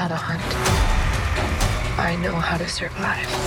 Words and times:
How 0.00 0.08
to 0.08 0.14
hunt. 0.14 0.40
I 1.98 2.16
know 2.16 2.32
how 2.32 2.56
to 2.56 2.66
survive. 2.66 3.39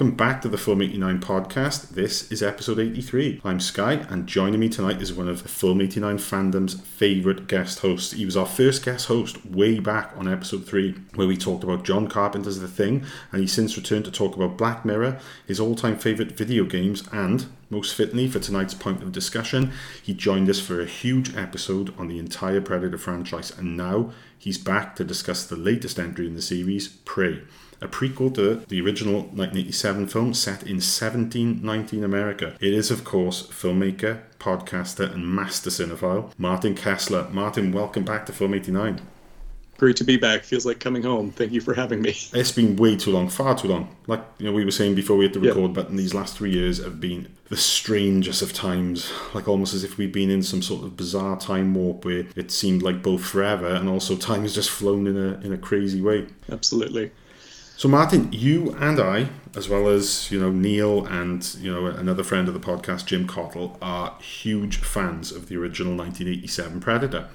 Welcome 0.00 0.16
back 0.16 0.40
to 0.40 0.48
the 0.48 0.56
Film 0.56 0.80
89 0.80 1.20
podcast. 1.20 1.90
This 1.90 2.32
is 2.32 2.42
episode 2.42 2.78
83. 2.78 3.42
I'm 3.44 3.60
Skye, 3.60 4.06
and 4.08 4.26
joining 4.26 4.58
me 4.58 4.70
tonight 4.70 5.02
is 5.02 5.12
one 5.12 5.28
of 5.28 5.42
the 5.42 5.48
Film 5.50 5.82
89 5.82 6.16
fandom's 6.16 6.80
favourite 6.80 7.46
guest 7.46 7.80
hosts. 7.80 8.14
He 8.14 8.24
was 8.24 8.34
our 8.34 8.46
first 8.46 8.82
guest 8.82 9.08
host 9.08 9.44
way 9.44 9.78
back 9.78 10.14
on 10.16 10.26
episode 10.26 10.64
3, 10.64 10.94
where 11.16 11.26
we 11.28 11.36
talked 11.36 11.64
about 11.64 11.84
John 11.84 12.08
Carpenter's 12.08 12.60
The 12.60 12.66
Thing, 12.66 13.04
and 13.30 13.42
he's 13.42 13.52
since 13.52 13.76
returned 13.76 14.06
to 14.06 14.10
talk 14.10 14.36
about 14.36 14.56
Black 14.56 14.86
Mirror, 14.86 15.20
his 15.46 15.60
all 15.60 15.74
time 15.74 15.98
favourite 15.98 16.32
video 16.32 16.64
games, 16.64 17.06
and 17.12 17.44
most 17.70 17.94
fittingly 17.94 18.28
for 18.28 18.40
tonight's 18.40 18.74
point 18.74 19.02
of 19.02 19.12
discussion, 19.12 19.72
he 20.02 20.12
joined 20.12 20.50
us 20.50 20.60
for 20.60 20.80
a 20.80 20.86
huge 20.86 21.34
episode 21.36 21.94
on 21.98 22.08
the 22.08 22.18
entire 22.18 22.60
Predator 22.60 22.98
franchise, 22.98 23.56
and 23.56 23.76
now 23.76 24.12
he's 24.36 24.58
back 24.58 24.96
to 24.96 25.04
discuss 25.04 25.46
the 25.46 25.56
latest 25.56 25.98
entry 25.98 26.26
in 26.26 26.34
the 26.34 26.42
series, 26.42 26.88
Prey 26.88 27.42
a 27.80 27.88
prequel 27.88 28.34
to 28.34 28.56
the 28.68 28.80
original 28.80 29.22
1987 29.22 30.06
film 30.08 30.34
set 30.34 30.62
in 30.62 30.76
1719 30.76 32.04
America. 32.04 32.54
It 32.60 32.74
is, 32.74 32.90
of 32.90 33.04
course, 33.04 33.46
filmmaker, 33.46 34.20
podcaster, 34.38 35.12
and 35.12 35.34
master 35.34 35.70
cinephile 35.70 36.32
Martin 36.36 36.74
Kessler. 36.74 37.28
Martin, 37.30 37.72
welcome 37.72 38.04
back 38.04 38.26
to 38.26 38.32
Film 38.32 38.54
89. 38.54 39.00
Great 39.80 39.96
to 39.96 40.04
be 40.04 40.18
back. 40.18 40.44
Feels 40.44 40.66
like 40.66 40.78
coming 40.78 41.02
home. 41.02 41.30
Thank 41.30 41.52
you 41.52 41.62
for 41.62 41.72
having 41.72 42.02
me. 42.02 42.10
It's 42.34 42.52
been 42.52 42.76
way 42.76 42.96
too 42.96 43.12
long, 43.12 43.30
far 43.30 43.54
too 43.56 43.68
long. 43.68 43.88
Like 44.06 44.22
you 44.36 44.44
know, 44.44 44.52
we 44.52 44.62
were 44.62 44.70
saying 44.70 44.94
before 44.94 45.16
we 45.16 45.24
had 45.24 45.32
the 45.32 45.40
Yeah. 45.40 45.52
record 45.52 45.72
button, 45.72 45.96
these 45.96 46.12
last 46.12 46.36
three 46.36 46.50
years 46.50 46.84
have 46.84 47.00
been 47.00 47.28
the 47.48 47.56
strangest 47.56 48.42
of 48.42 48.52
times. 48.52 49.10
Like 49.32 49.48
almost 49.48 49.72
as 49.72 49.82
if 49.82 49.96
we've 49.96 50.12
been 50.12 50.28
in 50.28 50.42
some 50.42 50.60
sort 50.60 50.84
of 50.84 50.98
bizarre 50.98 51.38
time 51.40 51.72
warp 51.72 52.04
where 52.04 52.26
it 52.36 52.50
seemed 52.50 52.82
like 52.82 53.02
both 53.02 53.24
forever 53.24 53.68
and 53.68 53.88
also 53.88 54.16
time 54.16 54.42
has 54.42 54.54
just 54.54 54.68
flown 54.68 55.06
in 55.06 55.16
a 55.16 55.40
in 55.42 55.50
a 55.54 55.58
crazy 55.58 56.02
way. 56.02 56.26
Absolutely. 56.52 57.10
So 57.80 57.88
Martin, 57.88 58.28
you 58.30 58.76
and 58.78 59.00
I, 59.00 59.30
as 59.56 59.70
well 59.70 59.88
as 59.88 60.30
you 60.30 60.38
know 60.38 60.50
Neil 60.50 61.06
and 61.06 61.42
you 61.54 61.72
know 61.72 61.86
another 61.86 62.22
friend 62.22 62.46
of 62.46 62.52
the 62.52 62.60
podcast, 62.60 63.06
Jim 63.06 63.26
Cottle, 63.26 63.78
are 63.80 64.18
huge 64.20 64.76
fans 64.76 65.32
of 65.32 65.48
the 65.48 65.56
original 65.56 65.96
1987 65.96 66.78
Predator, 66.80 67.26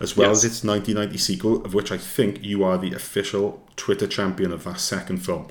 as 0.00 0.16
well 0.16 0.30
Yes. 0.30 0.38
as 0.38 0.44
its 0.44 0.64
1990 0.64 1.18
sequel, 1.18 1.62
of 1.66 1.74
which 1.74 1.92
I 1.92 1.98
think 1.98 2.42
you 2.42 2.64
are 2.64 2.78
the 2.78 2.94
official 2.94 3.62
Twitter 3.76 4.06
champion 4.06 4.52
of 4.52 4.64
that 4.64 4.80
second 4.80 5.18
film. 5.18 5.48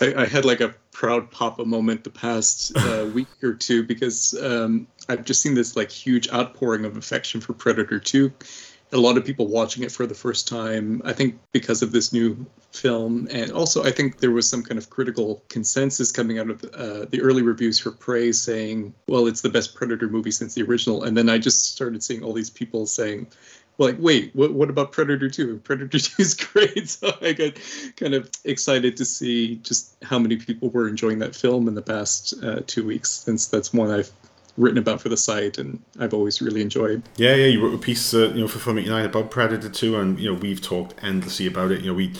I, 0.00 0.14
I 0.22 0.26
had 0.26 0.44
like 0.44 0.60
a 0.60 0.72
proud 0.92 1.32
papa 1.32 1.64
moment 1.64 2.04
the 2.04 2.10
past 2.10 2.76
uh, 2.76 3.10
week 3.14 3.26
or 3.42 3.54
two 3.54 3.82
because 3.82 4.32
um, 4.40 4.86
I've 5.08 5.24
just 5.24 5.42
seen 5.42 5.54
this 5.54 5.74
like 5.74 5.90
huge 5.90 6.30
outpouring 6.32 6.84
of 6.84 6.96
affection 6.96 7.40
for 7.40 7.54
Predator 7.54 7.98
2. 7.98 8.32
A 8.92 8.98
lot 8.98 9.16
of 9.16 9.24
people 9.24 9.46
watching 9.46 9.84
it 9.84 9.92
for 9.92 10.06
the 10.06 10.14
first 10.14 10.48
time. 10.48 11.00
I 11.04 11.12
think 11.12 11.38
because 11.52 11.80
of 11.82 11.92
this 11.92 12.12
new 12.12 12.44
film, 12.72 13.28
and 13.30 13.52
also 13.52 13.84
I 13.84 13.92
think 13.92 14.18
there 14.18 14.32
was 14.32 14.48
some 14.48 14.62
kind 14.62 14.78
of 14.78 14.90
critical 14.90 15.44
consensus 15.48 16.10
coming 16.10 16.38
out 16.38 16.50
of 16.50 16.64
uh, 16.74 17.06
the 17.08 17.20
early 17.22 17.42
reviews 17.42 17.78
for 17.78 17.92
Prey 17.92 18.32
saying, 18.32 18.92
"Well, 19.06 19.26
it's 19.28 19.42
the 19.42 19.48
best 19.48 19.74
Predator 19.74 20.08
movie 20.08 20.32
since 20.32 20.54
the 20.54 20.62
original." 20.62 21.04
And 21.04 21.16
then 21.16 21.28
I 21.28 21.38
just 21.38 21.72
started 21.72 22.02
seeing 22.02 22.24
all 22.24 22.32
these 22.32 22.50
people 22.50 22.84
saying, 22.86 23.28
like, 23.80 23.96
wait, 23.98 24.30
what, 24.34 24.52
what 24.52 24.68
about 24.68 24.92
Predator 24.92 25.28
2? 25.28 25.58
Predator 25.64 25.98
2 25.98 26.22
is 26.22 26.34
great. 26.34 26.70
So 26.90 27.12
I 27.22 27.32
got 27.32 27.58
kind 27.96 28.14
of 28.14 28.30
excited 28.44 28.96
to 28.96 29.04
see 29.04 29.56
just 29.56 29.96
how 30.02 30.18
many 30.18 30.36
people 30.36 30.68
were 30.70 30.88
enjoying 30.88 31.18
that 31.20 31.34
film 31.34 31.68
in 31.68 31.74
the 31.74 31.82
past 31.82 32.34
uh, 32.42 32.60
two 32.66 32.84
weeks, 32.84 33.10
since 33.10 33.46
that's 33.46 33.72
one 33.72 33.90
I've 33.90 34.10
written 34.56 34.78
about 34.78 35.00
for 35.00 35.08
the 35.08 35.16
site 35.16 35.58
and 35.58 35.82
I've 35.98 36.14
always 36.14 36.40
really 36.40 36.62
enjoyed. 36.62 37.02
Yeah, 37.16 37.34
yeah, 37.34 37.46
you 37.46 37.62
wrote 37.62 37.74
a 37.74 37.78
piece, 37.78 38.14
uh, 38.14 38.28
you 38.28 38.40
know, 38.40 38.48
for 38.48 38.58
Film 38.58 38.78
89 38.78 39.04
about 39.06 39.30
Predator 39.30 39.68
2, 39.68 39.96
and 39.98 40.18
you 40.18 40.32
know 40.32 40.38
we've 40.38 40.60
talked 40.60 41.02
endlessly 41.02 41.46
about 41.46 41.70
it. 41.70 41.80
You 41.80 41.88
know, 41.88 41.94
we 41.94 42.12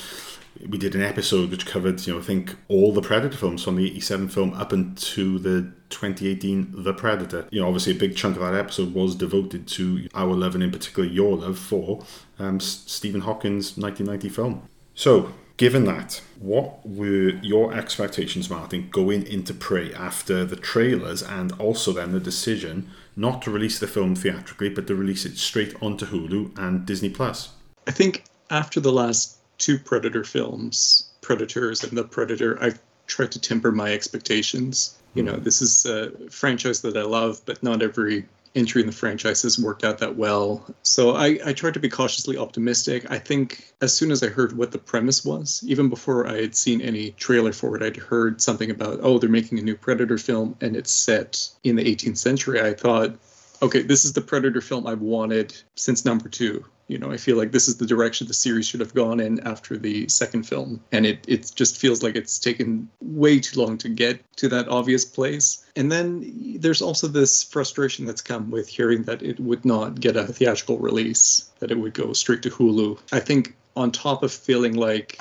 we 0.68 0.78
did 0.78 0.94
an 0.94 1.02
episode 1.02 1.50
which 1.50 1.66
covered, 1.66 2.06
you 2.06 2.12
know, 2.12 2.18
I 2.18 2.22
think 2.22 2.54
all 2.68 2.92
the 2.92 3.00
Predator 3.00 3.36
films 3.36 3.64
from 3.64 3.76
the 3.76 3.86
87 3.86 4.28
film 4.28 4.52
up 4.54 4.72
into 4.72 5.38
the 5.38 5.72
2018 5.90 6.82
The 6.82 6.92
Predator. 6.92 7.46
You 7.50 7.60
know, 7.60 7.66
obviously 7.66 7.92
a 7.92 7.98
big 7.98 8.16
chunk 8.16 8.36
of 8.36 8.42
that 8.42 8.54
episode 8.54 8.92
was 8.92 9.14
devoted 9.14 9.66
to 9.68 10.08
our 10.14 10.34
love 10.34 10.54
and 10.54 10.62
in 10.62 10.70
particular 10.70 11.08
your 11.08 11.36
love 11.36 11.58
for 11.58 12.04
um, 12.38 12.60
Stephen 12.60 13.22
Hopkins's 13.22 13.76
1990 13.78 14.28
film. 14.28 14.68
So, 14.94 15.32
given 15.60 15.84
that, 15.84 16.22
what 16.38 16.88
were 16.88 17.28
your 17.42 17.74
expectations, 17.74 18.48
Martin, 18.48 18.88
going 18.90 19.26
into 19.26 19.52
Prey 19.52 19.92
after 19.92 20.42
the 20.42 20.56
trailers 20.56 21.22
and 21.22 21.52
also 21.60 21.92
then 21.92 22.12
the 22.12 22.18
decision 22.18 22.90
not 23.14 23.42
to 23.42 23.50
release 23.50 23.78
the 23.78 23.86
film 23.86 24.16
theatrically 24.16 24.70
but 24.70 24.86
to 24.86 24.94
release 24.94 25.26
it 25.26 25.36
straight 25.36 25.74
onto 25.82 26.06
Hulu 26.06 26.58
and 26.58 26.86
Disney 26.86 27.10
Plus? 27.10 27.50
I 27.86 27.90
think 27.90 28.24
after 28.48 28.80
the 28.80 28.90
last 28.90 29.36
two 29.58 29.78
Predator 29.78 30.24
films, 30.24 31.10
Predators 31.20 31.84
and 31.84 31.92
The 31.92 32.04
Predator, 32.04 32.56
I've 32.62 32.80
tried 33.06 33.30
to 33.32 33.38
temper 33.38 33.70
my 33.70 33.92
expectations. 33.92 34.96
You 35.12 35.24
hmm. 35.24 35.28
know, 35.28 35.36
this 35.36 35.60
is 35.60 35.84
a 35.84 36.10
franchise 36.30 36.80
that 36.80 36.96
I 36.96 37.02
love, 37.02 37.42
but 37.44 37.62
not 37.62 37.82
every 37.82 38.24
entry 38.54 38.80
in 38.80 38.86
the 38.86 38.92
franchise 38.92 39.42
has 39.42 39.58
worked 39.58 39.84
out 39.84 39.98
that 39.98 40.16
well. 40.16 40.64
So 40.82 41.14
I, 41.14 41.38
I 41.44 41.52
tried 41.52 41.74
to 41.74 41.80
be 41.80 41.88
cautiously 41.88 42.36
optimistic. 42.36 43.10
I 43.10 43.18
think 43.18 43.72
as 43.80 43.96
soon 43.96 44.10
as 44.10 44.22
I 44.22 44.28
heard 44.28 44.56
what 44.56 44.72
the 44.72 44.78
premise 44.78 45.24
was, 45.24 45.62
even 45.66 45.88
before 45.88 46.26
I 46.26 46.40
had 46.40 46.56
seen 46.56 46.80
any 46.80 47.12
trailer 47.12 47.52
for 47.52 47.76
it, 47.76 47.82
I'd 47.82 47.96
heard 47.96 48.40
something 48.40 48.70
about, 48.70 49.00
oh, 49.02 49.18
they're 49.18 49.30
making 49.30 49.58
a 49.58 49.62
new 49.62 49.76
Predator 49.76 50.18
film 50.18 50.56
and 50.60 50.76
it's 50.76 50.90
set 50.92 51.48
in 51.62 51.76
the 51.76 51.84
18th 51.84 52.18
century. 52.18 52.60
I 52.60 52.74
thought, 52.74 53.16
okay, 53.62 53.82
this 53.82 54.04
is 54.04 54.12
the 54.12 54.20
Predator 54.20 54.60
film 54.60 54.86
I've 54.86 55.00
wanted 55.00 55.54
since 55.74 56.04
number 56.04 56.28
two. 56.28 56.64
You 56.88 56.98
know, 56.98 57.12
I 57.12 57.18
feel 57.18 57.36
like 57.36 57.52
this 57.52 57.68
is 57.68 57.76
the 57.76 57.86
direction 57.86 58.26
the 58.26 58.34
series 58.34 58.66
should 58.66 58.80
have 58.80 58.94
gone 58.94 59.20
in 59.20 59.38
after 59.46 59.76
the 59.76 60.08
second 60.08 60.42
film. 60.42 60.82
And 60.90 61.06
it, 61.06 61.24
it 61.28 61.52
just 61.54 61.78
feels 61.78 62.02
like 62.02 62.16
it's 62.16 62.38
taken 62.38 62.88
way 63.00 63.38
too 63.38 63.60
long 63.60 63.78
to 63.78 63.88
get 63.88 64.20
to 64.36 64.48
that 64.48 64.66
obvious 64.68 65.04
place. 65.04 65.64
And 65.76 65.92
then 65.92 66.56
there's 66.58 66.82
also 66.82 67.06
this 67.06 67.44
frustration 67.44 68.06
that's 68.06 68.22
come 68.22 68.50
with 68.50 68.66
hearing 68.66 69.04
that 69.04 69.22
it 69.22 69.38
would 69.38 69.64
not 69.64 70.00
get 70.00 70.16
a 70.16 70.24
theatrical 70.24 70.78
release, 70.78 71.48
that 71.60 71.70
it 71.70 71.78
would 71.78 71.94
go 71.94 72.12
straight 72.12 72.42
to 72.42 72.50
Hulu. 72.50 72.98
I 73.12 73.20
think 73.20 73.56
on 73.76 73.92
top 73.92 74.24
of 74.24 74.32
feeling 74.32 74.74
like 74.74 75.20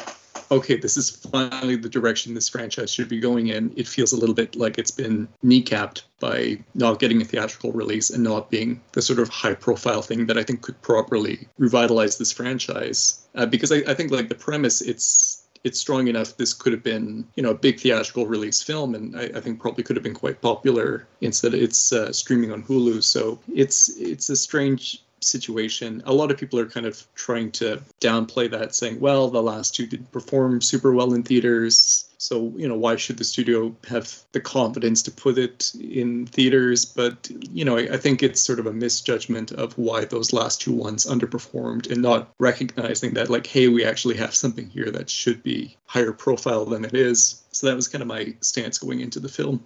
okay, 0.51 0.77
this 0.77 0.97
is 0.97 1.09
finally 1.09 1.75
the 1.75 1.89
direction 1.89 2.33
this 2.33 2.49
franchise 2.49 2.91
should 2.91 3.09
be 3.09 3.19
going 3.19 3.47
in. 3.47 3.73
It 3.75 3.87
feels 3.87 4.13
a 4.13 4.17
little 4.17 4.35
bit 4.35 4.55
like 4.55 4.77
it's 4.77 4.91
been 4.91 5.27
kneecapped 5.43 6.03
by 6.19 6.59
not 6.73 6.99
getting 6.99 7.21
a 7.21 7.25
theatrical 7.25 7.71
release 7.71 8.09
and 8.09 8.23
not 8.23 8.49
being 8.49 8.81
the 8.93 9.01
sort 9.01 9.19
of 9.19 9.29
high 9.29 9.53
profile 9.53 10.01
thing 10.01 10.25
that 10.27 10.37
I 10.37 10.43
think 10.43 10.61
could 10.61 10.81
properly 10.81 11.47
revitalize 11.57 12.17
this 12.17 12.31
franchise. 12.31 13.25
Uh, 13.35 13.45
because 13.45 13.71
I, 13.71 13.77
I 13.87 13.93
think 13.93 14.11
like 14.11 14.29
the 14.29 14.35
premise, 14.35 14.81
it's 14.81 15.43
it's 15.63 15.79
strong 15.79 16.07
enough 16.07 16.37
this 16.37 16.53
could 16.53 16.71
have 16.71 16.83
been 16.83 17.27
you 17.35 17.43
know 17.43 17.49
a 17.49 17.55
big 17.55 17.79
theatrical 17.79 18.25
release 18.25 18.63
film 18.63 18.95
and 18.95 19.15
i, 19.19 19.23
I 19.35 19.41
think 19.41 19.59
probably 19.59 19.83
could 19.83 19.95
have 19.97 20.03
been 20.03 20.13
quite 20.13 20.41
popular 20.41 21.05
instead 21.21 21.53
of 21.53 21.61
it's 21.61 21.91
uh, 21.91 22.13
streaming 22.13 22.51
on 22.51 22.63
hulu 22.63 23.03
so 23.03 23.39
it's 23.53 23.89
it's 23.97 24.29
a 24.29 24.35
strange 24.35 25.03
situation. 25.21 26.01
A 26.05 26.13
lot 26.13 26.31
of 26.31 26.37
people 26.37 26.59
are 26.59 26.65
kind 26.65 26.85
of 26.85 27.05
trying 27.15 27.51
to 27.53 27.81
downplay 27.99 28.49
that, 28.51 28.75
saying, 28.75 28.99
well, 28.99 29.29
the 29.29 29.43
last 29.43 29.75
two 29.75 29.87
didn't 29.87 30.11
perform 30.11 30.61
super 30.61 30.93
well 30.93 31.13
in 31.13 31.23
theaters. 31.23 32.05
So, 32.17 32.53
you 32.57 32.67
know, 32.67 32.75
why 32.75 32.97
should 32.97 33.17
the 33.17 33.23
studio 33.23 33.73
have 33.87 34.13
the 34.33 34.41
confidence 34.41 35.01
to 35.03 35.11
put 35.11 35.37
it 35.37 35.71
in 35.79 36.25
theaters? 36.25 36.83
But, 36.83 37.29
you 37.51 37.63
know, 37.63 37.77
I, 37.77 37.93
I, 37.93 37.97
think 37.97 38.21
it's 38.21 38.41
sort 38.41 38.59
of 38.59 38.65
a 38.65 38.73
misjudgment 38.73 39.53
of 39.53 39.77
why 39.77 40.03
those 40.03 40.33
last 40.33 40.59
two 40.59 40.73
ones 40.73 41.05
underperformed 41.05 41.89
and 41.89 42.01
not 42.01 42.29
recognizing 42.37 43.13
that, 43.13 43.29
like, 43.29 43.47
hey, 43.47 43.69
we 43.69 43.85
actually 43.85 44.17
have 44.17 44.35
something 44.35 44.69
here 44.69 44.91
that 44.91 45.09
should 45.09 45.41
be 45.43 45.77
higher 45.85 46.11
profile 46.11 46.65
than 46.65 46.83
it 46.83 46.93
is. 46.93 47.41
So 47.51 47.67
that 47.67 47.75
was 47.75 47.87
kind 47.87 48.01
of 48.01 48.07
my 48.09 48.35
stance 48.41 48.77
going 48.77 48.99
into 48.99 49.21
the 49.21 49.29
film. 49.29 49.63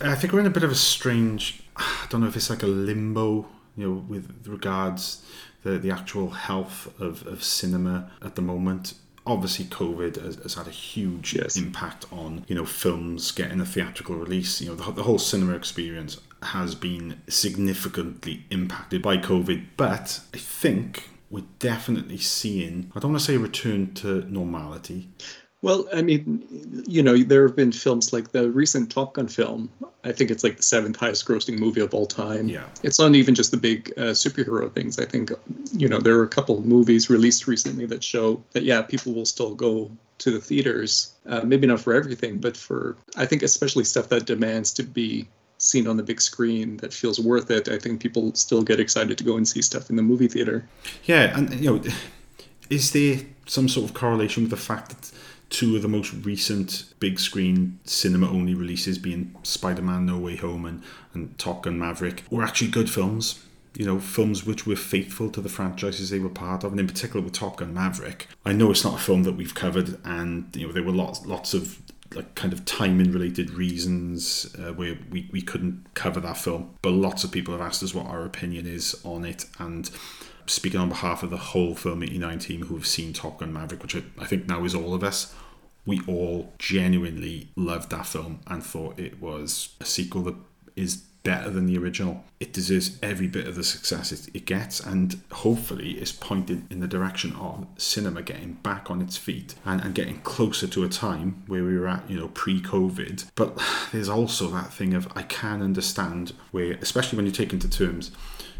I 0.00 0.14
think 0.14 0.32
we're 0.32 0.40
in 0.40 0.46
a 0.46 0.50
bit 0.50 0.64
of 0.64 0.70
a 0.70 0.76
strange, 0.76 1.62
I 1.76 2.06
don't 2.10 2.20
know 2.20 2.28
if 2.28 2.36
it's 2.36 2.50
like 2.50 2.62
a 2.62 2.66
limbo, 2.66 3.46
you 3.78 3.88
know, 3.88 4.04
with 4.08 4.46
regards 4.46 5.24
the, 5.62 5.78
the 5.78 5.90
actual 5.90 6.30
health 6.30 6.92
of, 7.00 7.26
of 7.26 7.42
cinema 7.42 8.10
at 8.22 8.34
the 8.34 8.42
moment 8.42 8.94
obviously 9.28 9.66
COVID 9.66 10.16
has, 10.16 10.36
has, 10.36 10.54
had 10.54 10.66
a 10.66 10.70
huge 10.70 11.34
yes. 11.34 11.56
impact 11.56 12.06
on 12.10 12.44
you 12.48 12.54
know 12.54 12.64
films 12.64 13.30
getting 13.30 13.60
a 13.60 13.66
theatrical 13.66 14.16
release. 14.16 14.60
You 14.60 14.68
know 14.70 14.74
the, 14.74 14.90
the 14.90 15.02
whole 15.02 15.18
cinema 15.18 15.54
experience 15.54 16.18
has 16.42 16.74
been 16.74 17.20
significantly 17.28 18.44
impacted 18.50 19.02
by 19.02 19.18
COVID, 19.18 19.66
but 19.76 20.20
I 20.32 20.38
think 20.38 21.10
we're 21.30 21.44
definitely 21.58 22.18
seeing 22.18 22.90
I 22.96 23.00
don't 23.00 23.12
want 23.12 23.20
to 23.20 23.26
say 23.26 23.36
return 23.36 23.94
to 23.94 24.22
normality. 24.30 25.10
Well, 25.60 25.88
I 25.92 26.02
mean, 26.02 26.46
you 26.86 27.02
know, 27.02 27.18
there 27.18 27.44
have 27.44 27.56
been 27.56 27.72
films 27.72 28.12
like 28.12 28.30
the 28.30 28.48
recent 28.48 28.92
Top 28.92 29.14
Gun 29.14 29.26
film. 29.26 29.68
I 30.04 30.12
think 30.12 30.30
it's 30.30 30.44
like 30.44 30.56
the 30.56 30.62
seventh 30.62 30.96
highest 30.96 31.26
grossing 31.26 31.58
movie 31.58 31.80
of 31.80 31.92
all 31.92 32.06
time. 32.06 32.48
Yeah. 32.48 32.64
It's 32.84 33.00
not 33.00 33.16
even 33.16 33.34
just 33.34 33.50
the 33.50 33.56
big 33.56 33.92
uh, 33.96 34.12
superhero 34.12 34.72
things. 34.72 35.00
I 35.00 35.04
think, 35.04 35.32
you 35.72 35.88
know, 35.88 35.98
there 35.98 36.16
are 36.16 36.22
a 36.22 36.28
couple 36.28 36.58
of 36.58 36.64
movies 36.64 37.10
released 37.10 37.48
recently 37.48 37.86
that 37.86 38.04
show 38.04 38.40
that, 38.52 38.62
yeah, 38.62 38.82
people 38.82 39.12
will 39.12 39.26
still 39.26 39.54
go 39.54 39.90
to 40.18 40.30
the 40.30 40.40
theaters. 40.40 41.14
Uh, 41.26 41.40
maybe 41.42 41.66
not 41.66 41.80
for 41.80 41.92
everything, 41.92 42.38
but 42.38 42.56
for, 42.56 42.96
I 43.16 43.26
think, 43.26 43.42
especially 43.42 43.82
stuff 43.82 44.08
that 44.10 44.26
demands 44.26 44.72
to 44.74 44.84
be 44.84 45.26
seen 45.58 45.88
on 45.88 45.96
the 45.96 46.04
big 46.04 46.20
screen 46.20 46.76
that 46.76 46.94
feels 46.94 47.18
worth 47.18 47.50
it. 47.50 47.68
I 47.68 47.80
think 47.80 48.00
people 48.00 48.32
still 48.36 48.62
get 48.62 48.78
excited 48.78 49.18
to 49.18 49.24
go 49.24 49.36
and 49.36 49.46
see 49.46 49.62
stuff 49.62 49.90
in 49.90 49.96
the 49.96 50.02
movie 50.02 50.28
theater. 50.28 50.68
Yeah. 51.04 51.36
And, 51.36 51.52
you 51.54 51.68
know, 51.68 51.82
is 52.70 52.92
there 52.92 53.22
some 53.46 53.68
sort 53.68 53.90
of 53.90 53.94
correlation 53.94 54.44
with 54.44 54.50
the 54.50 54.56
fact 54.56 54.90
that 54.90 55.10
two 55.50 55.76
of 55.76 55.82
the 55.82 55.88
most 55.88 56.12
recent 56.24 56.92
big 57.00 57.18
screen 57.18 57.78
cinema 57.84 58.28
only 58.28 58.54
releases 58.54 58.98
being 58.98 59.34
Spider-Man 59.42 60.06
No 60.06 60.18
Way 60.18 60.36
Home 60.36 60.64
and, 60.64 60.82
and 61.14 61.36
Top 61.38 61.62
Gun 61.62 61.78
Maverick 61.78 62.24
were 62.30 62.42
actually 62.42 62.70
good 62.70 62.90
films. 62.90 63.44
You 63.74 63.86
know, 63.86 64.00
films 64.00 64.44
which 64.44 64.66
were 64.66 64.76
faithful 64.76 65.30
to 65.30 65.40
the 65.40 65.48
franchises 65.48 66.10
they 66.10 66.18
were 66.18 66.28
part 66.28 66.64
of, 66.64 66.72
and 66.72 66.80
in 66.80 66.88
particular 66.88 67.22
with 67.22 67.32
Top 67.32 67.58
Gun 67.58 67.72
Maverick. 67.72 68.26
I 68.44 68.52
know 68.52 68.70
it's 68.70 68.82
not 68.82 68.94
a 68.94 68.98
film 68.98 69.22
that 69.22 69.34
we've 69.34 69.54
covered, 69.54 69.98
and 70.04 70.48
you 70.56 70.66
know 70.66 70.72
there 70.72 70.82
were 70.82 70.90
lots 70.90 71.24
lots 71.26 71.54
of 71.54 71.80
like 72.14 72.34
kind 72.34 72.52
of 72.52 72.64
timing 72.64 73.12
related 73.12 73.50
reasons 73.50 74.54
uh, 74.58 74.72
where 74.72 74.98
we, 75.10 75.28
we 75.30 75.42
couldn't 75.42 75.94
cover 75.94 76.18
that 76.20 76.38
film. 76.38 76.74
But 76.82 76.90
lots 76.90 77.22
of 77.22 77.30
people 77.30 77.52
have 77.52 77.60
asked 77.60 77.82
us 77.82 77.94
what 77.94 78.06
our 78.06 78.24
opinion 78.24 78.66
is 78.66 79.00
on 79.04 79.24
it, 79.24 79.44
and 79.58 79.88
speaking 80.48 80.80
on 80.80 80.88
behalf 80.88 81.22
of 81.22 81.30
the 81.30 81.36
whole 81.36 81.74
Film 81.74 82.02
89 82.02 82.38
team 82.38 82.62
who 82.62 82.74
have 82.74 82.86
seen 82.86 83.12
Top 83.12 83.38
Gun 83.38 83.52
Maverick, 83.52 83.82
which 83.82 83.96
I 83.96 84.24
think 84.24 84.48
now 84.48 84.64
is 84.64 84.74
all 84.74 84.94
of 84.94 85.04
us, 85.04 85.34
we 85.86 86.00
all 86.06 86.52
genuinely 86.58 87.48
loved 87.56 87.90
that 87.90 88.06
film 88.06 88.40
and 88.46 88.62
thought 88.62 88.98
it 88.98 89.20
was 89.20 89.74
a 89.80 89.84
sequel 89.84 90.22
that 90.22 90.34
is 90.76 90.96
better 91.24 91.50
than 91.50 91.66
the 91.66 91.76
original. 91.76 92.24
It 92.40 92.52
deserves 92.52 92.98
every 93.02 93.26
bit 93.26 93.46
of 93.46 93.54
the 93.54 93.64
success 93.64 94.12
it, 94.12 94.34
it 94.34 94.46
gets, 94.46 94.80
and 94.80 95.20
hopefully 95.32 95.90
is 95.92 96.12
pointed 96.12 96.70
in 96.72 96.80
the 96.80 96.86
direction 96.86 97.34
of 97.36 97.66
cinema 97.76 98.22
getting 98.22 98.54
back 98.54 98.90
on 98.90 99.02
its 99.02 99.16
feet 99.16 99.54
and, 99.64 99.80
and 99.82 99.94
getting 99.94 100.20
closer 100.20 100.66
to 100.68 100.84
a 100.84 100.88
time 100.88 101.42
where 101.46 101.64
we 101.64 101.76
were 101.76 101.88
at, 101.88 102.08
you 102.08 102.18
know, 102.18 102.28
pre 102.28 102.60
COVID. 102.60 103.26
But 103.34 103.58
there's 103.92 104.08
also 104.08 104.48
that 104.48 104.72
thing 104.72 104.94
of 104.94 105.08
I 105.16 105.22
can 105.22 105.60
understand 105.60 106.32
where, 106.50 106.72
especially 106.80 107.16
when 107.16 107.26
you 107.26 107.32
take 107.32 107.52
into 107.52 107.68
terms 107.68 108.10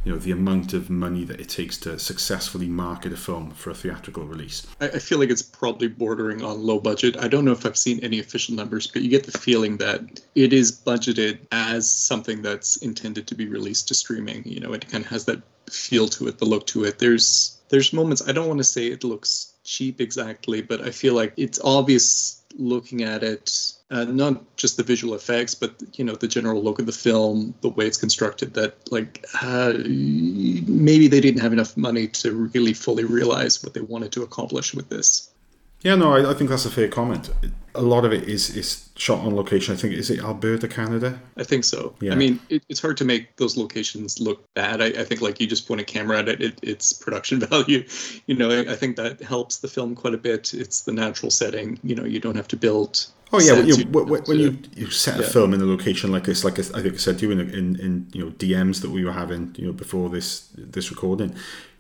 you 0.05 0.13
know 0.13 0.19
the 0.19 0.31
amount 0.31 0.73
of 0.73 0.89
money 0.89 1.25
that 1.25 1.41
it 1.41 1.49
takes 1.49 1.77
to 1.79 1.99
successfully 1.99 2.67
market 2.67 3.13
a 3.13 3.17
film 3.17 3.51
for 3.51 3.71
a 3.71 3.75
theatrical 3.75 4.25
release. 4.25 4.67
I, 4.81 4.99
feel 4.99 5.19
like 5.19 5.31
it's 5.31 5.43
probably 5.43 5.89
bordering 5.89 6.43
on 6.43 6.63
low 6.63 6.79
budget. 6.79 7.17
I 7.17 7.29
don't 7.29 7.45
know 7.45 7.53
if 7.53 7.67
I've 7.67 7.77
seen 7.77 8.01
any 8.03 8.19
official 8.19 8.55
numbers, 8.55 8.87
but 8.87 9.03
you 9.03 9.11
get 9.11 9.25
the 9.25 9.39
feeling 9.39 9.77
that 9.79 10.21
it 10.35 10.53
is 10.53 10.73
budgeted 10.73 11.39
as 11.53 11.91
something 11.91 12.43
that's 12.43 12.77
intended 12.77 13.27
to 13.29 13.35
be 13.35 13.47
released 13.47 13.89
to 13.89 13.95
streaming. 13.95 14.43
You 14.45 14.61
know, 14.61 14.73
it 14.73 14.89
kind 14.89 15.05
of 15.05 15.11
has 15.11 15.25
that 15.27 15.43
feel 15.71 16.09
to 16.09 16.29
it, 16.29 16.39
the 16.39 16.45
look 16.45 16.67
to 16.69 16.85
it. 16.85 16.99
There's 16.99 17.59
there's 17.69 17.93
moments 17.93 18.27
I 18.27 18.33
don't 18.33 18.49
want 18.49 18.59
to 18.59 18.65
say 18.65 18.87
it 18.87 19.05
looks 19.05 19.53
cheap 19.65 20.01
exactly, 20.01 20.63
but 20.63 20.81
I 20.81 20.91
feel 20.91 21.15
like 21.15 21.35
it's 21.37 21.61
obvious 21.63 22.43
looking 22.57 23.03
at 23.03 23.23
it 23.23 23.73
uh, 23.91 24.05
not 24.05 24.57
just 24.57 24.77
the 24.77 24.83
visual 24.83 25.15
effects, 25.15 25.55
but 25.55 25.75
you 25.95 26.05
know 26.05 26.15
the 26.15 26.29
general 26.29 26.63
look 26.63 26.79
of 26.79 26.87
the 26.87 26.93
film, 26.93 27.55
the 27.63 27.69
way 27.71 27.87
it's 27.87 27.97
constructed. 27.97 28.55
That 28.55 28.77
like 28.93 29.25
uh, 29.43 29.73
maybe 29.77 31.09
they 31.09 31.21
didn't 31.21 31.41
have 31.41 31.53
enough 31.53 31.77
money 31.77 32.09
to 32.09 32.33
really 32.33 32.75
fully 32.75 33.05
realize 33.05 33.63
what 33.63 33.75
they 33.75 33.81
wanted 33.81 34.13
to 34.13 34.23
accomplish 34.23 34.75
with 34.75 34.89
this. 34.89 35.31
Yeah, 35.83 35.95
no, 35.95 36.13
I, 36.13 36.31
I 36.31 36.35
think 36.35 36.51
that's 36.51 36.65
a 36.65 36.71
fair 36.71 36.89
comment. 36.89 37.31
A 37.75 37.83
lot 37.83 38.05
of 38.05 38.13
it 38.13 38.29
is 38.29 38.55
is 38.57 38.91
shot 38.97 39.21
on 39.21 39.35
location. 39.37 39.75
I 39.75 39.79
think 39.79 39.95
is 39.95 40.11
it 40.11 40.19
Alberta, 40.19 40.67
Canada. 40.67 41.21
I 41.37 41.45
think 41.45 41.65
so. 41.65 41.95
Yeah. 42.01 42.13
I 42.13 42.17
mean, 42.17 42.41
it, 42.49 42.65
it's 42.69 42.81
hard 42.81 42.97
to 42.97 43.05
make 43.05 43.37
those 43.37 43.57
locations 43.57 44.21
look 44.21 44.53
bad. 44.55 44.83
I, 44.83 44.87
I, 44.87 45.05
think 45.05 45.21
like 45.21 45.41
you 45.41 45.47
just 45.47 45.69
point 45.69 45.81
a 45.81 45.85
camera 45.85 46.19
at 46.19 46.29
it, 46.29 46.43
it 46.43 46.59
it's 46.63 46.93
production 46.93 47.39
value. 47.49 47.85
You 48.27 48.35
know, 48.35 48.51
I, 48.51 48.73
I 48.73 48.75
think 48.75 48.97
that 48.97 49.23
helps 49.23 49.59
the 49.59 49.69
film 49.69 49.95
quite 49.95 50.15
a 50.15 50.19
bit. 50.19 50.53
It's 50.53 50.83
the 50.83 50.93
natural 50.93 51.31
setting. 51.31 51.79
You 51.85 51.95
know, 51.95 52.05
you 52.05 52.19
don't 52.19 52.37
have 52.37 52.49
to 52.49 52.57
build 52.57 53.07
Oh 53.33 53.41
yeah, 53.41 53.61
you, 53.61 53.85
when, 53.87 54.07
when 54.07 54.39
you, 54.39 54.59
you 54.75 54.91
set 54.91 55.19
a 55.19 55.23
yeah. 55.23 55.29
film 55.29 55.53
in 55.53 55.61
a 55.61 55.67
location 55.67 56.11
like 56.11 56.25
this, 56.25 56.45
like 56.45 56.59
I 56.59 56.63
think 56.63 56.95
I 56.95 56.97
said 56.97 57.19
to 57.19 57.27
you 57.27 57.33
in, 57.33 57.41
in, 57.41 57.81
in 57.81 58.09
you 58.13 58.25
know 58.25 58.31
DMs 58.33 58.81
that 58.81 58.91
we 58.91 59.05
were 59.05 59.13
having 59.13 59.55
you 59.59 59.67
know 59.67 59.73
before 59.73 60.09
this 60.09 60.49
this 60.57 60.91
recording, 60.91 61.35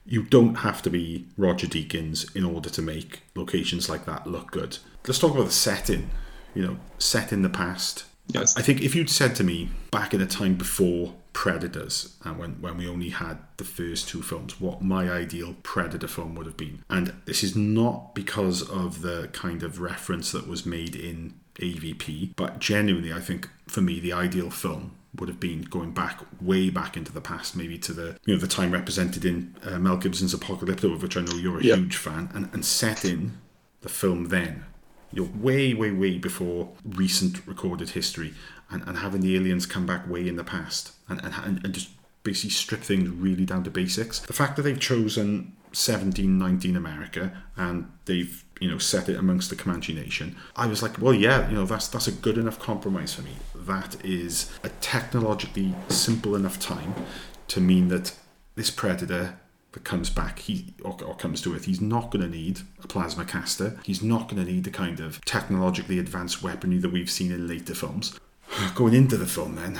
you 0.04 0.22
don't 0.24 0.56
have 0.56 0.82
to 0.82 0.90
be 0.90 1.26
Roger 1.36 1.66
Deakins 1.66 2.34
in 2.36 2.44
order 2.44 2.68
to 2.68 2.82
make 2.82 3.20
locations 3.34 3.88
like 3.88 4.04
that 4.04 4.26
look 4.26 4.50
good. 4.50 4.78
Let's 5.06 5.18
talk 5.18 5.32
about 5.32 5.46
the 5.46 5.52
setting. 5.52 6.10
You 6.54 6.66
know, 6.66 6.78
set 6.98 7.32
in 7.32 7.42
the 7.42 7.48
past. 7.48 8.04
Yes. 8.28 8.56
I 8.56 8.62
think 8.62 8.82
if 8.82 8.94
you'd 8.94 9.10
said 9.10 9.34
to 9.36 9.44
me 9.44 9.70
back 9.90 10.12
in 10.12 10.20
a 10.20 10.26
time 10.26 10.54
before 10.54 11.14
Predators 11.38 12.17
and 12.25 12.37
when, 12.37 12.61
when 12.61 12.76
we 12.76 12.88
only 12.88 13.11
had 13.11 13.38
the 13.58 13.64
first 13.64 14.08
two 14.08 14.23
films, 14.23 14.61
what 14.61 14.82
my 14.82 15.08
ideal 15.08 15.55
Predator 15.62 16.08
film 16.08 16.35
would 16.35 16.46
have 16.46 16.56
been. 16.56 16.82
And 16.90 17.14
this 17.26 17.44
is 17.44 17.55
not 17.55 18.12
because 18.12 18.69
of 18.69 19.02
the 19.02 19.29
kind 19.32 19.62
of 19.62 19.81
reference 19.81 20.32
that 20.32 20.48
was 20.48 20.67
made 20.67 20.96
in 20.96 21.34
AVP, 21.60 22.32
but 22.34 22.58
genuinely, 22.58 23.12
I 23.12 23.20
think 23.20 23.48
for 23.69 23.81
me, 23.81 24.01
the 24.01 24.12
ideal 24.12 24.51
film 24.51 24.96
would 25.15 25.29
have 25.29 25.39
been 25.39 25.62
going 25.62 25.93
back 25.93 26.22
way 26.41 26.70
back 26.70 26.96
into 26.96 27.12
the 27.12 27.20
past, 27.20 27.55
maybe 27.55 27.79
to 27.79 27.93
the 27.93 28.19
you 28.27 28.34
know 28.34 28.41
the 28.41 28.48
time 28.48 28.72
represented 28.72 29.24
in 29.24 29.55
uh, 29.62 29.79
Mel 29.79 29.96
Gibson's 29.96 30.34
Apocalypto, 30.34 30.93
of 30.93 31.05
which 31.05 31.17
I 31.17 31.20
know 31.20 31.36
you're 31.36 31.60
a 31.60 31.62
yep. 31.62 31.79
huge 31.79 31.96
fan, 31.96 32.31
and, 32.34 32.51
and 32.53 32.65
set 32.65 33.05
in 33.05 33.39
the 33.82 33.89
film 33.89 34.24
then. 34.24 34.65
You're 35.12 35.29
way, 35.34 35.74
way, 35.74 35.91
way 35.91 36.19
before 36.19 36.70
recent 36.84 37.46
recorded 37.46 37.91
history, 37.91 38.34
and, 38.70 38.82
and 38.86 38.98
having 38.98 39.20
the 39.20 39.34
aliens 39.36 39.67
come 39.67 39.86
back 39.86 40.08
way 40.08 40.29
in 40.29 40.36
the 40.36 40.44
past 40.44 40.93
and, 41.08 41.20
and, 41.22 41.65
and 41.65 41.72
just 41.72 41.91
basically 42.22 42.50
strip 42.50 42.81
things 42.81 43.08
really 43.08 43.44
down 43.44 43.65
to 43.65 43.70
basics. 43.70 44.20
The 44.20 44.32
fact 44.32 44.56
that 44.56 44.62
they've 44.62 44.79
chosen 44.79 45.56
1719 45.72 46.77
America 46.77 47.32
and 47.56 47.91
they've 48.06 48.44
you 48.60 48.70
know 48.70 48.79
set 48.79 49.08
it 49.08 49.17
amongst 49.17 49.50
the 49.50 49.56
Comanche 49.56 49.94
Nation, 49.94 50.36
I 50.56 50.67
was 50.67 50.82
like, 50.82 51.00
well, 51.00 51.15
yeah, 51.15 51.48
you 51.48 51.55
know 51.55 51.65
that's 51.65 51.88
that's 51.88 52.08
a 52.08 52.12
good 52.12 52.38
enough 52.38 52.58
compromise 52.58 53.15
for 53.15 53.22
me. 53.22 53.32
That 53.55 54.05
is 54.05 54.50
a 54.62 54.69
technologically 54.81 55.74
simple 55.88 56.34
enough 56.36 56.58
time 56.60 56.94
to 57.48 57.60
mean 57.60 57.88
that 57.88 58.15
this 58.56 58.70
predator 58.70 59.38
that 59.72 59.84
comes 59.84 60.10
back 60.10 60.41
he 60.41 60.75
or, 60.82 60.96
or 61.05 61.15
comes 61.15 61.41
to 61.43 61.55
earth 61.55 61.67
he's 61.67 61.81
not 61.81 62.10
going 62.10 62.22
to 62.22 62.31
need 62.31 62.60
a 62.82 62.87
plasma 62.89 63.25
caster. 63.25 63.79
He's 63.84 64.03
not 64.03 64.29
going 64.29 64.44
to 64.44 64.51
need 64.51 64.65
the 64.65 64.70
kind 64.70 65.01
of 65.01 65.25
technologically 65.25 65.98
advanced 65.98 66.43
weaponry 66.43 66.79
that 66.79 66.93
we've 66.93 67.10
seen 67.10 67.32
in 67.32 67.46
later 67.46 67.75
films. 67.75 68.19
Going 68.75 68.94
into 68.94 69.17
the 69.17 69.27
film 69.27 69.56
then 69.56 69.79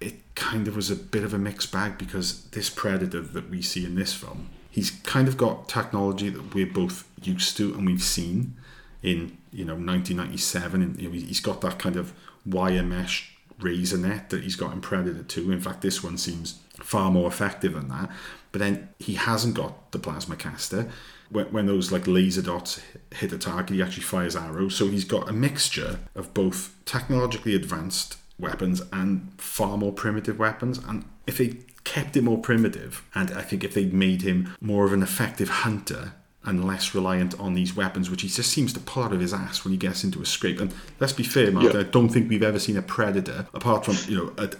it 0.00 0.34
kind 0.34 0.66
of 0.66 0.74
was 0.74 0.90
a 0.90 0.96
bit 0.96 1.22
of 1.22 1.32
a 1.32 1.38
mixed 1.38 1.70
bag 1.70 1.98
because 1.98 2.44
this 2.46 2.68
predator 2.68 3.20
that 3.20 3.48
we 3.48 3.62
see 3.62 3.84
in 3.84 3.94
this 3.94 4.12
film 4.12 4.48
he's 4.72 4.90
kind 4.90 5.28
of 5.28 5.36
got 5.36 5.68
technology 5.68 6.28
that 6.30 6.54
we're 6.54 6.66
both 6.66 7.06
used 7.22 7.56
to 7.58 7.72
and 7.74 7.86
we've 7.86 8.02
seen 8.02 8.56
in 9.02 9.36
you 9.52 9.64
know 9.64 9.74
1997 9.74 10.82
and 10.82 11.00
you 11.00 11.08
know, 11.08 11.14
he's 11.14 11.40
got 11.40 11.60
that 11.60 11.78
kind 11.78 11.96
of 11.96 12.12
wire 12.44 12.82
mesh 12.82 13.36
razor 13.60 13.98
net 13.98 14.30
that 14.30 14.42
he's 14.42 14.56
got 14.56 14.72
in 14.72 14.80
predator 14.80 15.22
2 15.22 15.52
in 15.52 15.60
fact 15.60 15.82
this 15.82 16.02
one 16.02 16.18
seems 16.18 16.60
far 16.80 17.10
more 17.10 17.28
effective 17.28 17.74
than 17.74 17.88
that 17.88 18.10
but 18.52 18.60
then 18.60 18.88
he 18.98 19.14
hasn't 19.14 19.54
got 19.54 19.90
the 19.92 19.98
plasma 19.98 20.36
caster 20.36 20.88
when, 21.30 21.46
when 21.46 21.66
those 21.66 21.90
like 21.90 22.06
laser 22.06 22.42
dots 22.42 22.80
hit 23.10 23.32
a 23.32 23.38
target 23.38 23.74
he 23.74 23.82
actually 23.82 24.02
fires 24.02 24.36
arrows 24.36 24.76
so 24.76 24.88
he's 24.88 25.04
got 25.04 25.28
a 25.28 25.32
mixture 25.32 25.98
of 26.14 26.32
both 26.34 26.74
technologically 26.84 27.54
advanced 27.54 28.16
weapons 28.42 28.82
and 28.92 29.32
far 29.38 29.78
more 29.78 29.92
primitive 29.92 30.38
weapons. 30.38 30.78
And 30.78 31.04
if 31.26 31.38
they 31.38 31.58
kept 31.84 32.16
it 32.16 32.24
more 32.24 32.38
primitive, 32.38 33.06
and 33.14 33.30
I 33.30 33.42
think 33.42 33.64
if 33.64 33.72
they'd 33.72 33.94
made 33.94 34.22
him 34.22 34.54
more 34.60 34.84
of 34.84 34.92
an 34.92 35.02
effective 35.02 35.48
hunter 35.48 36.12
and 36.44 36.64
less 36.64 36.94
reliant 36.94 37.38
on 37.38 37.54
these 37.54 37.76
weapons, 37.76 38.10
which 38.10 38.22
he 38.22 38.28
just 38.28 38.50
seems 38.50 38.72
to 38.72 38.80
pull 38.80 39.04
out 39.04 39.12
of 39.12 39.20
his 39.20 39.32
ass 39.32 39.64
when 39.64 39.70
he 39.70 39.78
gets 39.78 40.02
into 40.02 40.20
a 40.20 40.26
scrape. 40.26 40.60
And 40.60 40.74
let's 40.98 41.12
be 41.12 41.22
fair, 41.22 41.52
Mark, 41.52 41.72
Yeah. 41.72 41.80
I 41.80 41.82
don't 41.84 42.08
think 42.08 42.28
we've 42.28 42.42
ever 42.42 42.58
seen 42.58 42.76
a 42.76 42.82
predator 42.82 43.46
apart 43.54 43.84
from 43.84 43.96
you 44.08 44.16
know 44.16 44.32
at, 44.42 44.54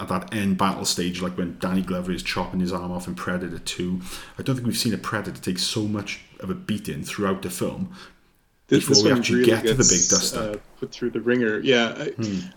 at 0.00 0.08
that 0.08 0.34
end 0.34 0.58
battle 0.58 0.84
stage, 0.84 1.22
like 1.22 1.36
when 1.38 1.56
Danny 1.60 1.82
Glover 1.82 2.10
is 2.12 2.22
chopping 2.22 2.60
his 2.60 2.72
arm 2.72 2.90
off 2.90 3.06
in 3.06 3.14
Predator 3.14 3.58
Two. 3.60 4.00
I 4.38 4.42
don't 4.42 4.56
think 4.56 4.66
we've 4.66 4.76
seen 4.76 4.94
a 4.94 4.98
predator 4.98 5.40
take 5.40 5.58
so 5.58 5.82
much 5.82 6.20
of 6.40 6.50
a 6.50 6.54
beating 6.54 7.02
throughout 7.04 7.42
the 7.42 7.50
film 7.50 7.92
This, 8.68 8.80
before 8.86 8.96
this 8.96 9.04
we 9.04 9.12
actually 9.12 9.38
really 9.40 9.50
get 9.50 9.62
to 9.62 9.68
the 9.74 9.76
gets, 9.76 9.88
big 9.88 10.18
dust 10.18 10.36
up. 10.36 10.44
Hmm. 10.44 10.52
uh, 10.52 10.56
put 10.78 10.92
through 10.92 11.10
the 11.10 11.20
ringer. 11.20 11.58
Yeah, 11.60 11.94
I, 11.96 12.12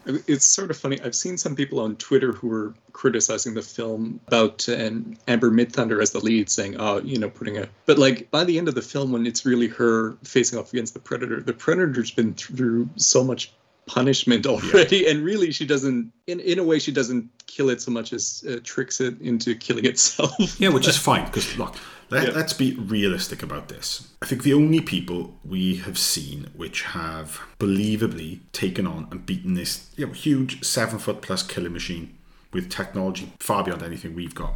I- 0.07 0.19
it's 0.27 0.45
sort 0.45 0.69
of 0.69 0.77
funny. 0.77 0.99
I've 1.01 1.15
seen 1.15 1.37
some 1.37 1.55
people 1.55 1.79
on 1.79 1.95
Twitter 1.95 2.33
who 2.33 2.49
were 2.49 2.73
criticizing 2.91 3.53
the 3.53 3.61
film 3.61 4.19
about 4.27 4.67
um, 4.67 5.15
Amber 5.29 5.49
Midthunder 5.49 6.01
as 6.01 6.11
the 6.11 6.19
lead, 6.19 6.49
saying, 6.49 6.75
"Oh, 6.79 6.99
you 6.99 7.17
know, 7.17 7.29
putting 7.29 7.57
a." 7.57 7.67
But 7.85 7.97
like 7.97 8.29
by 8.29 8.43
the 8.43 8.57
end 8.57 8.67
of 8.67 8.75
the 8.75 8.81
film, 8.81 9.13
when 9.13 9.25
it's 9.25 9.45
really 9.45 9.67
her 9.67 10.17
facing 10.23 10.59
off 10.59 10.73
against 10.73 10.93
the 10.93 10.99
predator, 10.99 11.39
the 11.41 11.53
predator's 11.53 12.11
been 12.11 12.33
through 12.33 12.89
so 12.97 13.23
much 13.23 13.53
punishment 13.95 14.45
already, 14.45 15.07
and 15.09 15.23
really 15.23 15.51
she 15.51 15.65
doesn't. 15.65 16.11
In 16.27 16.39
in 16.39 16.59
a 16.59 16.63
way, 16.63 16.79
she 16.79 16.91
doesn't 16.91 17.29
kill 17.47 17.69
it 17.69 17.81
so 17.81 17.91
much 17.91 18.13
as 18.13 18.43
uh, 18.49 18.59
tricks 18.63 19.01
it 19.01 19.19
into 19.21 19.55
killing 19.55 19.85
itself. 19.85 20.31
Yeah, 20.59 20.69
which 20.69 20.87
is 20.87 20.97
fine 20.97 21.25
because 21.25 21.57
look, 21.57 21.75
let, 22.09 22.27
Yeah. 22.27 22.33
let's 22.39 22.53
be 22.53 22.73
realistic 22.75 23.43
about 23.43 23.67
this. 23.67 24.07
I 24.21 24.25
think 24.25 24.43
the 24.43 24.53
only 24.53 24.79
people 24.81 25.19
we 25.43 25.77
have 25.85 25.97
seen 25.97 26.47
which 26.55 26.83
have 26.83 27.39
believably 27.59 28.39
taken 28.53 28.87
on 28.87 29.07
and 29.11 29.25
beaten 29.25 29.53
this 29.55 29.89
you 29.97 30.05
know, 30.07 30.13
huge 30.13 30.63
seven 30.63 30.99
foot 30.99 31.21
plus 31.21 31.43
killing 31.43 31.73
machine 31.73 32.07
with 32.53 32.69
technology 32.69 33.27
far 33.39 33.63
beyond 33.63 33.81
anything 33.83 34.15
we've 34.15 34.35
got 34.35 34.53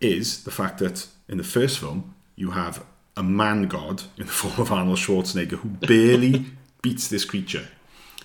is 0.00 0.44
the 0.44 0.50
fact 0.50 0.78
that 0.78 1.06
in 1.28 1.38
the 1.38 1.44
first 1.44 1.78
film 1.78 2.14
you 2.36 2.50
have 2.52 2.84
a 3.16 3.22
man 3.22 3.68
god 3.68 4.02
in 4.18 4.26
the 4.26 4.32
form 4.32 4.58
of 4.60 4.72
Arnold 4.72 4.98
Schwarzenegger 4.98 5.58
who 5.62 5.68
barely 5.68 6.46
beats 6.82 7.08
this 7.08 7.24
creature. 7.24 7.66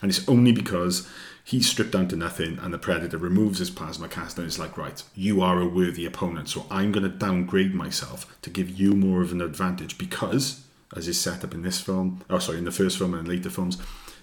And 0.01 0.11
it's 0.11 0.27
only 0.27 0.51
because 0.51 1.07
he's 1.43 1.69
stripped 1.69 1.91
down 1.91 2.07
to 2.09 2.15
nothing 2.15 2.57
and 2.59 2.73
the 2.73 2.77
predator 2.77 3.17
removes 3.17 3.59
his 3.59 3.69
plasma 3.69 4.07
cast 4.09 4.37
and 4.37 4.47
it's 4.47 4.59
like, 4.59 4.77
right, 4.77 5.01
you 5.15 5.41
are 5.41 5.61
a 5.61 5.67
worthy 5.67 6.05
opponent, 6.05 6.49
so 6.49 6.65
I'm 6.69 6.91
going 6.91 7.09
to 7.09 7.17
downgrade 7.17 7.73
myself 7.73 8.35
to 8.41 8.49
give 8.49 8.69
you 8.69 8.93
more 8.93 9.21
of 9.21 9.31
an 9.31 9.41
advantage 9.41 9.97
because, 9.97 10.65
as 10.95 11.07
is 11.07 11.21
set 11.21 11.43
up 11.43 11.53
in 11.53 11.61
this 11.61 11.79
film, 11.79 12.23
oh 12.29 12.39
sorry, 12.39 12.57
in 12.57 12.65
the 12.65 12.71
first 12.71 12.97
film 12.97 13.13
and 13.13 13.27
later 13.27 13.49
films, 13.49 13.77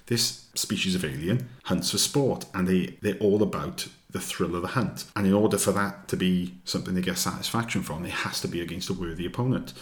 this 0.07 0.47
species 0.55 0.97
of 0.97 1.05
alien 1.05 1.49
hunts 1.65 1.93
for 1.93 1.99
sport 1.99 2.45
and 2.55 2.67
they, 2.67 2.99
they're 3.01 3.19
all 3.19 3.43
about 3.43 3.87
the 4.11 4.21
thrill 4.21 4.57
of 4.57 4.63
the 4.63 4.69
hunt. 4.69 5.05
And 5.17 5.27
in 5.27 5.33
order 5.33 5.57
for 5.57 5.73
that 5.73 6.09
to 6.09 6.17
be 6.17 6.55
something 6.65 6.95
they 6.95 7.01
get 7.01 7.19
satisfaction 7.19 7.83
from, 7.83 8.05
it 8.05 8.11
has 8.11 8.41
to 8.41 8.49
be 8.49 8.61
against 8.61 8.91
a 8.91 8.95
worthy 8.95 9.27
opponent. 9.27 9.73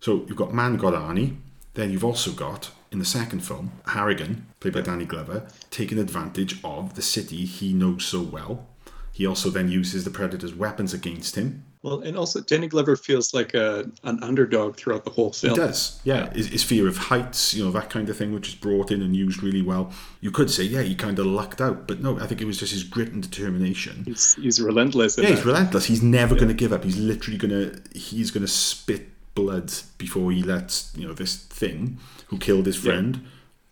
So 0.00 0.24
you've 0.28 0.36
got 0.36 0.54
Man 0.54 0.76
God 0.76 0.94
Arnie, 0.94 1.36
then 1.74 1.90
you've 1.90 2.04
also 2.04 2.30
got, 2.32 2.70
in 2.90 2.98
the 2.98 3.04
second 3.04 3.40
film, 3.40 3.72
Harrigan, 3.86 4.46
played 4.60 4.74
by 4.74 4.80
Danny 4.80 5.04
Glover, 5.04 5.46
taking 5.70 5.98
advantage 5.98 6.62
of 6.64 6.94
the 6.94 7.02
city 7.02 7.44
he 7.44 7.72
knows 7.72 8.04
so 8.04 8.22
well. 8.22 8.66
He 9.12 9.26
also 9.26 9.50
then 9.50 9.68
uses 9.68 10.04
the 10.04 10.10
Predator's 10.10 10.54
weapons 10.54 10.94
against 10.94 11.34
him. 11.34 11.64
Well, 11.82 12.00
and 12.00 12.16
also 12.16 12.40
Danny 12.40 12.66
Glover 12.66 12.96
feels 12.96 13.34
like 13.34 13.54
a 13.54 13.90
an 14.02 14.22
underdog 14.22 14.76
throughout 14.76 15.04
the 15.04 15.10
whole 15.10 15.32
film. 15.32 15.54
He 15.54 15.56
does, 15.56 16.00
yeah. 16.04 16.32
His, 16.32 16.48
his 16.48 16.62
fear 16.62 16.88
of 16.88 16.96
heights, 16.96 17.54
you 17.54 17.64
know, 17.64 17.70
that 17.70 17.88
kind 17.90 18.08
of 18.08 18.16
thing, 18.16 18.32
which 18.32 18.48
is 18.48 18.54
brought 18.54 18.90
in 18.90 19.00
and 19.02 19.14
used 19.14 19.42
really 19.42 19.62
well. 19.62 19.92
You 20.20 20.30
could 20.30 20.50
say, 20.50 20.64
yeah, 20.64 20.82
he 20.82 20.94
kind 20.94 21.18
of 21.18 21.26
lucked 21.26 21.60
out, 21.60 21.86
but 21.86 22.00
no, 22.00 22.18
I 22.18 22.26
think 22.26 22.40
it 22.40 22.46
was 22.46 22.58
just 22.58 22.72
his 22.72 22.84
grit 22.84 23.12
and 23.12 23.22
determination. 23.22 24.04
He's, 24.06 24.34
he's 24.34 24.60
relentless. 24.60 25.18
Yeah, 25.18 25.28
he's 25.30 25.44
relentless. 25.44 25.86
He's 25.86 26.02
never 26.02 26.34
going 26.34 26.48
to 26.48 26.54
give 26.54 26.72
up. 26.72 26.84
He's 26.84 26.98
literally 26.98 27.38
going 27.38 27.50
to 27.50 27.98
he's 27.98 28.30
going 28.30 28.44
to 28.44 28.52
spit 28.52 29.08
blood 29.34 29.72
before 29.98 30.32
he 30.32 30.42
lets 30.42 30.92
you 30.96 31.06
know 31.06 31.14
this 31.14 31.36
thing 31.36 31.98
who 32.28 32.38
killed 32.38 32.66
his 32.66 32.76
friend 32.76 33.26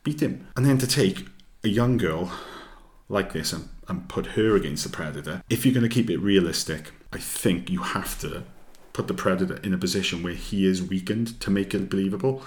beat 0.07 0.21
him. 0.21 0.47
And 0.57 0.65
then 0.65 0.79
to 0.79 0.87
take 0.87 1.27
a 1.65 1.69
young 1.69 1.97
girl 1.97 2.33
like 3.09 3.33
this 3.33 3.53
and, 3.53 3.69
and 3.89 4.09
put 4.09 4.27
her 4.29 4.55
against 4.55 4.85
the 4.85 4.91
predator. 4.91 5.43
If 5.51 5.67
you're 5.67 5.75
going 5.75 5.89
to 5.89 5.95
keep 5.95 6.09
it 6.09 6.19
realistic, 6.19 6.93
I 7.13 7.19
think 7.19 7.71
you 7.71 7.81
have 7.81 8.19
to 8.21 8.45
put 8.93 9.09
the 9.09 9.15
predator 9.15 9.57
in 9.63 9.75
a 9.75 9.79
position 9.79 10.23
where 10.23 10.35
he 10.35 10.65
is 10.65 10.83
weakened 10.83 11.41
to 11.41 11.51
make 11.51 11.75
it 11.75 11.91
believable. 11.91 12.43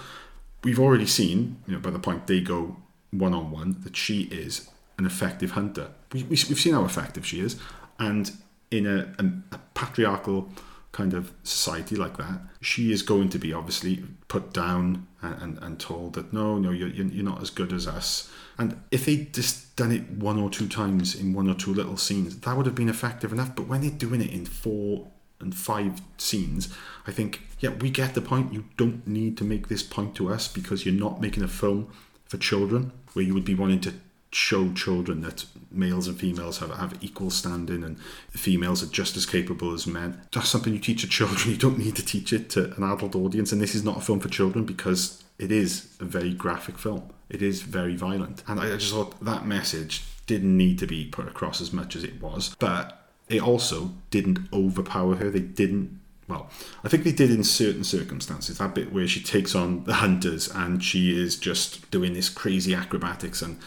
We've 0.64 0.80
already 0.80 1.06
seen, 1.06 1.62
you 1.68 1.74
know, 1.74 1.80
by 1.80 1.92
the 1.92 2.00
point 2.00 2.28
they 2.28 2.42
go 2.42 2.78
one 3.12 3.34
on 3.34 3.52
one, 3.52 3.78
that 3.84 3.96
she 3.96 4.24
is 4.24 4.70
an 4.98 5.06
effective 5.06 5.52
hunter. 5.52 5.92
We, 6.14 6.24
we, 6.24 6.30
we've 6.30 6.60
seen 6.60 6.74
how 6.74 6.86
effective 6.86 7.26
she 7.26 7.40
is, 7.40 7.58
and 7.98 8.32
in 8.72 8.86
a, 8.86 9.14
a, 9.20 9.56
a 9.56 9.60
patriarchal 9.74 10.50
kind 10.92 11.14
of 11.14 11.32
society 11.44 11.96
like 11.96 12.18
that, 12.18 12.42
she 12.62 12.92
is 12.92 13.02
going 13.02 13.30
to 13.30 13.40
be 13.40 13.54
obviously 13.54 14.04
put 14.28 14.54
down 14.54 15.08
and, 15.22 15.42
and, 15.42 15.58
and 15.60 15.80
told 15.80 16.14
that 16.14 16.34
no, 16.34 16.58
no, 16.58 16.72
you're, 16.72 16.90
you're 16.90 17.06
you're 17.08 17.26
not 17.26 17.42
as 17.42 17.50
good 17.50 17.72
as 17.74 17.88
us. 17.88 18.32
And 18.58 18.82
if 18.92 19.06
they'd 19.06 19.34
just 19.34 19.76
done 19.76 19.92
it 19.92 20.10
one 20.10 20.40
or 20.40 20.50
two 20.50 20.68
times 20.68 21.16
in 21.16 21.34
one 21.34 21.50
or 21.50 21.56
two 21.56 21.74
little 21.74 21.98
scenes, 21.98 22.38
that 22.38 22.58
would 22.58 22.66
have 22.66 22.76
been 22.76 22.90
effective 22.90 23.32
enough. 23.32 23.56
But 23.56 23.68
when 23.68 23.82
they're 23.82 23.92
doing 23.92 24.22
it 24.22 24.32
in 24.32 24.46
four 24.46 25.08
and 25.40 25.56
five 25.56 26.02
scenes, 26.18 26.76
I 27.08 27.12
think, 27.12 27.48
yeah, 27.60 27.70
we 27.70 27.90
get 27.90 28.16
the 28.16 28.22
point. 28.22 28.54
You 28.54 28.66
don't 28.76 29.08
need 29.08 29.38
to 29.38 29.46
make 29.46 29.70
this 29.70 29.84
point 29.84 30.16
to 30.16 30.30
us 30.30 30.48
because 30.48 30.86
you're 30.86 30.94
not 30.94 31.22
making 31.22 31.44
a 31.44 31.48
film 31.48 31.90
for 32.26 32.38
children 32.38 32.92
where 33.14 33.24
you 33.24 33.34
would 33.34 33.46
be 33.46 33.56
wanting 33.56 33.80
to 33.82 33.94
show 34.32 34.72
children 34.74 35.22
that 35.22 35.46
males 35.72 36.08
and 36.08 36.20
females 36.20 36.60
have, 36.60 36.72
have 36.72 36.98
equal 37.02 37.30
standing 37.30 37.84
and 37.84 38.00
females 38.30 38.84
are 38.84 38.88
just 38.88 39.18
as 39.18 39.26
capable 39.26 39.74
as 39.74 39.88
men. 39.88 40.22
That's 40.32 40.50
something 40.50 40.74
you 40.74 40.80
teach 40.80 41.02
to 41.02 41.08
children. 41.08 41.40
You 41.50 41.58
don't 41.58 41.80
need 41.80 41.96
to 41.96 42.06
teach 42.06 42.32
it 42.32 42.50
to 42.52 42.74
an 42.76 42.84
adult 42.84 43.16
audience. 43.16 43.52
And 43.52 43.62
this 43.62 43.74
is 43.74 43.84
not 43.84 43.98
a 43.98 44.02
film 44.02 44.20
for 44.20 44.30
children 44.30 44.66
because 44.66 45.24
it 45.40 45.52
is 45.52 45.96
a 46.00 46.06
very 46.06 46.34
graphic 46.34 46.78
film. 46.78 47.12
It 47.30 47.42
is 47.42 47.62
very 47.62 47.96
violent. 47.96 48.44
And 48.48 48.60
I 48.60 48.76
just 48.76 48.94
thought 48.94 49.24
that 49.24 49.46
message 49.46 50.04
didn't 50.28 50.56
need 50.56 50.78
to 50.80 50.88
be 50.88 51.06
put 51.06 51.28
across 51.28 51.60
as 51.60 51.74
much 51.74 51.96
as 51.96 52.04
it 52.04 52.22
was. 52.22 52.56
But 52.60 53.08
it 53.30 53.42
also 53.42 53.94
didn't 54.12 54.40
overpower 54.54 55.16
her. 55.16 55.30
They 55.30 55.40
didn't 55.40 56.00
well, 56.30 56.48
I 56.84 56.90
think 56.90 57.04
they 57.04 57.12
did 57.12 57.32
in 57.32 57.44
certain 57.44 57.84
circumstances. 57.84 58.60
That 58.60 58.76
bit 58.76 58.94
where 58.94 59.08
she 59.08 59.20
takes 59.20 59.56
on 59.56 59.84
the 59.86 59.96
hunters 59.96 60.48
and 60.48 60.84
she 60.84 61.20
is 61.20 61.36
just 61.36 61.90
doing 61.90 62.14
this 62.14 62.30
crazy 62.30 62.76
acrobatics 62.76 63.42
and 63.42 63.58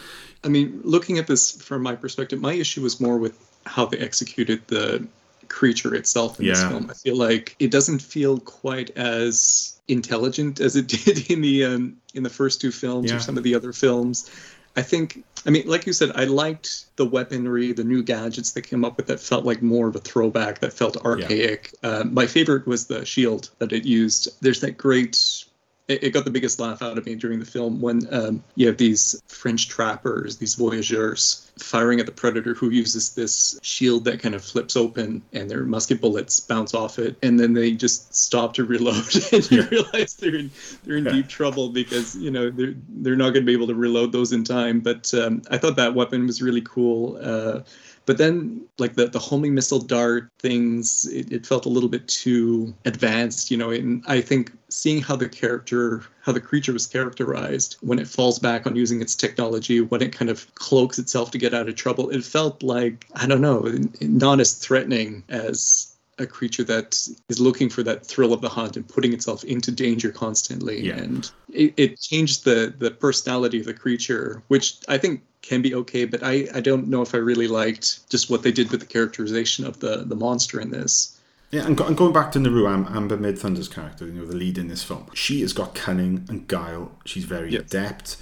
I 0.43 0.49
mean, 0.49 0.81
looking 0.83 1.17
at 1.17 1.27
this 1.27 1.51
from 1.61 1.81
my 1.83 1.95
perspective, 1.95 2.39
my 2.41 2.53
issue 2.53 2.81
was 2.81 2.99
more 2.99 3.17
with 3.17 3.37
how 3.65 3.85
they 3.85 3.97
executed 3.97 4.61
the 4.67 5.07
creature 5.47 5.93
itself 5.95 6.39
in 6.39 6.47
this 6.47 6.61
film. 6.63 6.89
I 6.89 6.93
feel 6.93 7.15
like 7.17 7.55
it 7.59 7.71
doesn't 7.71 7.99
feel 7.99 8.39
quite 8.39 8.89
as 8.97 9.79
intelligent 9.87 10.59
as 10.59 10.75
it 10.75 10.87
did 11.05 11.29
in 11.29 11.41
the 11.41 11.65
um, 11.65 11.97
in 12.13 12.23
the 12.23 12.29
first 12.29 12.59
two 12.61 12.71
films 12.71 13.09
Yeah. 13.11 13.17
or 13.17 13.19
some 13.19 13.37
of 13.37 13.43
the 13.43 13.55
other 13.55 13.73
films. 13.73 14.29
I 14.75 14.81
think, 14.81 15.23
I 15.45 15.51
mean, 15.51 15.67
like 15.67 15.85
you 15.85 15.93
said, 15.93 16.13
I 16.15 16.23
liked 16.23 16.85
the 16.95 17.05
weaponry, 17.05 17.73
the 17.73 17.83
new 17.83 18.01
gadgets 18.01 18.53
they 18.53 18.61
came 18.61 18.83
up 18.83 18.97
with 18.97 19.05
that 19.05 19.19
felt 19.19 19.45
like 19.45 19.61
more 19.61 19.87
of 19.87 19.95
a 19.95 19.99
throwback, 19.99 20.59
that 20.61 20.73
felt 20.73 20.97
archaic. 21.05 21.71
Uh, 21.83 22.03
my 22.05 22.25
favorite 22.25 22.65
was 22.65 22.87
the 22.87 23.05
shield 23.05 23.51
that 23.59 23.71
it 23.71 23.85
used. 23.85 24.29
There's 24.41 24.61
that 24.61 24.79
great 24.79 25.45
it, 25.87 26.03
it 26.03 26.09
got 26.11 26.23
the 26.25 26.31
biggest 26.31 26.59
laugh 26.59 26.81
out 26.81 26.97
of 26.97 27.05
me 27.05 27.15
during 27.15 27.39
the 27.39 27.45
film 27.45 27.81
when 27.81 28.01
um, 28.13 28.43
you 28.55 28.67
have 28.67 28.77
these 28.77 29.21
French 29.27 29.67
trappers, 29.67 30.37
these 30.37 30.55
voyageurs, 30.55 31.51
firing 31.59 31.99
at 31.99 32.05
the 32.05 32.11
predator 32.11 32.53
who 32.53 32.69
uses 32.69 33.13
this 33.15 33.59
shield 33.61 34.05
that 34.05 34.19
kind 34.21 34.33
of 34.33 34.43
flips 34.43 34.75
open 34.77 35.21
and 35.33 35.51
their 35.51 35.63
musket 35.63 35.99
bullets 35.99 36.39
bounce 36.39 36.73
off 36.73 36.99
it, 36.99 37.17
and 37.21 37.39
then 37.39 37.53
they 37.53 37.71
just 37.71 38.15
stop 38.15 38.53
to 38.53 38.63
reload, 38.63 39.05
and 39.33 39.51
you 39.51 39.63
realize 39.63 40.15
they're 40.15 40.35
in 40.35 40.51
they're 40.83 40.97
in 40.97 41.05
Yeah. 41.05 41.11
deep 41.11 41.27
trouble 41.27 41.69
because 41.69 42.15
you 42.15 42.31
know 42.31 42.49
they're 42.49 42.75
they're 42.89 43.15
not 43.15 43.31
going 43.31 43.43
to 43.43 43.45
be 43.45 43.53
able 43.53 43.67
to 43.67 43.75
reload 43.75 44.11
those 44.11 44.31
in 44.31 44.43
time. 44.43 44.79
But 44.79 45.13
um, 45.13 45.41
I 45.51 45.57
thought 45.57 45.75
that 45.75 45.93
weapon 45.95 46.25
was 46.25 46.41
really 46.41 46.61
cool. 46.61 47.19
Uh, 47.21 47.61
but 48.05 48.17
then, 48.17 48.65
like 48.79 48.95
the, 48.95 49.07
the 49.07 49.19
homing 49.19 49.53
missile 49.53 49.79
dart 49.79 50.29
things, 50.39 51.05
it, 51.05 51.31
it 51.31 51.45
felt 51.45 51.65
a 51.65 51.69
little 51.69 51.89
bit 51.89 52.07
too 52.07 52.73
advanced, 52.85 53.49
you 53.49 53.57
know. 53.57 53.71
And 53.71 54.03
I 54.07 54.21
think 54.21 54.51
seeing 54.69 55.01
how 55.01 55.15
the 55.15 55.29
character, 55.29 56.03
how 56.21 56.31
the 56.31 56.41
creature 56.41 56.73
was 56.73 56.85
characterized 56.85 57.77
when 57.81 57.99
it 57.99 58.07
falls 58.07 58.39
back 58.39 58.67
on 58.67 58.75
using 58.75 59.01
its 59.01 59.15
technology, 59.15 59.81
when 59.81 60.01
it 60.01 60.11
kind 60.11 60.29
of 60.29 60.53
cloaks 60.55 60.99
itself 60.99 61.31
to 61.31 61.37
get 61.37 61.53
out 61.53 61.69
of 61.69 61.75
trouble, 61.75 62.09
it 62.09 62.23
felt 62.23 62.61
like, 62.61 63.07
I 63.15 63.27
don't 63.27 63.41
know, 63.41 63.73
not 64.01 64.39
as 64.39 64.53
threatening 64.53 65.23
as 65.29 65.95
a 66.19 66.27
creature 66.27 66.63
that 66.63 67.07
is 67.29 67.39
looking 67.39 67.69
for 67.69 67.83
that 67.83 68.05
thrill 68.05 68.33
of 68.33 68.41
the 68.41 68.49
hunt 68.49 68.77
and 68.77 68.87
putting 68.87 69.13
itself 69.13 69.43
into 69.43 69.71
danger 69.71 70.11
constantly. 70.11 70.87
Yeah. 70.87 70.97
And 70.97 71.31
it, 71.51 71.73
it 71.77 71.99
changed 71.99 72.45
the, 72.45 72.73
the 72.77 72.91
personality 72.91 73.59
of 73.59 73.65
the 73.65 73.73
creature, 73.73 74.43
which 74.47 74.77
I 74.87 74.97
think 74.97 75.23
can 75.43 75.61
be 75.61 75.75
okay, 75.75 76.05
but 76.05 76.23
I, 76.23 76.47
I 76.55 76.61
don't 76.61 76.87
know 76.87 77.03
if 77.03 77.13
I 77.13 77.19
really 77.19 77.47
liked 77.47 78.09
just 78.09 78.31
what 78.31 78.41
they 78.41 78.51
did 78.51 78.71
with 78.71 78.79
the 78.79 78.85
characterization 78.87 79.65
of 79.67 79.79
the, 79.79 79.97
the 79.97 80.15
monster 80.15 80.59
in 80.59 80.71
this. 80.71 81.19
Yeah, 81.51 81.67
and, 81.67 81.77
go, 81.77 81.85
and 81.85 81.95
going 81.95 82.13
back 82.13 82.31
to 82.31 82.39
Naru, 82.39 82.67
Am- 82.67 82.87
Amber 82.89 83.17
Midthunder's 83.17 83.67
character, 83.67 84.07
you 84.07 84.13
know, 84.13 84.25
the 84.25 84.35
lead 84.35 84.57
in 84.57 84.69
this 84.69 84.83
film, 84.83 85.05
she 85.13 85.41
has 85.41 85.53
got 85.53 85.75
cunning 85.75 86.25
and 86.27 86.47
guile. 86.47 86.93
She's 87.05 87.25
very 87.25 87.55
adept. 87.55 88.17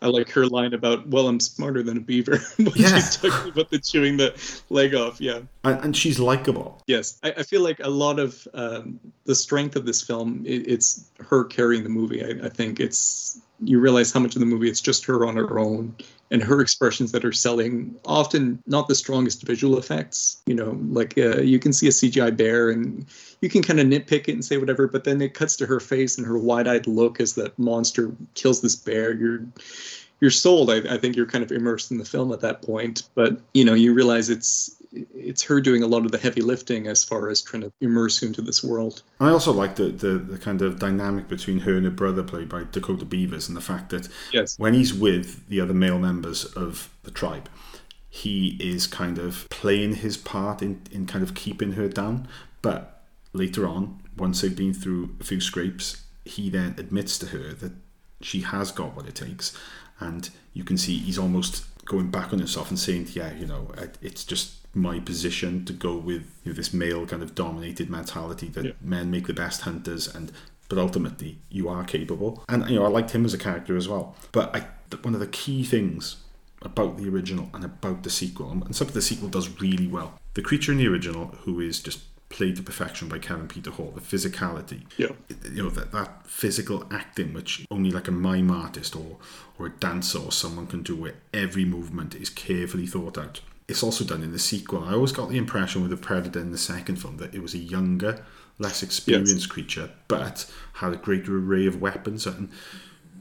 I 0.00 0.06
like 0.06 0.30
her 0.30 0.46
line 0.46 0.74
about, 0.74 1.08
"Well, 1.08 1.26
I'm 1.28 1.40
smarter 1.40 1.82
than 1.82 1.96
a 1.96 2.00
beaver." 2.00 2.38
when 2.56 2.72
Yeah. 2.76 2.94
she's 2.94 3.16
talking 3.16 3.52
about 3.52 3.70
the 3.70 3.78
chewing 3.78 4.16
the 4.16 4.34
leg 4.70 4.94
off. 4.94 5.20
Yeah. 5.20 5.40
And, 5.64 5.84
and 5.84 5.96
she's 5.96 6.18
likable. 6.20 6.82
Yes, 6.86 7.18
I, 7.24 7.32
I 7.38 7.42
feel 7.42 7.62
like 7.62 7.80
a 7.80 7.90
lot 7.90 8.18
of 8.18 8.46
um, 8.54 9.00
the 9.24 9.34
strength 9.34 9.74
of 9.76 9.86
this 9.86 10.00
film, 10.02 10.42
it, 10.46 10.66
it's 10.68 11.10
her 11.20 11.44
carrying 11.44 11.82
the 11.82 11.88
movie. 11.88 12.24
I, 12.24 12.46
I 12.46 12.48
think 12.48 12.78
it's 12.80 13.40
you 13.60 13.80
realize 13.80 14.12
how 14.12 14.20
much 14.20 14.36
of 14.36 14.40
the 14.40 14.46
movie 14.46 14.68
it's 14.70 14.80
just 14.80 15.04
her 15.04 15.26
on 15.26 15.34
her 15.34 15.58
own 15.58 15.92
and 16.30 16.40
her 16.44 16.60
expressions 16.60 17.10
that 17.10 17.24
are 17.24 17.32
selling. 17.32 17.92
Often 18.04 18.62
not 18.66 18.86
the 18.86 18.94
strongest 18.94 19.42
visual 19.42 19.78
effects. 19.78 20.36
You 20.46 20.54
know, 20.54 20.78
like 20.90 21.18
uh, 21.18 21.38
you 21.40 21.58
can 21.58 21.72
see 21.72 21.88
a 21.88 21.90
CGI 21.90 22.36
bear 22.36 22.70
and 22.70 23.04
you 23.40 23.48
can 23.48 23.62
kind 23.62 23.80
of 23.80 23.86
nitpick 23.88 24.28
it 24.28 24.32
and 24.32 24.44
say 24.44 24.58
whatever, 24.58 24.86
but 24.86 25.02
then 25.02 25.20
it 25.20 25.34
cuts 25.34 25.56
to 25.56 25.66
her 25.66 25.80
face 25.80 26.18
and 26.18 26.26
her 26.26 26.38
wide-eyed 26.38 26.86
look 26.86 27.20
as 27.20 27.34
that 27.34 27.58
monster 27.58 28.12
kills 28.34 28.60
this 28.60 28.76
bear. 28.76 29.12
You're 29.12 29.40
you're 30.20 30.30
sold. 30.30 30.70
I, 30.70 30.78
I 30.94 30.98
think 30.98 31.16
you're 31.16 31.26
kind 31.26 31.44
of 31.44 31.52
immersed 31.52 31.90
in 31.90 31.98
the 31.98 32.04
film 32.04 32.32
at 32.32 32.40
that 32.40 32.62
point. 32.62 33.08
But 33.14 33.40
you 33.54 33.64
know, 33.64 33.74
you 33.74 33.94
realize 33.94 34.30
it's 34.30 34.74
it's 34.92 35.42
her 35.42 35.60
doing 35.60 35.82
a 35.82 35.86
lot 35.86 36.06
of 36.06 36.12
the 36.12 36.18
heavy 36.18 36.40
lifting 36.40 36.86
as 36.86 37.04
far 37.04 37.28
as 37.28 37.42
trying 37.42 37.60
to 37.62 37.70
immerse 37.82 38.22
you 38.22 38.28
into 38.28 38.40
this 38.40 38.64
world. 38.64 39.02
I 39.20 39.28
also 39.28 39.52
like 39.52 39.76
the, 39.76 39.88
the, 39.90 40.16
the 40.16 40.38
kind 40.38 40.62
of 40.62 40.78
dynamic 40.78 41.28
between 41.28 41.60
her 41.60 41.76
and 41.76 41.84
her 41.84 41.90
brother, 41.90 42.22
played 42.22 42.48
by 42.48 42.64
Dakota 42.72 43.04
Beavers, 43.04 43.48
and 43.48 43.56
the 43.56 43.60
fact 43.60 43.90
that 43.90 44.08
Yes. 44.32 44.58
when 44.58 44.72
he's 44.72 44.94
with 44.94 45.46
the 45.48 45.60
other 45.60 45.74
male 45.74 45.98
members 45.98 46.46
of 46.46 46.88
the 47.02 47.10
tribe, 47.10 47.50
he 48.08 48.56
is 48.58 48.86
kind 48.86 49.18
of 49.18 49.46
playing 49.50 49.96
his 49.96 50.16
part 50.16 50.62
in, 50.62 50.80
in 50.90 51.04
kind 51.06 51.22
of 51.22 51.34
keeping 51.34 51.72
her 51.72 51.88
down. 51.88 52.26
But 52.62 53.02
later 53.34 53.66
on, 53.68 54.00
once 54.16 54.40
they've 54.40 54.56
been 54.56 54.72
through 54.72 55.14
a 55.20 55.24
few 55.24 55.40
scrapes, 55.42 56.02
he 56.24 56.48
then 56.48 56.74
admits 56.78 57.18
to 57.18 57.26
her 57.26 57.52
that 57.52 57.72
she 58.22 58.40
has 58.40 58.72
got 58.72 58.96
what 58.96 59.06
it 59.06 59.14
takes. 59.14 59.56
And 60.00 60.28
you 60.54 60.64
can 60.64 60.76
see 60.78 60.98
he's 60.98 61.18
almost 61.18 61.64
going 61.84 62.10
back 62.10 62.32
on 62.32 62.38
himself 62.38 62.68
and 62.70 62.78
saying, 62.78 63.08
yeah, 63.12 63.32
you 63.34 63.46
know, 63.46 63.70
it's 64.02 64.24
just 64.24 64.56
my 64.74 65.00
position 65.00 65.64
to 65.64 65.72
go 65.72 65.96
with 65.96 66.22
you 66.44 66.52
know, 66.52 66.56
this 66.56 66.72
male 66.72 67.06
kind 67.06 67.22
of 67.22 67.34
dominated 67.34 67.88
mentality 67.90 68.48
that 68.48 68.64
Yeah. 68.64 68.72
men 68.80 69.10
make 69.10 69.26
the 69.26 69.32
best 69.32 69.62
hunters 69.62 70.06
and 70.14 70.30
but 70.68 70.76
ultimately 70.78 71.38
you 71.48 71.68
are 71.70 71.82
capable 71.84 72.44
and 72.50 72.68
you 72.68 72.76
know 72.78 72.84
i 72.84 72.88
liked 72.88 73.12
him 73.12 73.24
as 73.24 73.32
a 73.32 73.38
character 73.38 73.74
as 73.78 73.88
well 73.88 74.14
but 74.32 74.54
i 74.54 74.66
one 75.02 75.14
of 75.14 75.20
the 75.20 75.26
key 75.26 75.64
things 75.64 76.16
about 76.60 76.98
the 76.98 77.08
original 77.08 77.48
and 77.54 77.64
about 77.64 78.02
the 78.02 78.10
sequel 78.10 78.50
and 78.50 78.76
something 78.76 78.94
the 78.94 79.00
sequel 79.00 79.30
does 79.30 79.48
really 79.62 79.86
well 79.86 80.20
the 80.34 80.42
creature 80.42 80.70
in 80.70 80.76
the 80.78 80.86
original 80.86 81.28
who 81.44 81.58
is 81.58 81.80
just 81.82 82.00
played 82.38 82.54
to 82.54 82.62
perfection 82.62 83.08
by 83.08 83.18
kevin 83.18 83.48
peter 83.48 83.72
hall 83.72 83.92
the 83.96 84.00
physicality. 84.00 84.82
Yeah. 84.96 85.08
you 85.50 85.64
know 85.64 85.70
that, 85.70 85.90
that 85.90 86.24
physical 86.24 86.86
acting 86.88 87.32
which 87.34 87.66
only 87.68 87.90
like 87.90 88.06
a 88.06 88.12
mime 88.12 88.48
artist 88.52 88.94
or 88.94 89.16
or 89.58 89.66
a 89.66 89.70
dancer 89.70 90.20
or 90.20 90.30
someone 90.30 90.68
can 90.68 90.84
do 90.84 90.94
where 90.94 91.14
every 91.34 91.64
movement 91.64 92.14
is 92.14 92.30
carefully 92.30 92.86
thought 92.86 93.18
out. 93.18 93.40
It's 93.66 93.82
also 93.82 94.04
done 94.04 94.22
in 94.22 94.30
the 94.30 94.38
sequel. 94.38 94.84
I 94.84 94.92
always 94.92 95.10
got 95.10 95.30
the 95.30 95.36
impression 95.36 95.82
with 95.82 95.90
the 95.90 95.96
predator 95.96 96.38
in 96.38 96.52
the 96.52 96.58
second 96.58 96.96
film 96.96 97.16
that 97.16 97.34
it 97.34 97.42
was 97.42 97.54
a 97.54 97.58
younger 97.58 98.24
less 98.60 98.84
experienced 98.84 99.48
creature 99.48 99.90
but 100.06 100.48
had 100.74 100.92
a 100.92 100.96
greater 100.96 101.36
array 101.36 101.66
of 101.66 101.80
weapons. 101.80 102.24
And 102.24 102.50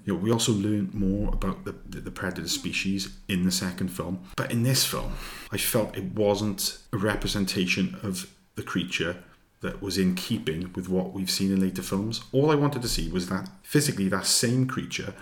you 0.06 0.14
know, 0.14 0.20
we 0.20 0.32
also 0.32 0.54
learned 0.54 0.94
more 0.94 1.34
about 1.34 1.66
the, 1.66 1.74
the, 1.90 2.02
the 2.02 2.12
predator 2.12 2.48
species 2.48 3.18
in 3.28 3.44
the 3.44 3.52
second 3.52 3.90
film. 3.90 4.20
But 4.36 4.52
in 4.52 4.62
this 4.62 4.86
film, 4.86 5.14
I 5.52 5.58
felt 5.58 5.98
it 5.98 6.14
wasn't 6.14 6.78
a 6.94 6.98
representation 6.98 7.98
of 8.04 8.32
the 8.58 8.64
creature 8.64 9.24
that 9.62 9.82
was 9.82 9.98
in 9.98 10.14
keeping 10.16 10.72
with 10.76 10.90
what 10.90 11.14
we've 11.14 11.32
seen 11.32 11.52
in 11.52 11.62
later 11.62 11.82
films. 11.82 12.22
All 12.32 12.52
I 12.52 12.56
wanted 12.56 12.82
to 12.82 12.90
see 12.90 13.10
was 13.10 13.30
that 13.30 13.50
physically 13.64 14.10
that 14.10 14.26
same 14.26 14.68
creature 14.68 15.14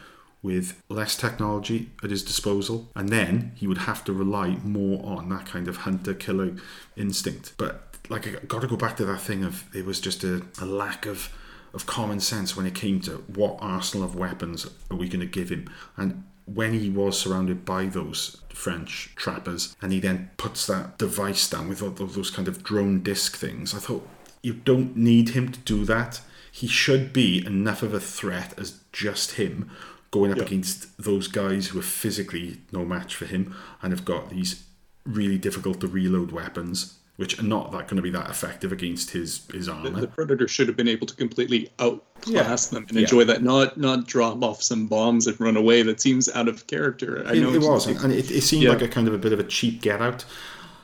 with 0.42 0.82
less 0.90 1.16
technology 1.16 1.92
at 2.04 2.10
his 2.12 2.24
disposal, 2.24 2.90
and 2.96 3.10
then 3.10 3.52
he 3.56 3.66
would 3.66 3.80
have 3.80 4.04
to 4.06 4.14
rely 4.14 4.58
more 4.64 5.04
on 5.06 5.30
that 5.30 5.46
kind 5.46 5.68
of 5.68 5.78
hunter 5.78 6.14
killer 6.14 6.56
instinct. 6.96 7.54
But 7.58 7.96
like, 8.10 8.28
I 8.28 8.32
got 8.46 8.62
to 8.62 8.68
go 8.68 8.76
back 8.76 8.98
to 8.98 9.06
that 9.06 9.22
thing 9.22 9.44
of 9.44 9.64
it 9.76 9.86
was 9.86 10.00
just 10.00 10.24
a, 10.24 10.44
a 10.62 10.66
lack 10.66 11.06
of 11.06 11.30
of 11.74 11.86
common 11.86 12.22
sense 12.22 12.56
when 12.56 12.66
it 12.66 12.74
came 12.74 13.02
to 13.02 13.18
what 13.28 13.58
arsenal 13.60 14.06
of 14.06 14.16
weapons 14.16 14.66
are 14.90 14.96
we 14.96 15.10
going 15.10 15.20
to 15.20 15.26
give 15.26 15.50
him, 15.50 15.70
and 15.98 16.24
when 16.46 16.74
he 16.74 16.90
was 16.90 17.20
surrounded 17.20 17.66
by 17.66 17.86
those 17.88 18.42
French 18.50 19.14
trappers, 19.16 19.76
and 19.82 19.92
he 19.92 20.00
then 20.00 20.30
puts 20.38 20.66
that 20.68 20.98
device 20.98 21.50
down 21.50 21.68
with 21.70 21.82
all 21.82 21.90
those 21.90 22.30
kind 22.32 22.48
of 22.48 22.64
drone 22.64 23.02
disc 23.02 23.36
things, 23.36 23.74
I 23.74 23.80
thought 23.80 24.08
you 24.44 24.54
don't 24.54 24.96
need 24.96 25.30
him 25.30 25.52
to 25.52 25.60
do 25.62 25.86
that. 25.86 26.22
He 26.52 26.68
should 26.68 27.12
be 27.12 27.46
enough 27.46 27.82
of 27.84 27.94
a 27.94 28.00
threat 28.00 28.54
as 28.58 28.80
just 28.94 29.34
him 29.34 29.70
going 30.12 30.32
up 30.32 30.38
Yeah. 30.38 30.44
against 30.46 30.96
those 30.98 31.28
guys 31.28 31.68
who 31.68 31.80
are 31.80 31.84
physically 31.84 32.62
no 32.72 32.86
match 32.86 33.16
for 33.16 33.26
him 33.26 33.54
and 33.82 33.92
have 33.92 34.06
got 34.06 34.30
these 34.30 34.64
really 35.04 35.38
difficult 35.38 35.82
to 35.82 35.88
reload 35.88 36.32
weapons, 36.32 37.00
which 37.18 37.40
are 37.40 37.44
not 37.44 37.72
that 37.72 37.88
going 37.88 37.96
to 37.96 38.02
be 38.02 38.10
that 38.12 38.30
effective 38.30 38.72
against 38.72 39.12
his 39.12 39.42
his 39.54 39.68
The, 39.68 39.72
armor. 39.74 39.90
the 40.02 40.08
predator 40.08 40.48
should 40.48 40.68
have 40.68 40.76
been 40.78 40.88
able 40.88 41.08
to 41.08 41.16
completely 41.16 41.70
outclass 41.80 42.68
them 42.68 42.86
and 42.88 42.96
Yeah. 42.98 43.02
enjoy 43.04 43.24
that, 43.26 43.42
not 43.44 43.78
not 43.78 44.08
drop 44.08 44.42
off 44.44 44.62
some 44.62 44.88
bombs 44.88 45.28
and 45.28 45.40
run 45.40 45.58
away. 45.58 45.82
That 45.84 46.02
seems 46.02 46.30
out 46.30 46.48
of 46.48 46.68
character. 46.68 47.24
I 47.28 47.34
it, 47.34 47.42
know 47.42 47.50
it 47.50 47.56
it's- 47.58 47.70
was, 47.70 47.88
and 48.04 48.12
it, 48.14 48.30
it 48.32 48.42
seemed 48.42 48.64
Yeah. 48.64 48.70
like 48.70 48.82
a 48.82 48.88
kind 48.88 49.08
of 49.08 49.14
a 49.14 49.18
bit 49.18 49.34
of 49.34 49.40
a 49.40 49.44
cheap 49.44 49.82
get 49.82 50.02
out. 50.02 50.26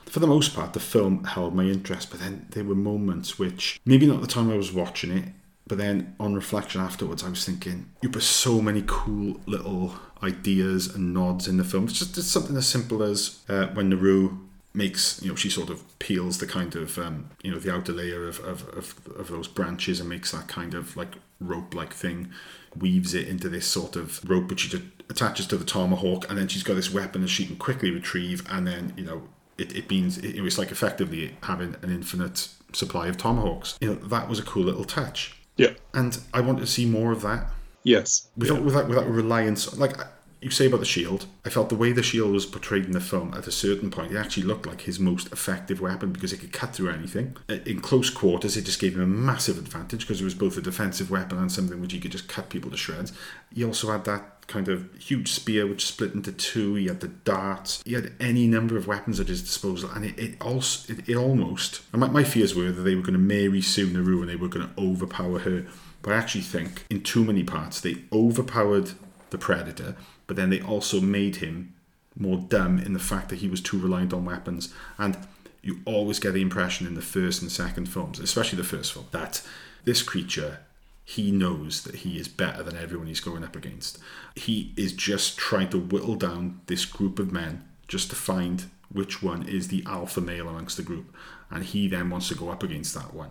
For 0.06 0.20
the 0.20 0.26
most 0.26 0.54
part, 0.54 0.74
the 0.74 0.80
film 0.80 1.24
held 1.24 1.54
my 1.54 1.64
interest, 1.64 2.10
but 2.10 2.20
then 2.20 2.46
there 2.50 2.64
were 2.64 2.74
moments 2.74 3.38
which 3.38 3.80
maybe 3.86 4.06
not 4.06 4.20
the 4.20 4.26
time 4.26 4.50
I 4.50 4.56
was 4.56 4.70
watching 4.70 5.10
it, 5.10 5.24
but 5.66 5.78
then 5.78 6.14
on 6.20 6.34
reflection 6.34 6.82
afterwards, 6.82 7.24
I 7.24 7.30
was 7.30 7.44
thinking, 7.46 7.86
you 8.02 8.10
put 8.10 8.22
so 8.22 8.60
many 8.60 8.82
cool 8.86 9.40
little 9.46 9.94
ideas 10.22 10.94
and 10.94 11.14
nods 11.14 11.48
in 11.48 11.56
the 11.56 11.64
film. 11.64 11.84
It's 11.84 11.98
just 11.98 12.16
it's 12.18 12.26
something 12.26 12.56
as 12.58 12.66
simple 12.66 13.02
as 13.02 13.38
uh, 13.48 13.68
when 13.68 13.88
Naru 13.88 14.36
makes 14.74 15.20
you 15.22 15.28
know 15.28 15.34
she 15.34 15.50
sort 15.50 15.68
of 15.70 15.82
peels 15.98 16.38
the 16.38 16.46
kind 16.46 16.74
of 16.76 16.98
um, 16.98 17.28
you 17.42 17.50
know 17.50 17.58
the 17.58 17.72
outer 17.72 17.92
layer 17.92 18.26
of, 18.28 18.38
of, 18.40 18.66
of, 18.76 18.94
of 19.18 19.28
those 19.28 19.48
branches 19.48 20.00
and 20.00 20.08
makes 20.08 20.32
that 20.32 20.48
kind 20.48 20.74
of 20.74 20.96
like 20.96 21.14
rope 21.40 21.74
like 21.74 21.92
thing 21.92 22.30
weaves 22.78 23.12
it 23.14 23.28
into 23.28 23.48
this 23.48 23.66
sort 23.66 23.96
of 23.96 24.20
rope 24.28 24.48
which 24.48 24.60
she 24.60 24.68
just 24.70 24.84
attaches 25.10 25.46
to 25.46 25.56
the 25.58 25.64
tomahawk 25.64 26.26
and 26.30 26.38
then 26.38 26.48
she's 26.48 26.62
got 26.62 26.74
this 26.74 26.92
weapon 26.92 27.20
that 27.20 27.28
she 27.28 27.44
can 27.44 27.56
quickly 27.56 27.90
retrieve 27.90 28.46
and 28.48 28.66
then 28.66 28.92
you 28.96 29.04
know 29.04 29.22
it, 29.58 29.76
it 29.76 29.90
means 29.90 30.16
it, 30.18 30.36
it 30.36 30.40
was 30.40 30.56
like 30.58 30.70
effectively 30.70 31.36
having 31.42 31.76
an 31.82 31.90
infinite 31.90 32.48
supply 32.72 33.08
of 33.08 33.18
tomahawks 33.18 33.76
you 33.82 33.88
know 33.88 33.94
that 33.96 34.26
was 34.28 34.38
a 34.38 34.42
cool 34.42 34.62
little 34.64 34.84
touch 34.84 35.36
Yeah. 35.58 35.72
and 35.92 36.18
I 36.32 36.40
want 36.40 36.60
to 36.60 36.66
see 36.66 36.86
more 36.86 37.12
of 37.12 37.20
that 37.22 37.46
Yes. 37.84 38.28
without 38.38 38.62
without 38.62 38.88
without 38.88 39.06
reliance 39.06 39.76
like 39.76 39.96
you 40.42 40.50
say 40.50 40.66
about 40.66 40.80
the 40.80 40.86
shield. 40.86 41.26
I 41.44 41.50
felt 41.50 41.68
the 41.68 41.76
way 41.76 41.92
the 41.92 42.02
shield 42.02 42.32
was 42.32 42.46
portrayed 42.46 42.84
in 42.84 42.92
the 42.92 43.00
film 43.00 43.32
at 43.32 43.46
a 43.46 43.52
certain 43.52 43.90
point 43.90 44.12
it 44.12 44.16
actually 44.16 44.42
looked 44.42 44.66
like 44.66 44.82
his 44.82 44.98
most 44.98 45.32
effective 45.32 45.80
weapon 45.80 46.12
because 46.12 46.32
it 46.32 46.38
could 46.38 46.52
cut 46.52 46.74
through 46.74 46.90
anything. 46.90 47.36
Uh, 47.48 47.58
in 47.64 47.80
close 47.80 48.10
quarters 48.10 48.56
it 48.56 48.64
just 48.64 48.80
gave 48.80 48.96
him 48.96 49.02
a 49.02 49.06
massive 49.06 49.56
advantage 49.56 50.00
because 50.00 50.20
it 50.20 50.24
was 50.24 50.34
both 50.34 50.56
a 50.56 50.60
defensive 50.60 51.10
weapon 51.10 51.38
and 51.38 51.50
something 51.50 51.80
which 51.80 51.92
he 51.92 52.00
could 52.00 52.12
just 52.12 52.28
cut 52.28 52.50
people 52.50 52.70
to 52.70 52.76
shreds. 52.76 53.12
He 53.54 53.64
also 53.64 53.92
had 53.92 54.04
that 54.04 54.46
kind 54.48 54.68
of 54.68 54.92
huge 54.96 55.30
spear 55.30 55.66
which 55.66 55.86
split 55.86 56.12
into 56.14 56.32
two 56.32 56.74
he 56.74 56.86
had 56.86 56.98
the 56.98 57.08
darts 57.08 57.80
he 57.86 57.94
had 57.94 58.12
any 58.18 58.48
number 58.48 58.76
of 58.76 58.88
weapons 58.88 59.20
at 59.20 59.28
his 59.28 59.40
disposal 59.40 59.88
and 59.92 60.04
it, 60.04 60.18
it 60.18 60.42
also 60.42 60.92
it, 60.92 61.08
it 61.08 61.14
almost 61.14 61.80
my, 61.92 62.08
my 62.08 62.24
fears 62.24 62.52
were 62.52 62.72
that 62.72 62.82
they 62.82 62.96
were 62.96 63.02
going 63.02 63.12
to 63.12 63.20
Mary 63.20 63.62
Sue 63.62 63.88
Naru 63.88 64.20
and 64.20 64.28
they 64.28 64.36
were 64.36 64.48
going 64.48 64.66
to 64.66 64.80
overpower 64.80 65.38
her. 65.40 65.64
But 66.02 66.14
I 66.14 66.16
actually 66.16 66.42
think 66.42 66.84
in 66.90 67.02
too 67.02 67.24
many 67.24 67.44
parts 67.44 67.80
they 67.80 68.02
overpowered 68.12 68.90
the 69.30 69.38
predator, 69.38 69.96
but 70.26 70.36
then 70.36 70.50
they 70.50 70.60
also 70.60 71.00
made 71.00 71.36
him 71.36 71.74
more 72.16 72.38
dumb 72.38 72.78
in 72.78 72.92
the 72.92 72.98
fact 72.98 73.28
that 73.28 73.36
he 73.36 73.48
was 73.48 73.60
too 73.60 73.78
reliant 73.78 74.12
on 74.12 74.24
weapons. 74.24 74.72
And 74.98 75.16
you 75.62 75.80
always 75.84 76.18
get 76.18 76.34
the 76.34 76.42
impression 76.42 76.86
in 76.86 76.94
the 76.94 77.02
first 77.02 77.42
and 77.42 77.50
second 77.50 77.86
films, 77.86 78.18
especially 78.18 78.56
the 78.56 78.64
first 78.64 78.92
film, 78.92 79.06
that 79.12 79.42
this 79.84 80.02
creature 80.02 80.58
he 81.04 81.32
knows 81.32 81.82
that 81.82 81.96
he 81.96 82.16
is 82.16 82.28
better 82.28 82.62
than 82.62 82.76
everyone 82.76 83.08
he's 83.08 83.20
going 83.20 83.42
up 83.42 83.56
against. 83.56 83.98
He 84.36 84.72
is 84.76 84.92
just 84.92 85.36
trying 85.36 85.68
to 85.70 85.78
whittle 85.78 86.14
down 86.14 86.60
this 86.66 86.84
group 86.84 87.18
of 87.18 87.32
men 87.32 87.64
just 87.88 88.08
to 88.10 88.16
find 88.16 88.64
which 88.90 89.22
one 89.22 89.48
is 89.48 89.68
the 89.68 89.82
alpha 89.86 90.20
male 90.20 90.48
amongst 90.48 90.76
the 90.76 90.82
group, 90.82 91.12
and 91.50 91.64
he 91.64 91.88
then 91.88 92.08
wants 92.08 92.28
to 92.28 92.34
go 92.36 92.50
up 92.50 92.62
against 92.62 92.94
that 92.94 93.12
one 93.12 93.30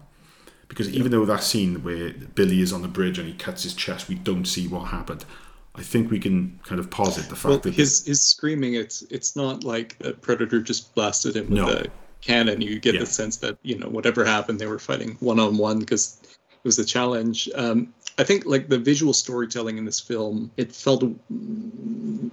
because 0.72 0.88
even 0.88 1.12
though 1.12 1.26
that 1.26 1.44
scene 1.44 1.84
where 1.84 2.12
Billy 2.12 2.62
is 2.62 2.72
on 2.72 2.82
the 2.82 2.88
bridge 2.88 3.20
and 3.20 3.28
he 3.28 3.34
cuts 3.34 3.64
his 3.64 3.74
chest, 3.74 4.08
we 4.08 4.16
don't 4.16 4.46
see 4.46 4.70
what 4.70 4.86
happened. 4.86 5.26
I 5.76 5.84
think 5.84 6.12
we 6.12 6.20
can 6.20 6.60
kind 6.64 6.80
of 6.80 6.90
posit 6.90 7.30
the 7.30 7.36
fact 7.36 7.46
Well, 7.46 7.58
that 7.60 7.74
his 7.74 8.06
his 8.06 8.22
screaming. 8.22 8.74
It's 8.76 9.04
it's 9.04 9.36
not 9.36 9.64
like 9.64 9.96
a 10.04 10.12
predator 10.12 10.62
just 10.62 10.94
blasted 10.96 11.36
him 11.36 11.50
with 11.50 11.60
No. 11.60 11.68
a 11.70 11.86
cannon. 12.22 12.62
You 12.62 12.80
get 12.80 12.94
Yeah. 12.96 13.02
the 13.02 13.06
sense 13.06 13.38
that 13.38 13.58
you 13.64 13.78
know 13.78 13.88
whatever 13.88 14.26
happened, 14.26 14.60
they 14.60 14.68
were 14.68 14.80
fighting 14.80 15.16
one 15.22 15.40
on 15.40 15.58
one 15.58 15.80
because 15.80 16.18
it 16.24 16.66
was 16.66 16.78
a 16.78 16.86
challenge. 16.86 17.50
Um, 17.56 17.94
I 18.18 18.24
think 18.26 18.46
like 18.46 18.68
the 18.68 18.78
visual 18.78 19.14
storytelling 19.14 19.78
in 19.78 19.86
this 19.86 20.00
film, 20.00 20.52
it 20.58 20.76
felt 20.76 21.04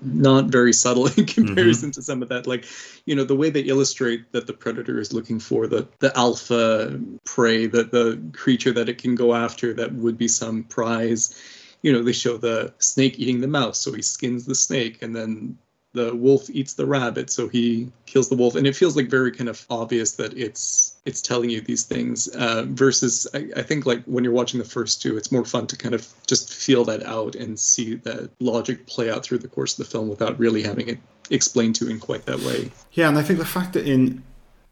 not 0.03 0.47
very 0.47 0.73
subtle 0.73 1.07
in 1.17 1.25
comparison 1.25 1.93
to 1.93 2.03
some 2.03 2.23
of 2.23 2.29
that. 2.31 2.47
Like, 2.47 2.65
you 3.07 3.15
know, 3.15 3.25
the 3.25 3.37
way 3.37 3.51
they 3.51 3.61
illustrate 3.61 4.33
that 4.33 4.47
the 4.47 4.53
predator 4.53 4.99
is 4.99 5.13
looking 5.13 5.39
for 5.39 5.67
the 5.67 5.87
the 6.01 6.17
alpha 6.19 7.01
prey, 7.25 7.67
that 7.67 7.93
the 7.93 8.21
creature 8.33 8.73
that 8.73 8.89
it 8.89 8.99
can 8.99 9.15
go 9.15 9.35
after 9.35 9.73
that 9.75 9.95
would 9.95 10.19
be 10.19 10.29
some 10.29 10.65
prize. 10.65 11.35
You 11.83 11.93
know, 11.93 12.03
they 12.03 12.13
show 12.13 12.37
the 12.37 12.73
snake 12.79 13.19
eating 13.19 13.41
the 13.41 13.49
mouse, 13.49 13.79
so 13.79 13.93
he 13.93 14.03
skins 14.03 14.45
the 14.45 14.55
snake, 14.55 15.03
and 15.03 15.15
then 15.15 15.59
the 15.95 16.15
wolf 16.15 16.51
eats 16.51 16.75
the 16.75 16.87
rabbit, 16.87 17.31
so 17.31 17.49
he 17.49 17.91
kills 18.07 18.29
the 18.29 18.37
wolf, 18.37 18.55
and 18.55 18.67
it 18.67 18.77
feels 18.77 18.97
like 18.97 19.09
very 19.09 19.33
kind 19.33 19.49
of 19.49 19.65
obvious 19.71 20.13
that 20.13 20.37
it's 20.37 20.97
it's 21.05 21.23
telling 21.23 21.51
you 21.51 21.61
these 21.61 21.85
things. 21.85 22.29
Uh, 22.29 22.65
versus, 22.69 23.27
I, 23.33 23.49
I 23.57 23.63
think 23.63 23.87
like 23.87 24.05
when 24.05 24.23
you're 24.23 24.33
watching 24.33 24.59
the 24.59 24.67
first 24.67 25.01
two, 25.01 25.17
it's 25.17 25.33
more 25.33 25.45
fun 25.45 25.67
to 25.69 25.77
kind 25.77 25.95
of 25.95 26.07
just 26.27 26.53
feel 26.53 26.85
that 26.85 27.05
out 27.05 27.35
and 27.35 27.59
see 27.59 27.95
that 27.97 28.31
logic 28.41 28.87
play 28.87 29.11
out 29.11 29.25
through 29.25 29.39
the 29.39 29.49
course 29.49 29.79
of 29.79 29.87
the 29.87 29.91
film 29.91 30.09
without 30.09 30.39
really 30.39 30.63
having 30.63 30.89
it 30.89 30.99
explained 31.31 31.75
to 31.77 31.89
in 31.89 31.99
quite 31.99 32.27
that 32.27 32.41
way. 32.41 32.71
Yeah, 32.93 33.09
and 33.09 33.19
I 33.19 33.23
think 33.23 33.39
the 33.39 33.47
fact 33.47 33.73
that 33.73 33.87
in 33.87 34.23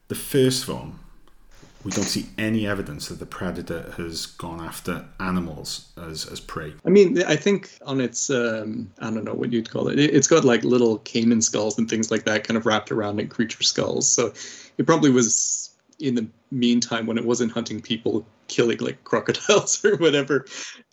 the 0.08 0.14
first 0.14 0.66
film 0.66 1.00
we 1.86 1.92
don't 1.92 2.02
see 2.02 2.26
any 2.36 2.66
evidence 2.66 3.06
that 3.06 3.20
the 3.20 3.26
predator 3.26 3.94
has 3.96 4.26
gone 4.26 4.60
after 4.60 5.04
animals 5.20 5.92
as, 5.96 6.26
as 6.26 6.40
prey. 6.40 6.74
I 6.84 6.90
mean, 6.90 7.22
I 7.22 7.36
think 7.36 7.70
on 7.86 8.00
its, 8.00 8.28
um, 8.28 8.90
I 8.98 9.08
don't 9.08 9.22
know 9.22 9.34
what 9.34 9.52
you'd 9.52 9.70
call 9.70 9.86
it. 9.86 10.00
It's 10.00 10.26
got 10.26 10.44
like 10.44 10.64
little 10.64 10.98
caiman 10.98 11.40
skulls 11.40 11.78
and 11.78 11.88
things 11.88 12.10
like 12.10 12.24
that 12.24 12.42
kind 12.42 12.58
of 12.58 12.66
wrapped 12.66 12.90
around 12.90 13.20
it, 13.20 13.30
creature 13.30 13.62
skulls. 13.62 14.10
So 14.10 14.32
it 14.78 14.84
probably 14.84 15.10
was 15.10 15.76
in 16.00 16.16
the 16.16 16.26
meantime 16.50 17.06
when 17.06 17.18
it 17.18 17.24
wasn't 17.24 17.52
hunting 17.52 17.80
people, 17.80 18.26
killing 18.48 18.78
like 18.78 19.04
crocodiles 19.04 19.84
or 19.84 19.94
whatever. 19.94 20.44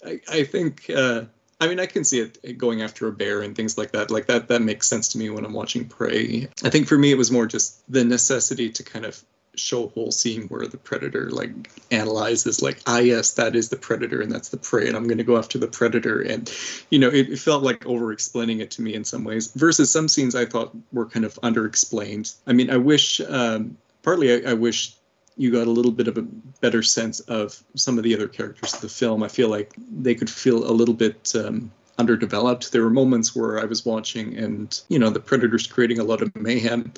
I, 0.05 0.21
I 0.31 0.43
think. 0.43 0.91
Uh, 0.91 1.23
I 1.59 1.67
mean, 1.67 1.79
I 1.79 1.85
can 1.85 2.03
see 2.03 2.19
it 2.19 2.57
going 2.57 2.81
after 2.81 3.07
a 3.07 3.11
bear 3.11 3.41
and 3.41 3.55
things 3.55 3.77
like 3.77 3.93
that. 3.93 4.11
Like 4.11 4.25
that, 4.25 4.49
that 4.49 4.61
makes 4.61 4.85
sense 4.85 5.07
to 5.09 5.17
me 5.17 5.29
when 5.29 5.45
I'm 5.45 5.53
watching 5.53 5.87
Prey. 5.87 6.49
I 6.63 6.69
think 6.69 6.87
for 6.87 6.97
me, 6.97 7.11
it 7.11 7.17
was 7.17 7.31
more 7.31 7.45
just 7.45 7.89
the 7.89 8.03
necessity 8.03 8.69
to 8.71 8.83
kind 8.83 9.05
of 9.05 9.23
show 9.55 9.85
a 9.85 9.87
whole 9.89 10.11
scene 10.11 10.43
where 10.47 10.67
the 10.67 10.77
predator 10.77 11.29
like 11.29 11.51
analyzes 11.91 12.61
like 12.61 12.79
ah 12.87 12.99
yes 12.99 13.33
that 13.33 13.55
is 13.55 13.69
the 13.69 13.75
predator 13.75 14.21
and 14.21 14.31
that's 14.31 14.49
the 14.49 14.57
prey 14.57 14.87
and 14.87 14.95
i'm 14.95 15.05
going 15.05 15.17
to 15.17 15.23
go 15.23 15.37
after 15.37 15.57
the 15.57 15.67
predator. 15.67 16.21
And 16.21 16.51
you 16.89 16.99
know 16.99 17.09
it, 17.09 17.29
it, 17.29 17.39
felt 17.39 17.63
like 17.63 17.85
over 17.85 18.11
explaining 18.11 18.59
it 18.61 18.71
to 18.71 18.81
me 18.81 18.93
in 18.93 19.03
some 19.03 19.23
ways 19.23 19.51
versus 19.53 19.91
some 19.91 20.07
scenes 20.07 20.35
i 20.35 20.45
thought 20.45 20.75
were 20.91 21.05
kind 21.05 21.25
of 21.25 21.37
under 21.43 21.65
explained 21.65 22.33
i 22.47 22.53
mean 22.53 22.69
i 22.69 22.77
wish 22.77 23.21
um, 23.21 23.77
partly 24.01 24.33
I, 24.33 24.51
I 24.51 24.53
wish 24.53 24.95
you 25.37 25.51
got 25.51 25.67
a 25.67 25.71
little 25.71 25.91
bit 25.91 26.07
of 26.07 26.17
a 26.17 26.21
better 26.61 26.83
sense 26.83 27.19
of 27.21 27.61
some 27.75 27.97
of 27.97 28.03
the 28.03 28.13
other 28.13 28.27
characters 28.27 28.75
of 28.75 28.81
the 28.81 28.89
film. 28.89 29.23
I 29.23 29.27
feel 29.27 29.49
like 29.49 29.73
they 29.91 30.13
could 30.13 30.29
feel 30.29 30.69
a 30.69 30.71
little 30.71 30.93
bit 30.93 31.33
um, 31.33 31.71
underdeveloped. 31.97 32.71
There 32.71 32.83
were 32.83 32.91
moments 32.91 33.35
where 33.35 33.59
i 33.59 33.65
was 33.65 33.85
watching 33.85 34.37
and 34.37 34.79
you 34.89 34.99
know 34.99 35.09
the 35.09 35.19
predator's 35.19 35.67
creating 35.67 35.99
a 35.99 36.03
lot 36.03 36.21
of 36.21 36.35
mayhem 36.35 36.93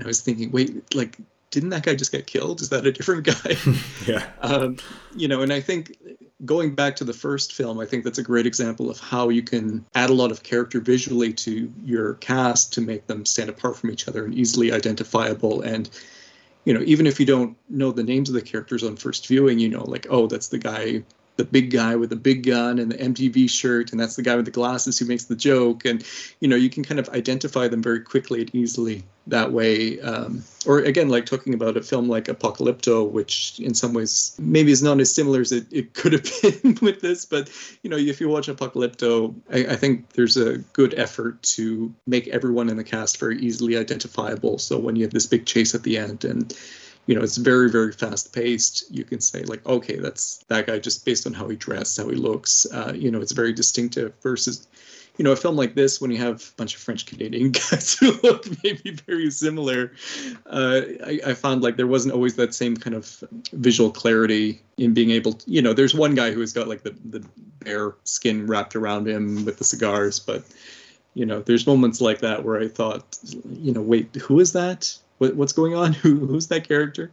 and 0.00 0.06
I 0.06 0.08
was 0.08 0.22
thinking, 0.22 0.50
wait, 0.50 0.94
like 0.94 1.18
didn't 1.50 1.70
that 1.70 1.82
guy 1.82 1.94
just 1.94 2.12
get 2.12 2.26
killed? 2.26 2.60
Is 2.60 2.68
that 2.68 2.86
a 2.86 2.92
different 2.92 3.24
guy? 3.24 3.56
yeah. 4.06 4.30
Um, 4.40 4.76
you 5.16 5.26
know, 5.26 5.42
and 5.42 5.52
I 5.52 5.60
think 5.60 5.96
going 6.44 6.74
back 6.74 6.96
to 6.96 7.04
the 7.04 7.12
first 7.12 7.52
film, 7.52 7.80
I 7.80 7.86
think 7.86 8.04
that's 8.04 8.18
a 8.18 8.22
great 8.22 8.46
example 8.46 8.88
of 8.88 8.98
how 9.00 9.28
you 9.28 9.42
can 9.42 9.84
add 9.94 10.10
a 10.10 10.14
lot 10.14 10.30
of 10.30 10.42
character 10.42 10.80
visually 10.80 11.32
to 11.34 11.72
your 11.84 12.14
cast 12.14 12.72
to 12.74 12.80
make 12.80 13.06
them 13.06 13.26
stand 13.26 13.50
apart 13.50 13.76
from 13.76 13.90
each 13.90 14.08
other 14.08 14.24
and 14.24 14.34
easily 14.34 14.72
identifiable. 14.72 15.60
And, 15.62 15.90
you 16.64 16.72
know, 16.72 16.82
even 16.86 17.06
if 17.06 17.18
you 17.18 17.26
don't 17.26 17.56
know 17.68 17.90
the 17.90 18.04
names 18.04 18.28
of 18.28 18.34
the 18.34 18.42
characters 18.42 18.84
on 18.84 18.96
first 18.96 19.26
viewing, 19.26 19.58
you 19.58 19.68
know, 19.68 19.84
like, 19.84 20.06
oh, 20.08 20.26
that's 20.28 20.48
the 20.48 20.58
guy 20.58 21.02
the 21.40 21.46
big 21.46 21.70
guy 21.70 21.96
with 21.96 22.10
the 22.10 22.16
big 22.16 22.44
gun 22.44 22.78
and 22.78 22.92
the 22.92 22.98
MTV 22.98 23.48
shirt, 23.48 23.92
and 23.92 23.98
that's 23.98 24.14
the 24.14 24.22
guy 24.22 24.36
with 24.36 24.44
the 24.44 24.50
glasses 24.50 24.98
who 24.98 25.06
makes 25.06 25.24
the 25.24 25.34
joke. 25.34 25.86
And 25.86 26.04
you 26.40 26.48
know, 26.48 26.56
you 26.56 26.68
can 26.68 26.84
kind 26.84 27.00
of 27.00 27.08
identify 27.08 27.66
them 27.66 27.82
very 27.82 28.00
quickly 28.00 28.42
and 28.42 28.54
easily 28.54 29.04
that 29.26 29.52
way. 29.52 29.98
Um, 30.00 30.44
or 30.66 30.80
again, 30.80 31.08
like 31.08 31.24
talking 31.24 31.54
about 31.54 31.78
a 31.78 31.82
film 31.82 32.10
like 32.10 32.26
Apocalypto, 32.26 33.10
which 33.10 33.58
in 33.58 33.72
some 33.72 33.94
ways 33.94 34.36
maybe 34.38 34.70
is 34.70 34.82
not 34.82 35.00
as 35.00 35.14
similar 35.14 35.40
as 35.40 35.50
it, 35.50 35.66
it 35.70 35.94
could 35.94 36.12
have 36.12 36.28
been 36.62 36.76
with 36.82 37.00
this, 37.00 37.24
but 37.24 37.48
you 37.82 37.88
know, 37.88 37.96
if 37.96 38.20
you 38.20 38.28
watch 38.28 38.48
Apocalypto, 38.48 39.34
I, 39.50 39.72
I 39.72 39.76
think 39.76 40.10
there's 40.10 40.36
a 40.36 40.58
good 40.74 40.92
effort 40.98 41.42
to 41.54 41.94
make 42.06 42.28
everyone 42.28 42.68
in 42.68 42.76
the 42.76 42.84
cast 42.84 43.18
very 43.18 43.38
easily 43.40 43.78
identifiable. 43.78 44.58
So 44.58 44.78
when 44.78 44.94
you 44.94 45.04
have 45.04 45.14
this 45.14 45.26
big 45.26 45.46
chase 45.46 45.74
at 45.74 45.84
the 45.84 45.96
end 45.96 46.26
and 46.26 46.54
you 47.06 47.14
know 47.14 47.22
it's 47.22 47.36
very 47.36 47.70
very 47.70 47.92
fast 47.92 48.32
paced 48.32 48.84
you 48.90 49.04
can 49.04 49.20
say 49.20 49.42
like 49.42 49.64
okay 49.66 49.96
that's 49.96 50.44
that 50.48 50.66
guy 50.66 50.78
just 50.78 51.04
based 51.04 51.26
on 51.26 51.32
how 51.32 51.48
he 51.48 51.56
dressed 51.56 51.96
how 51.96 52.08
he 52.08 52.16
looks 52.16 52.66
uh, 52.72 52.92
you 52.94 53.10
know 53.10 53.20
it's 53.20 53.32
very 53.32 53.52
distinctive 53.52 54.12
versus 54.22 54.66
you 55.20 55.24
know 55.24 55.32
a 55.32 55.36
film 55.36 55.54
like 55.54 55.74
this 55.74 56.00
when 56.00 56.10
you 56.10 56.16
have 56.16 56.40
a 56.40 56.56
bunch 56.56 56.74
of 56.74 56.80
french 56.80 57.04
canadian 57.04 57.50
guys 57.70 57.94
who 57.94 58.12
look 58.22 58.46
maybe 58.64 58.92
very 59.06 59.30
similar. 59.30 59.92
Uh, 60.46 60.80
I, 61.04 61.20
I, 61.26 61.34
found 61.34 61.62
like 61.62 61.76
there 61.76 61.86
wasn't 61.86 62.14
always 62.14 62.36
that 62.36 62.54
same 62.54 62.74
kind 62.74 62.96
of 62.96 63.22
visual 63.52 63.90
clarity 63.90 64.62
in 64.78 64.94
being 64.94 65.10
able 65.10 65.34
to 65.34 65.50
you 65.50 65.60
know 65.60 65.74
there's 65.74 65.94
one 65.94 66.14
guy 66.14 66.30
who 66.30 66.40
has 66.40 66.54
got 66.54 66.68
like 66.68 66.84
the, 66.84 66.96
the 67.04 67.22
bear 67.58 67.96
skin 68.04 68.46
wrapped 68.46 68.74
around 68.74 69.06
him 69.06 69.44
with 69.44 69.58
the 69.58 69.64
cigars 69.64 70.18
but 70.18 70.42
you 71.12 71.26
know 71.26 71.40
there's 71.42 71.66
moments 71.66 72.00
like 72.00 72.20
that 72.20 72.42
where 72.42 72.58
i 72.58 72.66
thought 72.66 73.18
you 73.50 73.72
know 73.72 73.82
wait 73.82 74.14
who 74.16 74.40
is 74.40 74.52
that 74.52 74.96
what, 75.20 75.36
what's 75.36 75.52
going 75.52 75.74
on? 75.74 75.92
Who 76.02 76.26
who's 76.26 76.48
that 76.48 76.66
character? 76.66 77.12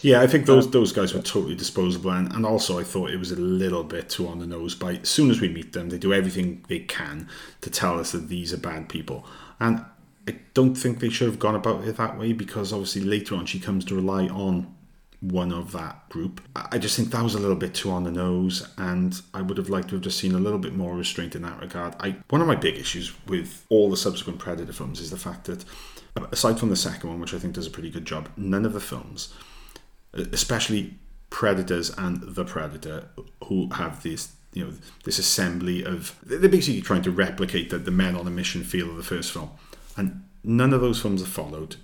Yeah, 0.00 0.22
I 0.22 0.26
think 0.26 0.46
those 0.46 0.64
um, 0.66 0.72
those 0.72 0.90
guys 0.90 1.12
were 1.12 1.20
totally 1.20 1.54
disposable, 1.54 2.10
and, 2.10 2.32
and 2.32 2.46
also 2.46 2.78
I 2.78 2.82
thought 2.82 3.10
it 3.10 3.18
was 3.18 3.30
a 3.30 3.36
little 3.36 3.84
bit 3.84 4.08
too 4.08 4.26
on 4.26 4.38
the 4.38 4.46
nose. 4.46 4.74
By 4.74 4.94
as 4.94 5.10
soon 5.10 5.30
as 5.30 5.40
we 5.40 5.48
meet 5.48 5.74
them, 5.74 5.90
they 5.90 5.98
do 5.98 6.14
everything 6.14 6.64
they 6.68 6.80
can 6.80 7.28
to 7.60 7.70
tell 7.70 8.00
us 8.00 8.12
that 8.12 8.28
these 8.28 8.52
are 8.54 8.58
bad 8.58 8.88
people, 8.88 9.26
and 9.60 9.84
I 10.26 10.38
don't 10.54 10.74
think 10.74 11.00
they 11.00 11.10
should 11.10 11.28
have 11.28 11.38
gone 11.38 11.54
about 11.54 11.84
it 11.86 11.96
that 11.98 12.18
way 12.18 12.32
because 12.32 12.72
obviously 12.72 13.02
later 13.02 13.34
on 13.34 13.44
she 13.44 13.60
comes 13.60 13.84
to 13.86 13.94
rely 13.94 14.28
on 14.28 14.74
one 15.20 15.52
of 15.52 15.72
that 15.72 16.08
group. 16.08 16.40
I 16.56 16.78
just 16.78 16.96
think 16.96 17.10
that 17.10 17.22
was 17.22 17.34
a 17.34 17.38
little 17.38 17.56
bit 17.56 17.74
too 17.74 17.90
on 17.90 18.04
the 18.04 18.10
nose, 18.10 18.66
and 18.78 19.20
I 19.34 19.42
would 19.42 19.58
have 19.58 19.68
liked 19.68 19.88
to 19.88 19.96
have 19.96 20.02
just 20.02 20.18
seen 20.18 20.34
a 20.34 20.38
little 20.38 20.58
bit 20.58 20.74
more 20.74 20.96
restraint 20.96 21.36
in 21.36 21.42
that 21.42 21.60
regard. 21.60 21.96
I 22.00 22.16
one 22.30 22.40
of 22.40 22.46
my 22.46 22.56
big 22.56 22.76
issues 22.76 23.12
with 23.26 23.66
all 23.68 23.90
the 23.90 23.96
subsequent 23.98 24.38
Predator 24.38 24.72
films 24.72 25.00
is 25.00 25.10
the 25.10 25.18
fact 25.18 25.44
that 25.44 25.66
aside 26.30 26.58
from 26.58 26.68
the 26.68 26.76
second 26.76 27.08
one, 27.08 27.20
which 27.20 27.34
I 27.34 27.38
think 27.38 27.54
does 27.54 27.66
a 27.66 27.70
pretty 27.70 27.90
good 27.90 28.04
job, 28.04 28.28
none 28.36 28.64
of 28.64 28.72
the 28.72 28.80
films, 28.80 29.32
especially 30.12 30.94
Predators 31.30 31.90
and 31.96 32.22
The 32.22 32.44
Predator, 32.44 33.08
who 33.44 33.70
have 33.70 34.02
this 34.02 34.32
you 34.52 34.64
know 34.64 34.72
this 35.04 35.18
assembly 35.18 35.82
of 35.82 36.18
they're 36.22 36.48
basically 36.48 36.82
trying 36.82 37.02
to 37.02 37.10
replicate 37.10 37.70
the, 37.70 37.78
the 37.78 37.90
men 37.90 38.14
on 38.14 38.26
a 38.26 38.30
mission 38.30 38.62
feel 38.62 38.90
of 38.90 38.96
the 38.96 39.02
first 39.02 39.32
film, 39.32 39.50
and 39.96 40.24
none 40.44 40.72
of 40.72 40.80
those 40.80 41.00
films 41.00 41.22
are 41.22 41.26
followed 41.26 41.76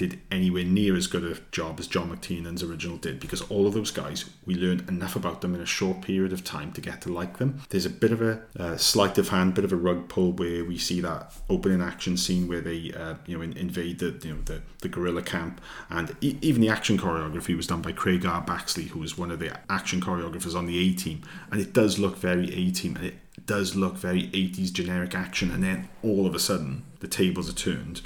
did 0.00 0.18
anywhere 0.30 0.64
near 0.64 0.96
as 0.96 1.06
good 1.06 1.22
a 1.22 1.38
job 1.52 1.78
as 1.78 1.86
John 1.86 2.08
McTiernan's 2.10 2.62
original 2.62 2.96
did 2.96 3.20
because 3.20 3.42
all 3.42 3.66
of 3.66 3.74
those 3.74 3.90
guys, 3.90 4.30
we 4.46 4.54
learned 4.54 4.88
enough 4.88 5.14
about 5.14 5.42
them 5.42 5.54
in 5.54 5.60
a 5.60 5.66
short 5.66 6.00
period 6.00 6.32
of 6.32 6.42
time 6.42 6.72
to 6.72 6.80
get 6.80 7.02
to 7.02 7.12
like 7.12 7.36
them. 7.36 7.60
There's 7.68 7.84
a 7.84 7.90
bit 7.90 8.10
of 8.10 8.22
a 8.22 8.40
uh, 8.58 8.78
sleight 8.78 9.18
of 9.18 9.28
hand, 9.28 9.52
bit 9.52 9.66
of 9.66 9.74
a 9.74 9.76
rug 9.76 10.08
pull 10.08 10.32
where 10.32 10.64
we 10.64 10.78
see 10.78 11.02
that 11.02 11.34
opening 11.50 11.82
action 11.82 12.16
scene 12.16 12.48
where 12.48 12.62
they, 12.62 12.90
uh, 12.96 13.16
you 13.26 13.36
know, 13.36 13.42
invade 13.42 13.98
the, 13.98 14.18
you 14.26 14.32
know, 14.32 14.40
the, 14.46 14.62
the 14.78 14.88
guerrilla 14.88 15.20
camp, 15.20 15.60
and 15.90 16.16
e- 16.22 16.38
even 16.40 16.62
the 16.62 16.70
action 16.70 16.96
choreography 16.96 17.54
was 17.54 17.66
done 17.66 17.82
by 17.82 17.92
Craig 17.92 18.24
R. 18.24 18.42
Baxley, 18.42 18.88
who 18.88 19.00
was 19.00 19.18
one 19.18 19.30
of 19.30 19.38
the 19.38 19.54
action 19.70 20.00
choreographers 20.00 20.56
on 20.56 20.64
the 20.64 20.78
A 20.78 20.94
Team, 20.94 21.20
and 21.52 21.60
it 21.60 21.74
does 21.74 21.98
look 21.98 22.16
very 22.16 22.46
A 22.54 22.70
Team, 22.70 22.96
and 22.96 23.04
it 23.04 23.18
does 23.44 23.76
look 23.76 23.98
very 23.98 24.28
80s 24.28 24.72
generic 24.72 25.14
action, 25.14 25.50
and 25.50 25.62
then 25.62 25.90
all 26.02 26.26
of 26.26 26.34
a 26.34 26.38
sudden 26.38 26.84
the 27.00 27.08
tables 27.08 27.50
are 27.50 27.52
turned, 27.52 28.00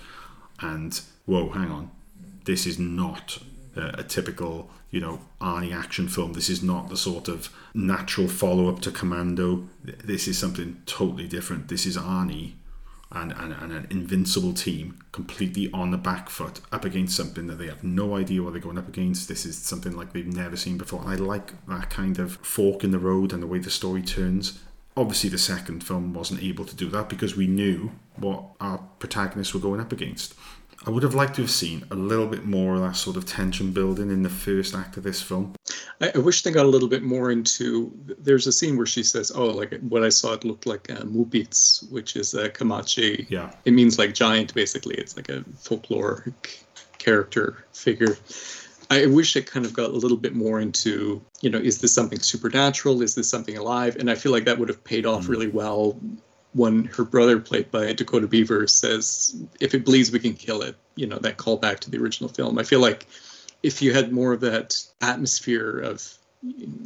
and 0.58 1.00
whoa, 1.26 1.50
hang 1.50 1.70
on, 1.70 1.90
this 2.44 2.66
is 2.66 2.78
not 2.78 3.38
a, 3.76 4.00
a 4.00 4.02
typical, 4.02 4.70
you 4.90 5.00
know, 5.00 5.20
Arnie 5.40 5.74
action 5.74 6.08
film. 6.08 6.32
This 6.32 6.48
is 6.48 6.62
not 6.62 6.88
the 6.88 6.96
sort 6.96 7.28
of 7.28 7.48
natural 7.74 8.28
follow 8.28 8.68
up 8.68 8.80
to 8.82 8.90
Commando. 8.90 9.68
This 9.82 10.28
is 10.28 10.38
something 10.38 10.82
totally 10.86 11.28
different. 11.28 11.68
This 11.68 11.86
is 11.86 11.96
Arnie 11.96 12.52
and, 13.14 13.32
and, 13.32 13.52
and, 13.52 13.72
an 13.72 13.86
invincible 13.90 14.52
team 14.52 14.98
completely 15.12 15.70
on 15.72 15.90
the 15.92 15.98
back 15.98 16.28
foot 16.28 16.60
up 16.72 16.84
against 16.84 17.16
something 17.16 17.46
that 17.46 17.56
they 17.56 17.66
have 17.66 17.84
no 17.84 18.16
idea 18.16 18.42
what 18.42 18.52
they're 18.52 18.60
going 18.60 18.78
up 18.78 18.88
against. 18.88 19.28
This 19.28 19.46
is 19.46 19.56
something 19.56 19.96
like 19.96 20.12
they've 20.12 20.26
never 20.26 20.56
seen 20.56 20.78
before. 20.78 21.02
I 21.06 21.14
like 21.14 21.52
that 21.66 21.90
kind 21.90 22.18
of 22.18 22.36
fork 22.36 22.82
in 22.82 22.90
the 22.90 22.98
road 22.98 23.32
and 23.32 23.42
the 23.42 23.46
way 23.46 23.58
the 23.58 23.70
story 23.70 24.02
turns. 24.02 24.60
Obviously, 24.96 25.30
the 25.30 25.38
second 25.38 25.84
film 25.84 26.14
wasn't 26.14 26.42
able 26.42 26.64
to 26.64 26.74
do 26.74 26.88
that 26.90 27.08
because 27.08 27.36
we 27.36 27.46
knew 27.46 27.92
what 28.16 28.44
our 28.60 28.78
protagonists 28.98 29.54
were 29.54 29.60
going 29.60 29.80
up 29.80 29.92
against. 29.92 30.34
I 30.86 30.90
would 30.90 31.02
have 31.02 31.14
liked 31.14 31.36
to 31.36 31.42
have 31.42 31.50
seen 31.50 31.84
a 31.90 31.94
little 31.94 32.26
bit 32.26 32.44
more 32.44 32.74
of 32.74 32.82
that 32.82 32.96
sort 32.96 33.16
of 33.16 33.24
tension 33.24 33.72
building 33.72 34.10
in 34.10 34.22
the 34.22 34.28
first 34.28 34.74
act 34.74 34.96
of 34.96 35.02
this 35.02 35.22
film. 35.22 35.54
I, 36.00 36.12
I 36.14 36.18
wish 36.18 36.42
they 36.42 36.50
got 36.50 36.66
a 36.66 36.68
little 36.68 36.88
bit 36.88 37.02
more 37.02 37.30
into. 37.30 37.92
There's 38.18 38.46
a 38.46 38.52
scene 38.52 38.76
where 38.76 38.86
she 38.86 39.02
says, 39.02 39.32
"Oh, 39.34 39.46
like 39.46 39.80
what 39.80 40.04
I 40.04 40.10
saw, 40.10 40.34
it 40.34 40.44
looked 40.44 40.66
like 40.66 40.90
a 40.90 41.00
uh, 41.00 41.04
Mupits, 41.04 41.90
which 41.90 42.16
is 42.16 42.34
a 42.34 42.50
Comanche. 42.50 43.26
Yeah, 43.30 43.52
it 43.64 43.72
means 43.72 43.98
like 43.98 44.14
giant. 44.14 44.54
Basically, 44.54 44.96
it's 44.96 45.16
like 45.16 45.28
a 45.28 45.40
folkloric 45.62 46.64
character 46.98 47.64
figure." 47.72 48.16
I 48.90 49.06
wish 49.06 49.34
it 49.34 49.50
kind 49.50 49.64
of 49.64 49.72
got 49.72 49.90
a 49.90 49.96
little 49.96 50.18
bit 50.18 50.34
more 50.34 50.60
into, 50.60 51.22
you 51.40 51.48
know, 51.48 51.58
is 51.58 51.78
this 51.78 51.94
something 51.94 52.20
supernatural? 52.20 53.00
Is 53.00 53.14
this 53.14 53.28
something 53.28 53.56
alive? 53.56 53.96
And 53.96 54.10
I 54.10 54.14
feel 54.14 54.30
like 54.30 54.44
that 54.44 54.58
would 54.58 54.68
have 54.68 54.84
paid 54.84 55.06
off 55.06 55.24
mm. 55.24 55.30
really 55.30 55.48
well 55.48 55.98
when 56.54 56.84
her 56.86 57.04
brother, 57.04 57.38
played 57.40 57.70
by 57.70 57.92
Dakota 57.92 58.26
Beaver, 58.26 58.66
says, 58.66 59.36
"If 59.60 59.74
it 59.74 59.84
bleeds, 59.84 60.10
we 60.10 60.20
can 60.20 60.34
kill 60.34 60.62
it." 60.62 60.76
You 60.96 61.06
know 61.06 61.18
that 61.18 61.36
callback 61.36 61.80
to 61.80 61.90
the 61.90 61.98
original 61.98 62.30
film. 62.30 62.58
I 62.58 62.62
feel 62.62 62.80
like 62.80 63.06
if 63.62 63.82
you 63.82 63.92
had 63.92 64.12
more 64.12 64.32
of 64.32 64.40
that 64.40 64.82
atmosphere 65.00 65.78
of 65.80 66.18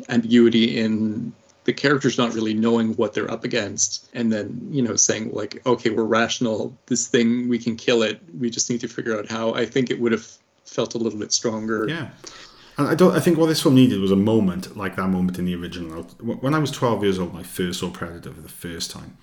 ambiguity 0.08 0.78
in 0.78 1.32
the 1.64 1.72
characters 1.72 2.16
not 2.16 2.32
really 2.32 2.54
knowing 2.54 2.94
what 2.94 3.12
they're 3.12 3.30
up 3.30 3.44
against 3.44 4.08
and 4.14 4.32
then 4.32 4.68
you 4.70 4.80
know 4.80 4.96
saying 4.96 5.30
like 5.32 5.60
okay 5.66 5.90
we're 5.90 6.04
rational 6.04 6.72
this 6.86 7.08
thing 7.08 7.48
we 7.48 7.58
can 7.58 7.76
kill 7.76 8.02
it 8.02 8.20
we 8.38 8.48
just 8.48 8.70
need 8.70 8.80
to 8.80 8.88
figure 8.88 9.18
out 9.18 9.28
how 9.28 9.52
i 9.54 9.66
think 9.66 9.90
it 9.90 10.00
would 10.00 10.12
have 10.12 10.26
felt 10.64 10.94
a 10.94 10.98
little 10.98 11.18
bit 11.18 11.32
stronger 11.32 11.86
Yeah. 11.88 12.08
And 12.78 12.86
I 12.86 12.94
don't. 12.94 13.12
I 13.12 13.18
think 13.18 13.38
what 13.38 13.46
this 13.46 13.60
film 13.60 13.74
needed 13.74 14.00
was 14.00 14.12
a 14.12 14.16
moment 14.16 14.76
like 14.76 14.94
that 14.94 15.08
moment 15.08 15.36
in 15.36 15.46
the 15.46 15.54
original. 15.56 16.04
When 16.20 16.54
I 16.54 16.60
was 16.60 16.70
twelve 16.70 17.02
years 17.02 17.18
old, 17.18 17.34
I 17.34 17.42
first 17.42 17.80
saw 17.80 17.90
Predator 17.90 18.32
for 18.32 18.40
the 18.40 18.48
first 18.48 18.92
time. 18.92 19.18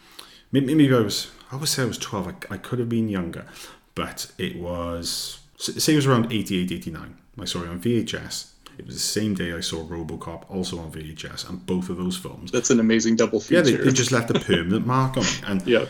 Maybe, 0.61 0.93
I 0.93 0.99
was. 0.99 1.31
I 1.51 1.55
would 1.55 1.69
say 1.69 1.83
I 1.83 1.85
was 1.85 1.97
twelve. 1.97 2.27
I, 2.27 2.33
I 2.55 2.57
could 2.57 2.79
have 2.79 2.89
been 2.89 3.09
younger, 3.09 3.45
but 3.93 4.31
it 4.37 4.57
was. 4.57 5.39
Say 5.57 5.93
it 5.93 5.95
was 5.95 6.05
around 6.05 6.33
88, 6.33 6.69
89. 6.73 7.17
I 7.39 7.45
saw 7.45 7.63
it 7.63 7.69
on 7.69 7.79
VHS. 7.79 8.51
It 8.77 8.85
was 8.85 8.95
the 8.95 8.99
same 9.01 9.35
day 9.35 9.53
I 9.53 9.61
saw 9.61 9.85
RoboCop, 9.85 10.51
also 10.51 10.79
on 10.79 10.91
VHS, 10.91 11.47
and 11.47 11.65
both 11.65 11.89
of 11.89 11.95
those 11.95 12.17
films. 12.17 12.51
that's 12.51 12.69
an 12.69 12.81
amazing 12.81 13.15
double 13.15 13.39
Yeah, 13.47 13.63
feature 13.63 13.77
they, 13.77 13.83
they 13.85 13.91
just 13.93 14.11
left 14.11 14.29
a 14.31 14.39
permanent 14.39 14.85
mark 14.85 15.15
on 15.15 15.23
me. 15.23 15.29
And 15.45 15.61
yeah 15.67 15.85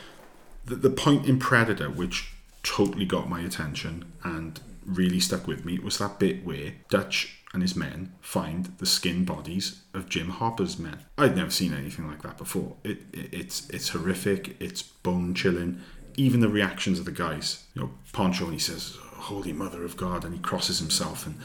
the, 0.65 0.75
the 0.75 0.89
point 0.89 1.27
in 1.27 1.39
Predator 1.39 1.89
which 1.89 2.31
totally 2.65 3.05
got 3.05 3.29
my 3.29 3.41
attention 3.41 4.11
and 4.23 4.59
really 4.85 5.19
stuck 5.19 5.47
with 5.47 5.63
me 5.63 5.79
was 5.79 5.99
that 5.99 6.19
bit 6.19 6.43
where 6.45 6.73
Dutch 6.89 7.43
and 7.53 7.61
his 7.61 7.75
men 7.75 8.13
find 8.19 8.65
the 8.79 8.85
skinned 8.85 9.25
bodies 9.25 9.83
of 9.93 10.09
Jim 10.09 10.29
Hopper's 10.29 10.77
men. 10.77 11.05
I'd 11.17 11.37
never 11.37 11.51
seen 11.51 11.73
anything 11.73 12.07
like 12.07 12.23
that 12.23 12.37
before. 12.37 12.75
It, 12.83 13.03
it 13.13 13.33
it's 13.33 13.69
it's 13.69 13.89
horrific. 13.89 14.57
It's 14.59 14.81
bone 14.81 15.33
chilling. 15.33 15.81
Even 16.17 16.41
the 16.41 16.49
reactions 16.49 16.99
of 16.99 17.05
the 17.05 17.11
guys. 17.11 17.63
You 17.73 17.83
know, 17.83 17.91
Poncho 18.11 18.45
and 18.45 18.53
he 18.53 18.59
says, 18.59 18.97
"Holy 18.99 19.53
Mother 19.53 19.85
of 19.85 19.95
God," 19.95 20.25
and 20.25 20.33
he 20.33 20.39
crosses 20.39 20.79
himself, 20.79 21.25
and 21.25 21.37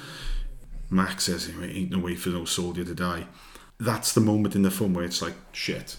Max 0.89 1.25
says, 1.25 1.49
"It 1.49 1.55
ain't 1.63 1.91
no 1.91 1.99
way 1.99 2.17
for 2.17 2.31
no 2.31 2.45
soldier 2.45 2.85
to 2.85 2.95
die." 2.95 3.27
That's 3.79 4.13
the 4.13 4.21
moment 4.21 4.55
in 4.55 4.63
the 4.63 4.71
film 4.71 4.93
where 4.95 5.05
it's 5.05 5.23
like, 5.23 5.35
shit, 5.53 5.97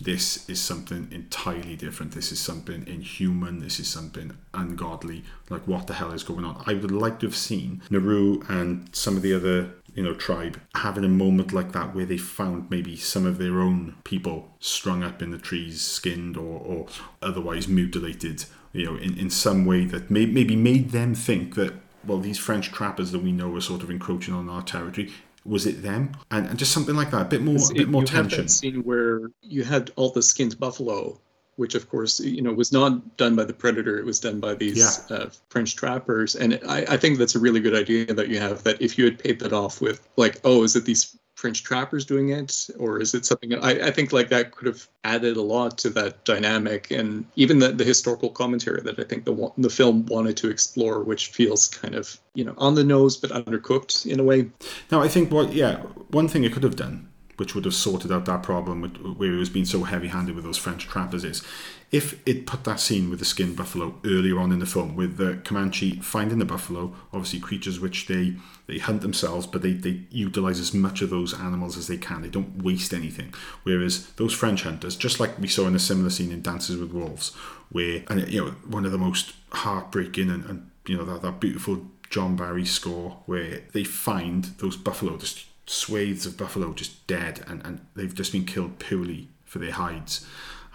this 0.00 0.48
is 0.48 0.60
something 0.60 1.08
entirely 1.10 1.76
different. 1.76 2.12
This 2.12 2.32
is 2.32 2.40
something 2.40 2.86
inhuman. 2.86 3.60
This 3.60 3.78
is 3.78 3.88
something 3.88 4.36
ungodly. 4.54 5.24
Like, 5.50 5.66
what 5.68 5.86
the 5.86 5.94
hell 5.94 6.12
is 6.12 6.22
going 6.22 6.44
on? 6.44 6.62
I 6.66 6.74
would 6.74 6.90
like 6.90 7.20
to 7.20 7.26
have 7.26 7.36
seen 7.36 7.82
Naru 7.90 8.42
and 8.48 8.88
some 8.92 9.16
of 9.16 9.22
the 9.22 9.34
other, 9.34 9.70
you 9.94 10.02
know, 10.02 10.14
tribe 10.14 10.60
having 10.74 11.04
a 11.04 11.08
moment 11.08 11.52
like 11.52 11.72
that 11.72 11.94
where 11.94 12.06
they 12.06 12.16
found 12.16 12.70
maybe 12.70 12.96
some 12.96 13.26
of 13.26 13.38
their 13.38 13.60
own 13.60 13.96
people 14.04 14.54
strung 14.58 15.02
up 15.02 15.20
in 15.20 15.30
the 15.30 15.38
trees, 15.38 15.82
skinned 15.82 16.36
or, 16.36 16.60
or 16.60 16.86
otherwise 17.20 17.68
mutilated, 17.68 18.44
you 18.72 18.86
know, 18.86 18.96
in, 18.96 19.18
in 19.18 19.28
some 19.28 19.66
way 19.66 19.84
that 19.84 20.10
may, 20.10 20.24
maybe 20.24 20.56
made 20.56 20.90
them 20.90 21.14
think 21.14 21.56
that, 21.56 21.74
well, 22.06 22.18
these 22.18 22.38
French 22.38 22.72
trappers 22.72 23.12
that 23.12 23.22
we 23.22 23.32
know 23.32 23.54
are 23.54 23.60
sort 23.60 23.82
of 23.82 23.90
encroaching 23.90 24.32
on 24.32 24.48
our 24.48 24.62
territory. 24.62 25.12
Was 25.44 25.66
it 25.66 25.82
them? 25.82 26.12
And, 26.30 26.46
and 26.48 26.58
just 26.58 26.72
something 26.72 26.94
like 26.94 27.10
that, 27.12 27.22
a 27.22 27.24
bit 27.24 27.42
more, 27.42 27.56
a 27.56 27.74
bit 27.74 27.88
more 27.88 28.02
you 28.02 28.08
have 28.08 28.28
tension. 28.28 28.42
that 28.44 28.50
scene 28.50 28.82
where 28.84 29.30
you 29.42 29.64
had 29.64 29.90
all 29.96 30.10
the 30.10 30.22
skinned 30.22 30.58
buffalo, 30.58 31.18
which 31.56 31.74
of 31.74 31.88
course 31.88 32.20
you 32.20 32.42
know 32.42 32.52
was 32.52 32.72
not 32.72 33.16
done 33.16 33.36
by 33.36 33.44
the 33.44 33.52
predator; 33.52 33.98
it 33.98 34.04
was 34.04 34.20
done 34.20 34.38
by 34.40 34.54
these 34.54 34.78
Yeah. 35.10 35.16
uh, 35.16 35.30
French 35.48 35.76
trappers. 35.76 36.36
And 36.36 36.60
I, 36.68 36.84
I 36.88 36.96
think 36.96 37.18
that's 37.18 37.34
a 37.34 37.38
really 37.38 37.60
good 37.60 37.74
idea 37.74 38.12
that 38.12 38.28
you 38.28 38.38
have. 38.38 38.62
That 38.64 38.80
if 38.82 38.98
you 38.98 39.04
had 39.06 39.18
paid 39.18 39.38
that 39.40 39.52
off 39.52 39.80
with 39.80 40.06
like, 40.16 40.40
oh, 40.44 40.62
is 40.62 40.76
it 40.76 40.84
these 40.84 41.16
French 41.40 41.62
trappers 41.62 42.04
doing 42.04 42.28
it, 42.28 42.68
or 42.78 43.00
is 43.00 43.14
it 43.14 43.24
something? 43.24 43.54
I, 43.54 43.88
I 43.88 43.90
think 43.90 44.12
like 44.12 44.28
that 44.28 44.50
could 44.50 44.66
have 44.66 44.86
added 45.04 45.38
a 45.38 45.42
lot 45.42 45.78
to 45.78 45.90
that 45.90 46.22
dynamic, 46.26 46.90
and 46.90 47.24
even 47.34 47.60
the, 47.60 47.68
the 47.68 47.84
historical 47.84 48.28
commentary 48.28 48.82
that 48.82 48.98
I 48.98 49.04
think 49.04 49.24
the 49.24 49.50
the 49.56 49.70
film 49.70 50.04
wanted 50.06 50.36
to 50.38 50.50
explore, 50.50 51.02
which 51.02 51.28
feels 51.28 51.66
kind 51.66 51.94
of 51.94 52.20
you 52.34 52.44
know 52.44 52.54
on 52.58 52.74
the 52.74 52.84
nose 52.84 53.16
but 53.16 53.30
undercooked 53.30 54.04
in 54.04 54.20
a 54.20 54.22
way. 54.22 54.50
Now, 54.90 55.00
I 55.00 55.08
think 55.08 55.32
what, 55.32 55.54
yeah, 55.54 55.76
one 56.10 56.28
thing 56.28 56.44
it 56.44 56.52
could 56.52 56.62
have 56.62 56.76
done, 56.76 57.08
which 57.36 57.54
would 57.54 57.64
have 57.64 57.74
sorted 57.74 58.12
out 58.12 58.26
that 58.26 58.42
problem 58.42 58.82
with, 58.82 58.98
where 58.98 59.32
it 59.32 59.38
was 59.38 59.48
being 59.48 59.64
so 59.64 59.84
heavy 59.84 60.08
handed 60.08 60.34
with 60.34 60.44
those 60.44 60.58
French 60.58 60.86
trappers, 60.88 61.24
is 61.24 61.42
if 61.90 62.26
it 62.26 62.46
put 62.46 62.62
that 62.64 62.78
scene 62.78 63.10
with 63.10 63.18
the 63.18 63.24
skinned 63.24 63.56
buffalo 63.56 63.96
earlier 64.04 64.38
on 64.38 64.52
in 64.52 64.60
the 64.60 64.66
film, 64.66 64.94
with 64.94 65.16
the 65.16 65.40
Comanche 65.44 65.98
finding 66.00 66.38
the 66.38 66.44
buffalo, 66.44 66.94
obviously 67.12 67.40
creatures 67.40 67.80
which 67.80 68.06
they, 68.06 68.36
they 68.68 68.78
hunt 68.78 69.02
themselves, 69.02 69.46
but 69.46 69.62
they, 69.62 69.72
they 69.72 70.02
utilize 70.10 70.60
as 70.60 70.72
much 70.72 71.02
of 71.02 71.10
those 71.10 71.34
animals 71.34 71.76
as 71.76 71.88
they 71.88 71.96
can. 71.96 72.22
They 72.22 72.28
don't 72.28 72.62
waste 72.62 72.94
anything. 72.94 73.34
Whereas 73.64 74.06
those 74.12 74.32
French 74.32 74.62
hunters, 74.62 74.94
just 74.94 75.18
like 75.18 75.36
we 75.40 75.48
saw 75.48 75.66
in 75.66 75.74
a 75.74 75.80
similar 75.80 76.10
scene 76.10 76.30
in 76.30 76.42
Dances 76.42 76.76
with 76.76 76.92
Wolves, 76.92 77.34
where, 77.70 78.04
and 78.08 78.28
you 78.32 78.44
know, 78.44 78.50
one 78.68 78.86
of 78.86 78.92
the 78.92 78.98
most 78.98 79.34
heartbreaking 79.50 80.30
and, 80.30 80.44
and 80.44 80.70
you 80.86 80.96
know, 80.96 81.04
that, 81.04 81.22
that 81.22 81.40
beautiful 81.40 81.86
John 82.08 82.36
Barry 82.36 82.64
score 82.64 83.18
where 83.26 83.62
they 83.72 83.82
find 83.82 84.44
those 84.58 84.76
buffalo, 84.76 85.16
just 85.16 85.46
swathes 85.66 86.26
of 86.26 86.36
buffalo 86.36 86.72
just 86.72 87.06
dead 87.08 87.44
and, 87.48 87.64
and 87.64 87.84
they've 87.94 88.14
just 88.14 88.32
been 88.32 88.44
killed 88.44 88.78
purely 88.78 89.28
for 89.44 89.58
their 89.58 89.72
hides. 89.72 90.24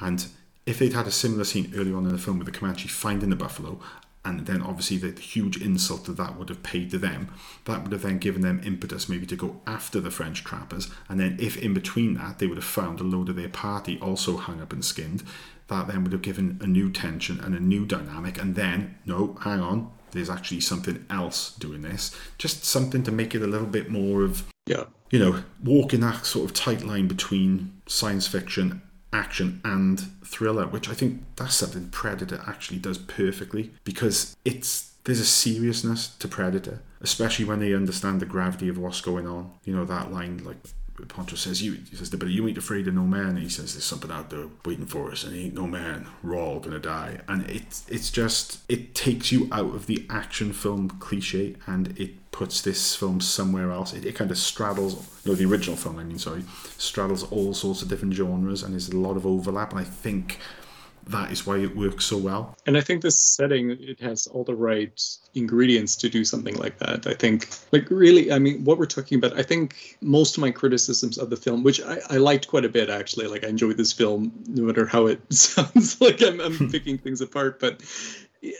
And 0.01 0.27
if 0.65 0.79
they'd 0.79 0.93
had 0.93 1.07
a 1.07 1.11
similar 1.11 1.43
scene 1.43 1.71
early 1.75 1.93
on 1.93 2.05
in 2.05 2.11
the 2.11 2.17
film 2.17 2.39
with 2.39 2.45
the 2.45 2.57
Comanche 2.57 2.87
finding 2.87 3.29
the 3.29 3.35
buffalo, 3.35 3.79
and 4.23 4.47
then 4.47 4.61
obviously 4.61 4.97
the 4.97 5.19
huge 5.21 5.61
insult 5.61 6.05
that 6.05 6.17
that 6.17 6.35
would 6.37 6.49
have 6.49 6.63
paid 6.63 6.89
to 6.89 6.97
them, 6.97 7.29
that 7.65 7.83
would 7.83 7.91
have 7.91 8.01
then 8.01 8.17
given 8.17 8.41
them 8.41 8.59
impetus 8.65 9.07
maybe 9.07 9.27
to 9.27 9.35
go 9.35 9.61
after 9.67 10.01
the 10.01 10.09
French 10.09 10.43
trappers. 10.43 10.89
And 11.07 11.19
then 11.19 11.37
if 11.39 11.57
in 11.57 11.75
between 11.75 12.15
that 12.15 12.39
they 12.39 12.47
would 12.47 12.57
have 12.57 12.63
found 12.65 12.99
a 12.99 13.03
load 13.03 13.29
of 13.29 13.35
their 13.35 13.49
party 13.49 13.99
also 14.01 14.37
hung 14.37 14.61
up 14.61 14.73
and 14.73 14.83
skinned, 14.83 15.23
that 15.67 15.87
then 15.87 16.03
would 16.03 16.11
have 16.11 16.23
given 16.23 16.57
a 16.61 16.65
new 16.67 16.91
tension 16.91 17.39
and 17.39 17.53
a 17.53 17.59
new 17.59 17.85
dynamic. 17.85 18.41
And 18.41 18.55
then, 18.55 18.97
no, 19.05 19.37
hang 19.41 19.59
on, 19.59 19.91
there's 20.11 20.29
actually 20.29 20.61
something 20.61 21.05
else 21.09 21.53
doing 21.55 21.83
this. 21.83 22.15
Just 22.39 22.65
something 22.65 23.03
to 23.03 23.11
make 23.11 23.35
it 23.35 23.43
a 23.43 23.47
little 23.47 23.67
bit 23.67 23.91
more 23.91 24.23
of, 24.23 24.43
Yeah. 24.65 24.85
you 25.11 25.19
know, 25.19 25.43
walking 25.63 25.99
that 25.99 26.25
sort 26.25 26.45
of 26.45 26.53
tight 26.55 26.83
line 26.83 27.07
between 27.07 27.79
science 27.85 28.25
fiction, 28.25 28.81
action, 29.15 29.61
and 29.63 29.99
thriller, 30.23 30.67
which 30.67 30.89
I 30.89 30.93
think 30.93 31.23
that's 31.37 31.55
something 31.55 31.89
Predator 31.89 32.41
actually 32.45 32.79
does 32.79 32.97
perfectly 32.97 33.71
because 33.83 34.35
it's 34.43 34.91
there's 35.05 35.19
a 35.19 35.25
seriousness 35.25 36.07
to 36.19 36.27
Predator, 36.27 36.81
especially 36.99 37.45
when 37.45 37.59
they 37.59 37.73
understand 37.73 38.19
the 38.19 38.25
gravity 38.25 38.67
of 38.67 38.77
what's 38.77 39.01
going 39.01 39.27
on. 39.27 39.51
You 39.63 39.75
know 39.75 39.85
that 39.85 40.11
line 40.11 40.43
like 40.43 40.57
Poncho 41.03 41.35
says, 41.35 41.61
"You," 41.61 41.73
he 41.89 41.95
says, 41.95 42.09
"But 42.09 42.29
you 42.29 42.47
ain't 42.47 42.57
afraid 42.57 42.87
of 42.87 42.93
no 42.93 43.03
man." 43.03 43.29
And 43.29 43.39
he 43.39 43.49
says, 43.49 43.73
"There's 43.73 43.83
something 43.83 44.11
out 44.11 44.29
there 44.29 44.47
waiting 44.63 44.85
for 44.85 45.11
us, 45.11 45.23
and 45.23 45.35
ain't 45.35 45.53
no 45.53 45.67
man. 45.67 46.07
We're 46.23 46.37
all 46.37 46.59
gonna 46.59 46.79
die." 46.79 47.21
And 47.27 47.49
it's 47.49 47.83
it's 47.89 48.09
just 48.09 48.59
it 48.69 48.95
takes 48.95 49.31
you 49.31 49.49
out 49.51 49.75
of 49.75 49.87
the 49.87 50.05
action 50.09 50.53
film 50.53 50.89
cliche, 50.89 51.55
and 51.67 51.97
it 51.99 52.31
puts 52.31 52.61
this 52.61 52.95
film 52.95 53.21
somewhere 53.21 53.71
else. 53.71 53.93
It, 53.93 54.05
it 54.05 54.15
kind 54.15 54.31
of 54.31 54.37
straddles, 54.37 55.07
no, 55.25 55.35
the 55.35 55.45
original 55.45 55.77
film. 55.77 55.99
I 55.99 56.03
mean, 56.03 56.19
sorry, 56.19 56.43
straddles 56.77 57.23
all 57.23 57.53
sorts 57.53 57.81
of 57.81 57.89
different 57.89 58.13
genres, 58.13 58.63
and 58.63 58.73
there's 58.73 58.89
a 58.89 58.97
lot 58.97 59.17
of 59.17 59.25
overlap. 59.25 59.71
And 59.71 59.79
I 59.79 59.83
think 59.85 60.39
that 61.07 61.31
is 61.31 61.45
why 61.45 61.57
it 61.57 61.75
works 61.75 62.05
so 62.05 62.17
well. 62.17 62.57
And 62.65 62.77
I 62.77 62.81
think 62.81 63.01
this 63.01 63.17
setting 63.17 63.71
it 63.71 63.99
has 63.99 64.27
all 64.27 64.43
the 64.43 64.55
right 64.55 65.01
ingredients 65.33 65.95
to 65.97 66.09
do 66.09 66.25
something 66.25 66.55
like 66.55 66.79
that. 66.79 67.05
I 67.07 67.13
think 67.13 67.49
like 67.71 67.89
really 67.89 68.31
I 68.31 68.39
mean 68.39 68.63
what 68.63 68.77
we're 68.77 68.85
talking 68.85 69.17
about, 69.17 69.37
I 69.37 69.43
think 69.43 69.97
most 70.01 70.37
of 70.37 70.41
my 70.41 70.51
criticisms 70.51 71.17
of 71.17 71.29
the 71.29 71.37
film, 71.37 71.63
which 71.63 71.81
I, 71.81 71.99
I 72.09 72.17
liked 72.17 72.47
quite 72.47 72.65
a 72.65 72.69
bit 72.69 72.89
actually, 72.89 73.27
like 73.27 73.43
I 73.43 73.47
enjoyed 73.47 73.77
this 73.77 73.93
film 73.93 74.31
no 74.47 74.63
matter 74.63 74.85
how 74.85 75.07
it 75.07 75.21
sounds 75.33 75.99
like 76.01 76.21
I'm, 76.21 76.39
I'm 76.39 76.69
picking 76.71 76.97
things 76.97 77.21
apart, 77.21 77.59
but 77.59 77.83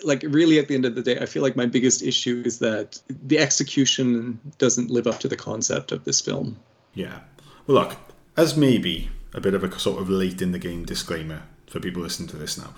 like 0.03 0.23
really 0.27 0.57
at 0.57 0.67
the 0.67 0.73
end 0.73 0.83
of 0.83 0.95
the 0.95 1.01
day 1.03 1.19
i 1.19 1.27
feel 1.27 1.43
like 1.43 1.55
my 1.55 1.67
biggest 1.67 2.01
issue 2.01 2.41
is 2.43 2.57
that 2.57 2.99
the 3.27 3.37
execution 3.37 4.39
doesn't 4.57 4.89
live 4.89 5.05
up 5.05 5.19
to 5.19 5.27
the 5.27 5.35
concept 5.35 5.91
of 5.91 6.03
this 6.05 6.19
film 6.19 6.57
Yeah. 6.95 7.19
Well, 7.67 7.83
look, 7.83 7.97
as 8.37 8.57
maybe 8.57 9.09
a 9.33 9.41
bit 9.41 9.53
of 9.53 9.63
a 9.63 9.79
sort 9.79 10.01
of 10.01 10.09
late 10.09 10.41
in 10.41 10.51
the 10.51 10.59
game 10.59 10.85
disclaimer 10.85 11.43
for 11.75 11.81
people 11.81 12.01
listening 12.01 12.29
to 12.29 12.37
this 12.37 12.57
now. 12.57 12.73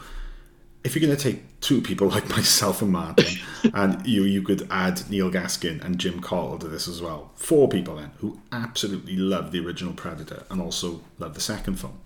If 0.84 0.96
you're 0.96 1.06
going 1.06 1.16
to 1.16 1.22
take 1.24 1.60
two 1.62 1.82
people 1.82 2.08
like 2.16 2.28
myself 2.30 2.82
and 2.82 2.92
Martin, 2.92 3.38
and 3.76 4.06
you 4.08 4.24
you 4.24 4.42
could 4.42 4.68
add 4.72 5.08
Neil 5.10 5.30
Gaskin 5.30 5.84
and 5.86 6.00
Jim 6.00 6.20
Cottle 6.20 6.58
to 6.58 6.68
this 6.68 6.88
as 6.88 7.00
well, 7.00 7.32
four 7.36 7.70
people 7.70 7.98
then 7.98 8.12
who 8.18 8.40
absolutely 8.52 9.16
love 9.16 9.52
the 9.52 9.64
original 9.64 9.94
Predator 9.94 10.44
and 10.50 10.60
also 10.60 11.02
love 11.20 11.36
the 11.36 11.42
second 11.42 11.80
film, 11.80 12.00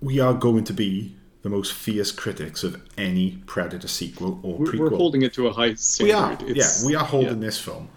we 0.00 0.20
are 0.20 0.32
going 0.34 0.62
to 0.62 0.72
be 0.72 1.16
the 1.42 1.48
most 1.48 1.72
fierce 1.72 2.12
critics 2.12 2.62
of 2.62 2.80
any 2.96 3.38
Predator 3.46 3.88
sequel 3.88 4.38
or 4.44 4.58
we're, 4.58 4.66
prequel. 4.66 4.78
we're 4.78 4.96
holding 4.96 5.22
it 5.22 5.34
to 5.34 5.48
a 5.48 5.52
high 5.52 5.70
We 5.70 5.76
standard 5.76 6.14
are. 6.14 6.50
It's- 6.50 6.82
yeah, 6.82 6.86
we 6.86 6.94
are 6.94 7.04
holding 7.04 7.40
yeah. 7.42 7.46
this 7.46 7.58
film 7.58 7.88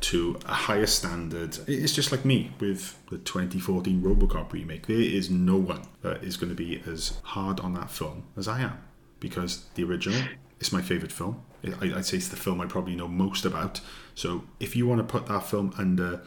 to 0.00 0.38
a 0.46 0.52
higher 0.54 0.86
standard. 0.86 1.58
It's 1.66 1.92
just 1.94 2.10
like 2.10 2.24
me 2.24 2.52
with 2.58 2.98
the 3.10 3.18
2014 3.18 4.00
Robocop 4.02 4.52
remake. 4.52 4.86
There 4.86 4.96
is 4.96 5.30
no 5.30 5.56
one 5.56 5.82
that 6.02 6.22
is 6.24 6.36
going 6.36 6.50
to 6.50 6.56
be 6.56 6.82
as 6.86 7.18
hard 7.22 7.60
on 7.60 7.74
that 7.74 7.90
film 7.90 8.24
as 8.36 8.48
I 8.48 8.60
am 8.60 8.78
because 9.20 9.64
the 9.74 9.84
original 9.84 10.20
is 10.58 10.72
my 10.72 10.80
favorite 10.82 11.12
film. 11.12 11.42
I- 11.82 11.92
I'd 11.94 12.06
say 12.06 12.16
it's 12.16 12.28
the 12.28 12.36
film 12.36 12.60
I 12.60 12.66
probably 12.66 12.96
know 12.96 13.08
most 13.08 13.44
about. 13.44 13.80
So 14.14 14.44
if 14.58 14.74
you 14.74 14.86
want 14.86 15.00
to 15.00 15.04
put 15.04 15.26
that 15.26 15.46
film 15.46 15.74
under 15.76 16.22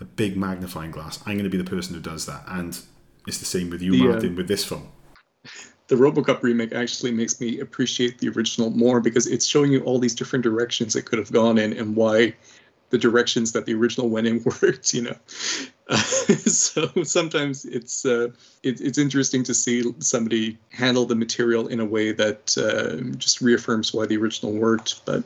a 0.00 0.04
big 0.04 0.36
magnifying 0.36 0.90
glass, 0.90 1.20
I'm 1.24 1.34
going 1.34 1.44
to 1.44 1.50
be 1.50 1.56
the 1.58 1.64
person 1.64 1.94
who 1.94 2.00
does 2.00 2.26
that. 2.26 2.44
And 2.46 2.78
it's 3.26 3.38
the 3.38 3.46
same 3.46 3.70
with 3.70 3.80
you, 3.80 3.92
The, 3.92 4.00
uh, 4.02 4.12
Martin, 4.12 4.36
with 4.36 4.48
this 4.48 4.64
film. 4.64 4.88
the 5.88 5.94
RoboCop 5.96 6.42
remake 6.42 6.72
actually 6.74 7.12
makes 7.12 7.40
me 7.40 7.60
appreciate 7.60 8.18
the 8.18 8.28
original 8.30 8.68
more 8.70 9.00
because 9.00 9.26
it's 9.26 9.46
showing 9.46 9.72
you 9.72 9.80
all 9.84 9.98
these 9.98 10.14
different 10.14 10.42
directions 10.42 10.94
it 10.96 11.06
could 11.06 11.18
have 11.18 11.32
gone 11.32 11.56
in 11.58 11.72
and 11.74 11.94
why 11.96 12.34
the 12.94 12.98
directions 12.98 13.50
that 13.50 13.66
the 13.66 13.74
original 13.74 14.08
went 14.08 14.28
in 14.28 14.40
worked, 14.62 14.94
you 14.94 15.02
know. 15.02 15.16
Uh, 15.88 15.96
so 16.46 16.88
sometimes 17.02 17.64
it's 17.64 18.06
uh, 18.06 18.28
it, 18.62 18.80
it's 18.80 18.98
interesting 18.98 19.42
to 19.42 19.52
see 19.52 19.82
somebody 19.98 20.56
handle 20.70 21.04
the 21.04 21.16
material 21.16 21.66
in 21.66 21.80
a 21.80 21.84
way 21.84 22.12
that 22.12 22.56
uh, 22.56 23.12
just 23.18 23.40
reaffirms 23.40 23.92
why 23.92 24.06
the 24.06 24.16
original 24.16 24.52
worked. 24.52 25.04
But 25.04 25.24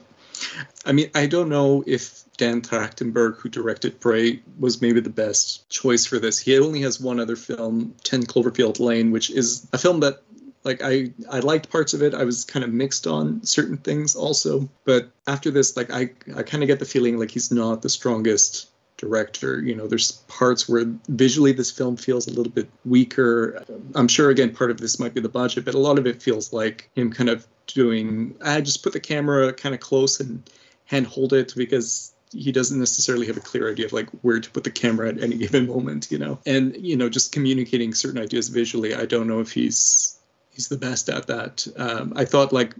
I 0.86 0.92
mean, 0.92 1.10
I 1.14 1.26
don't 1.26 1.50
know 1.50 1.84
if 1.86 2.24
Dan 2.38 2.62
Trachtenberg, 2.62 3.36
who 3.36 3.50
directed 3.50 4.00
Prey, 4.00 4.40
was 4.58 4.80
maybe 4.80 5.00
the 5.00 5.10
best 5.10 5.68
choice 5.68 6.06
for 6.06 6.18
this. 6.18 6.38
He 6.38 6.58
only 6.58 6.80
has 6.80 6.98
one 6.98 7.20
other 7.20 7.36
film, 7.36 7.94
10 8.04 8.22
Cloverfield 8.22 8.80
Lane, 8.80 9.10
which 9.10 9.28
is 9.30 9.66
a 9.74 9.78
film 9.78 10.00
that 10.00 10.22
like 10.64 10.80
I 10.82 11.12
I 11.30 11.40
liked 11.40 11.70
parts 11.70 11.94
of 11.94 12.02
it. 12.02 12.14
I 12.14 12.24
was 12.24 12.44
kind 12.44 12.64
of 12.64 12.72
mixed 12.72 13.06
on 13.06 13.44
certain 13.44 13.76
things 13.78 14.16
also, 14.16 14.68
but 14.84 15.10
after 15.26 15.50
this, 15.50 15.76
like 15.76 15.90
I 15.90 16.10
I 16.36 16.42
kind 16.42 16.62
of 16.62 16.66
get 16.66 16.78
the 16.78 16.84
feeling 16.84 17.18
like 17.18 17.30
he's 17.30 17.50
not 17.50 17.82
the 17.82 17.88
strongest 17.88 18.68
director. 18.96 19.60
You 19.60 19.74
know, 19.74 19.86
there's 19.86 20.12
parts 20.28 20.68
where 20.68 20.84
visually 21.08 21.52
this 21.52 21.70
film 21.70 21.96
feels 21.96 22.26
a 22.26 22.32
little 22.32 22.52
bit 22.52 22.68
weaker. 22.84 23.64
I'm 23.94 24.08
sure 24.08 24.30
again 24.30 24.54
part 24.54 24.70
of 24.70 24.78
this 24.78 24.98
might 24.98 25.14
be 25.14 25.20
the 25.20 25.28
budget, 25.28 25.64
but 25.64 25.74
a 25.74 25.78
lot 25.78 25.98
of 25.98 26.06
it 26.06 26.22
feels 26.22 26.52
like 26.52 26.90
him 26.94 27.10
kind 27.10 27.30
of 27.30 27.46
doing 27.66 28.34
I 28.42 28.60
just 28.60 28.82
put 28.82 28.92
the 28.92 29.00
camera 29.00 29.52
kind 29.52 29.74
of 29.74 29.80
close 29.80 30.20
and 30.20 30.42
hand 30.86 31.06
hold 31.06 31.32
it 31.32 31.54
because 31.56 32.12
he 32.32 32.52
doesn't 32.52 32.78
necessarily 32.78 33.26
have 33.26 33.36
a 33.36 33.40
clear 33.40 33.70
idea 33.70 33.86
of 33.86 33.92
like 33.92 34.10
where 34.22 34.40
to 34.40 34.50
put 34.50 34.64
the 34.64 34.70
camera 34.70 35.08
at 35.08 35.22
any 35.22 35.36
given 35.36 35.66
moment, 35.66 36.08
you 36.10 36.18
know. 36.18 36.38
And 36.44 36.76
you 36.76 36.96
know, 36.96 37.08
just 37.08 37.32
communicating 37.32 37.94
certain 37.94 38.20
ideas 38.20 38.48
visually, 38.48 38.94
I 38.94 39.06
don't 39.06 39.28
know 39.28 39.40
if 39.40 39.52
he's 39.52 40.17
he's 40.58 40.66
the 40.66 40.76
best 40.76 41.08
at 41.08 41.28
that. 41.28 41.64
Um, 41.76 42.12
I 42.16 42.24
thought 42.24 42.52
like 42.52 42.74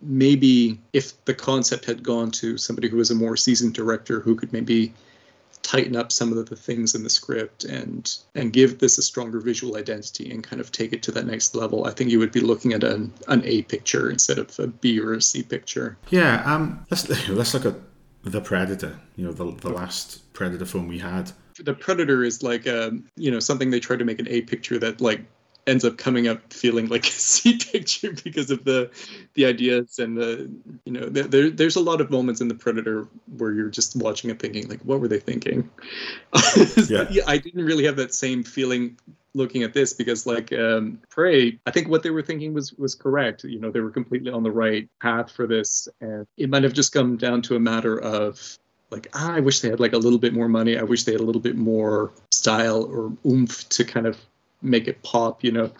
maybe 0.00 0.80
if 0.92 1.24
the 1.24 1.34
concept 1.34 1.84
had 1.84 2.00
gone 2.04 2.30
to 2.30 2.56
somebody 2.56 2.88
who 2.88 2.98
was 2.98 3.10
a 3.10 3.16
more 3.16 3.36
seasoned 3.36 3.74
director 3.74 4.20
who 4.20 4.36
could 4.36 4.52
maybe 4.52 4.94
tighten 5.62 5.96
up 5.96 6.12
some 6.12 6.32
of 6.32 6.48
the 6.48 6.54
things 6.54 6.94
in 6.94 7.02
the 7.02 7.10
script 7.10 7.64
and 7.64 8.18
and 8.36 8.52
give 8.52 8.78
this 8.78 8.96
a 8.96 9.02
stronger 9.02 9.40
visual 9.40 9.76
identity 9.76 10.30
and 10.30 10.44
kind 10.44 10.60
of 10.60 10.70
take 10.70 10.92
it 10.92 11.02
to 11.02 11.10
that 11.10 11.26
next 11.26 11.56
level, 11.56 11.84
I 11.84 11.90
think 11.90 12.10
you 12.10 12.20
would 12.20 12.30
be 12.30 12.38
looking 12.38 12.72
at 12.72 12.84
an, 12.84 13.12
an 13.26 13.42
A 13.44 13.62
picture 13.62 14.08
instead 14.08 14.38
of 14.38 14.56
a 14.60 14.68
B 14.68 15.00
or 15.00 15.14
a 15.14 15.20
C 15.20 15.42
picture. 15.42 15.98
Yeah, 16.10 16.44
um, 16.44 16.86
let's 16.92 17.08
let's 17.28 17.54
look 17.54 17.66
at 17.66 17.74
the 18.22 18.40
Predator. 18.40 19.00
You 19.16 19.24
know, 19.24 19.32
the 19.32 19.50
the 19.50 19.70
last 19.70 20.32
Predator 20.32 20.64
film 20.64 20.86
we 20.86 21.00
had. 21.00 21.32
The 21.58 21.74
Predator 21.74 22.22
is 22.22 22.44
like 22.44 22.68
um, 22.68 23.08
you 23.16 23.32
know 23.32 23.40
something 23.40 23.70
they 23.70 23.80
tried 23.80 23.98
to 23.98 24.04
make 24.04 24.20
an 24.20 24.28
A 24.28 24.42
picture 24.42 24.78
that 24.78 25.00
like 25.00 25.22
ends 25.66 25.84
up 25.84 25.98
coming 25.98 26.28
up 26.28 26.52
feeling 26.52 26.88
like 26.88 27.06
a 27.08 27.10
sea 27.10 27.58
picture 27.58 28.12
because 28.24 28.50
of 28.50 28.64
the 28.64 28.90
the 29.34 29.46
ideas 29.46 29.98
and 29.98 30.16
the 30.16 30.50
you 30.84 30.92
know 30.92 31.08
there 31.08 31.50
there's 31.50 31.76
a 31.76 31.80
lot 31.80 32.00
of 32.00 32.10
moments 32.10 32.40
in 32.40 32.48
the 32.48 32.54
Predator 32.54 33.08
where 33.36 33.52
you're 33.52 33.70
just 33.70 33.96
watching 33.96 34.30
it 34.30 34.38
thinking 34.38 34.68
like 34.68 34.80
what 34.82 35.00
were 35.00 35.08
they 35.08 35.20
thinking? 35.20 35.68
yeah. 36.88 37.06
yeah, 37.10 37.22
I 37.26 37.38
didn't 37.38 37.64
really 37.64 37.84
have 37.84 37.96
that 37.96 38.14
same 38.14 38.42
feeling 38.42 38.96
looking 39.34 39.62
at 39.62 39.74
this 39.74 39.92
because 39.92 40.26
like 40.26 40.52
um, 40.52 40.98
Prey, 41.10 41.58
I 41.66 41.70
think 41.70 41.88
what 41.88 42.02
they 42.02 42.10
were 42.10 42.22
thinking 42.22 42.54
was 42.54 42.72
was 42.74 42.94
correct. 42.94 43.44
You 43.44 43.60
know, 43.60 43.70
they 43.70 43.80
were 43.80 43.90
completely 43.90 44.32
on 44.32 44.42
the 44.42 44.50
right 44.50 44.88
path 45.00 45.30
for 45.30 45.46
this, 45.46 45.88
and 46.00 46.26
it 46.36 46.48
might 46.48 46.64
have 46.64 46.72
just 46.72 46.92
come 46.92 47.16
down 47.16 47.42
to 47.42 47.56
a 47.56 47.60
matter 47.60 48.00
of 48.00 48.58
like 48.90 49.08
ah, 49.14 49.34
I 49.34 49.40
wish 49.40 49.60
they 49.60 49.68
had 49.68 49.80
like 49.80 49.92
a 49.92 49.98
little 49.98 50.18
bit 50.18 50.32
more 50.32 50.48
money. 50.48 50.78
I 50.78 50.82
wish 50.82 51.04
they 51.04 51.12
had 51.12 51.20
a 51.20 51.24
little 51.24 51.40
bit 51.40 51.56
more 51.56 52.12
style 52.30 52.84
or 52.84 53.12
oomph 53.30 53.68
to 53.70 53.84
kind 53.84 54.06
of 54.06 54.18
make 54.62 54.88
it 54.88 55.02
pop, 55.02 55.44
you 55.44 55.52
know. 55.52 55.70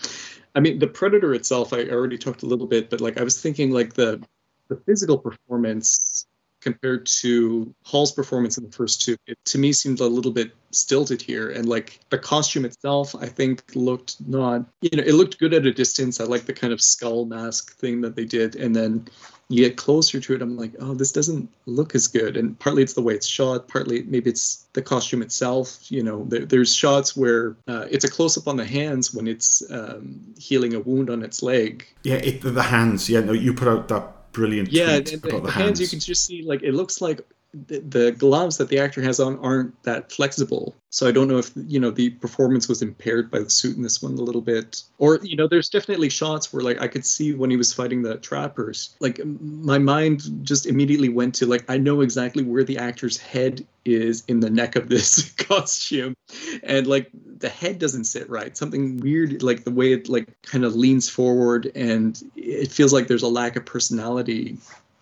I 0.54 0.60
mean, 0.60 0.78
the 0.78 0.86
Predator 0.86 1.34
itself, 1.34 1.72
I 1.72 1.84
already 1.84 2.16
talked 2.16 2.42
a 2.42 2.46
little 2.46 2.66
bit, 2.66 2.90
but 2.90 3.00
like 3.00 3.18
I 3.18 3.24
was 3.24 3.40
thinking 3.40 3.70
like 3.70 3.94
the 3.94 4.22
the 4.68 4.76
physical 4.76 5.18
performance 5.18 6.26
compared 6.66 7.06
to 7.06 7.72
Hall's 7.84 8.10
performance 8.10 8.58
in 8.58 8.64
the 8.64 8.72
first 8.72 9.00
two, 9.00 9.16
it 9.28 9.38
to 9.44 9.56
me 9.56 9.72
seemed 9.72 10.00
a 10.00 10.06
little 10.06 10.32
bit 10.32 10.50
stilted 10.72 11.22
here. 11.22 11.48
And 11.48 11.68
like 11.68 12.00
the 12.10 12.18
costume 12.18 12.64
itself, 12.64 13.14
I 13.14 13.26
think 13.26 13.62
looked 13.76 14.16
not, 14.26 14.64
you 14.80 14.90
know, 14.96 15.04
it 15.04 15.14
looked 15.14 15.38
good 15.38 15.54
at 15.54 15.64
a 15.64 15.72
distance. 15.72 16.20
I 16.20 16.24
like 16.24 16.46
the 16.46 16.52
kind 16.52 16.72
of 16.72 16.80
skull 16.80 17.24
mask 17.24 17.78
thing 17.78 18.00
that 18.00 18.16
they 18.16 18.24
did. 18.24 18.56
And 18.56 18.74
then 18.74 19.06
you 19.48 19.62
get 19.62 19.76
closer 19.76 20.18
to 20.18 20.34
it, 20.34 20.42
I'm 20.42 20.56
like, 20.56 20.72
oh, 20.80 20.94
this 20.94 21.12
doesn't 21.12 21.48
look 21.66 21.94
as 21.94 22.08
good. 22.08 22.36
And 22.36 22.58
partly 22.58 22.82
it's 22.82 22.94
the 22.94 23.02
way 23.02 23.14
it's 23.14 23.28
shot, 23.28 23.68
partly 23.68 24.02
maybe 24.02 24.28
it's 24.28 24.66
the 24.72 24.82
costume 24.82 25.22
itself. 25.22 25.88
You 25.88 26.02
know, 26.02 26.24
there, 26.24 26.46
there's 26.46 26.74
shots 26.74 27.16
where 27.16 27.54
uh, 27.68 27.86
it's 27.88 28.04
a 28.04 28.10
close 28.10 28.36
up 28.36 28.48
on 28.48 28.56
the 28.56 28.66
hands 28.66 29.14
when 29.14 29.28
it's 29.28 29.62
um, 29.70 30.34
healing 30.36 30.74
a 30.74 30.80
wound 30.80 31.10
on 31.10 31.22
its 31.22 31.44
leg. 31.44 31.86
Yeah, 32.02 32.16
it, 32.16 32.40
the 32.40 32.60
hands. 32.60 33.08
Yeah, 33.08 33.20
no, 33.20 33.30
you 33.30 33.54
put 33.54 33.68
out 33.68 33.86
that 33.86 34.15
brilliant 34.36 34.70
yeah 34.70 35.00
the, 35.00 35.16
the, 35.16 35.40
the, 35.40 35.50
hands. 35.50 35.80
you 35.80 35.88
can 35.88 35.98
just 35.98 36.26
see 36.26 36.42
like 36.42 36.62
it 36.62 36.74
looks 36.74 37.00
like 37.00 37.26
the, 37.66 38.14
gloves 38.16 38.56
that 38.58 38.68
the 38.68 38.78
actor 38.78 39.02
has 39.02 39.20
on 39.20 39.38
aren't 39.38 39.82
that 39.84 40.12
flexible. 40.12 40.74
So 40.90 41.06
I 41.06 41.12
don't 41.12 41.28
know 41.28 41.38
if 41.38 41.50
you 41.56 41.78
know 41.78 41.90
the 41.90 42.10
performance 42.10 42.68
was 42.68 42.82
impaired 42.82 43.30
by 43.30 43.40
the 43.40 43.50
suit 43.50 43.76
in 43.76 43.82
this 43.82 44.02
one 44.02 44.14
a 44.14 44.22
little 44.22 44.40
bit, 44.40 44.82
or 44.98 45.18
you 45.22 45.36
know, 45.36 45.46
there's 45.46 45.68
definitely 45.68 46.08
shots 46.08 46.52
where 46.52 46.62
like 46.62 46.80
I 46.80 46.88
could 46.88 47.04
see 47.04 47.34
when 47.34 47.50
he 47.50 47.56
was 47.56 47.72
fighting 47.72 48.02
the 48.02 48.16
trappers, 48.16 48.96
like 49.00 49.20
my 49.24 49.78
mind 49.78 50.22
just 50.42 50.66
immediately 50.66 51.08
went 51.08 51.34
to 51.36 51.46
like 51.46 51.64
I 51.68 51.76
know 51.76 52.00
exactly 52.00 52.44
where 52.44 52.64
the 52.64 52.78
actor's 52.78 53.18
head 53.18 53.66
is 53.84 54.24
in 54.26 54.40
the 54.40 54.50
neck 54.50 54.76
of 54.76 54.88
this 54.88 55.30
costume, 55.36 56.14
and 56.62 56.86
like 56.86 57.10
the 57.38 57.48
head 57.48 57.78
doesn't 57.78 58.04
sit 58.04 58.28
right. 58.30 58.56
Something 58.56 58.96
weird, 58.98 59.42
like 59.42 59.64
the 59.64 59.70
way 59.70 59.92
it 59.92 60.08
like 60.08 60.28
kind 60.42 60.64
of 60.64 60.74
leans 60.74 61.08
forward, 61.08 61.70
and 61.74 62.22
it 62.36 62.70
feels 62.70 62.92
like 62.92 63.06
there's 63.06 63.22
a 63.22 63.28
lack 63.28 63.56
of 63.56 63.66
personality 63.66 64.56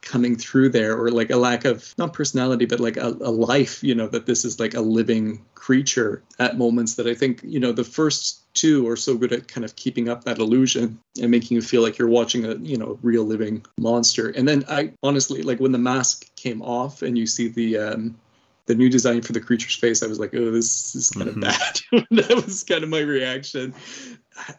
coming 0.04 0.36
through 0.36 0.68
there 0.68 0.96
or 0.96 1.10
like 1.10 1.30
a 1.30 1.36
lack 1.36 1.64
of 1.64 1.94
not 1.96 2.12
personality 2.12 2.66
but 2.66 2.78
like 2.78 2.96
a, 2.96 3.08
a, 3.20 3.30
life 3.30 3.82
you 3.82 3.94
know 3.94 4.06
that 4.06 4.26
this 4.26 4.44
is 4.44 4.60
like 4.60 4.74
a 4.74 4.80
living 4.80 5.42
creature 5.54 6.22
at 6.38 6.58
moments 6.58 6.94
that 6.94 7.06
i 7.06 7.14
think 7.14 7.40
you 7.42 7.58
know 7.58 7.72
the 7.72 7.82
first 7.82 8.42
two 8.54 8.86
are 8.86 8.96
so 8.96 9.16
good 9.16 9.32
at 9.32 9.48
kind 9.48 9.64
of 9.64 9.74
keeping 9.76 10.08
up 10.08 10.24
that 10.24 10.38
illusion 10.38 10.98
and 11.20 11.30
making 11.30 11.54
you 11.54 11.62
feel 11.62 11.82
like 11.82 11.96
you're 11.98 12.08
watching 12.08 12.44
a 12.44 12.54
you 12.56 12.76
know 12.76 12.98
real 13.02 13.24
living 13.24 13.64
monster 13.78 14.28
and 14.30 14.46
then 14.46 14.62
i 14.68 14.92
honestly 15.02 15.42
like 15.42 15.58
when 15.58 15.72
the 15.72 15.78
mask 15.78 16.28
came 16.36 16.60
off 16.62 17.02
and 17.02 17.16
you 17.16 17.26
see 17.26 17.48
the 17.48 17.78
um 17.78 18.14
the 18.66 18.74
new 18.74 18.88
design 18.88 19.20
for 19.20 19.32
the 19.32 19.40
creature's 19.40 19.74
face, 19.74 20.02
I 20.02 20.06
was 20.06 20.18
like, 20.18 20.34
oh, 20.34 20.50
this 20.50 20.94
is 20.94 21.10
kind 21.10 21.28
mm-hmm. 21.28 21.42
of 21.42 22.06
bad. 22.06 22.06
that 22.26 22.44
was 22.44 22.64
kind 22.64 22.82
of 22.82 22.88
my 22.88 23.00
reaction. 23.00 23.74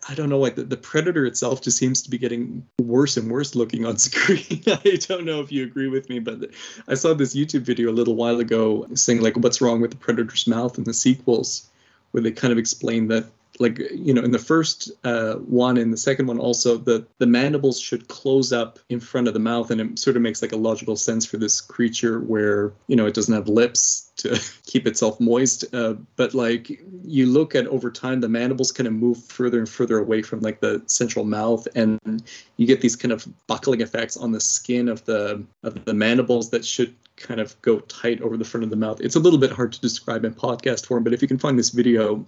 I, 0.09 0.15
don't 0.15 0.29
know, 0.29 0.39
like 0.39 0.55
the, 0.55 0.63
the 0.63 0.77
Predator 0.77 1.25
itself 1.25 1.61
just 1.61 1.77
seems 1.77 2.01
to 2.03 2.09
be 2.09 2.17
getting 2.17 2.65
worse 2.79 3.17
and 3.17 3.29
worse 3.29 3.55
looking 3.55 3.85
on 3.85 3.97
screen. 3.97 4.63
I 4.67 4.97
don't 5.01 5.25
know 5.25 5.41
if 5.41 5.51
you 5.51 5.63
agree 5.63 5.89
with 5.89 6.09
me, 6.09 6.19
but 6.19 6.51
I 6.87 6.93
saw 6.93 7.13
this 7.13 7.35
YouTube 7.35 7.61
video 7.61 7.91
a 7.91 7.93
little 7.93 8.15
while 8.15 8.39
ago 8.39 8.87
saying 8.93 9.21
like 9.21 9.35
what's 9.37 9.61
wrong 9.61 9.81
with 9.81 9.91
the 9.91 9.97
Predator's 9.97 10.47
mouth 10.47 10.77
in 10.77 10.85
the 10.85 10.93
sequels, 10.93 11.69
where 12.11 12.23
they 12.23 12.31
kind 12.31 12.51
of 12.51 12.57
explain 12.57 13.07
that 13.09 13.25
like 13.59 13.79
you 13.91 14.13
know 14.13 14.21
in 14.21 14.31
the 14.31 14.39
first 14.39 14.91
uh, 15.03 15.35
one 15.35 15.77
and 15.77 15.91
the 15.91 15.97
second 15.97 16.27
one 16.27 16.39
also 16.39 16.77
the 16.77 17.05
the 17.19 17.25
mandibles 17.25 17.79
should 17.79 18.07
close 18.07 18.51
up 18.51 18.79
in 18.89 18.99
front 18.99 19.27
of 19.27 19.33
the 19.33 19.39
mouth 19.39 19.71
and 19.71 19.81
it 19.81 19.99
sort 19.99 20.15
of 20.15 20.21
makes 20.21 20.41
like 20.41 20.51
a 20.51 20.57
logical 20.57 20.95
sense 20.95 21.25
for 21.25 21.37
this 21.37 21.61
creature 21.61 22.19
where 22.19 22.73
you 22.87 22.95
know 22.95 23.05
it 23.05 23.13
doesn't 23.13 23.33
have 23.33 23.47
lips 23.47 24.11
to 24.17 24.39
keep 24.65 24.87
itself 24.87 25.19
moist 25.19 25.65
uh, 25.73 25.93
but 26.15 26.33
like 26.33 26.81
you 27.03 27.25
look 27.25 27.55
at 27.55 27.67
over 27.67 27.91
time 27.91 28.21
the 28.21 28.29
mandibles 28.29 28.71
kind 28.71 28.87
of 28.87 28.93
move 28.93 29.23
further 29.23 29.59
and 29.59 29.69
further 29.69 29.97
away 29.97 30.21
from 30.21 30.39
like 30.41 30.59
the 30.59 30.81
central 30.87 31.25
mouth 31.25 31.67
and 31.75 31.99
you 32.57 32.65
get 32.65 32.81
these 32.81 32.95
kind 32.95 33.11
of 33.11 33.27
buckling 33.47 33.81
effects 33.81 34.17
on 34.17 34.31
the 34.31 34.39
skin 34.39 34.89
of 34.89 35.03
the 35.05 35.43
of 35.63 35.85
the 35.85 35.93
mandibles 35.93 36.49
that 36.49 36.65
should 36.65 36.93
kind 37.17 37.39
of 37.39 37.59
go 37.61 37.79
tight 37.79 38.21
over 38.21 38.37
the 38.37 38.43
front 38.43 38.63
of 38.63 38.69
the 38.69 38.75
mouth. 38.75 38.99
It's 39.01 39.15
a 39.15 39.19
little 39.19 39.39
bit 39.39 39.51
hard 39.51 39.71
to 39.73 39.81
describe 39.81 40.25
in 40.25 40.33
podcast 40.33 40.85
form, 40.85 41.03
but 41.03 41.13
if 41.13 41.21
you 41.21 41.27
can 41.27 41.37
find 41.37 41.57
this 41.57 41.69
video, 41.69 42.25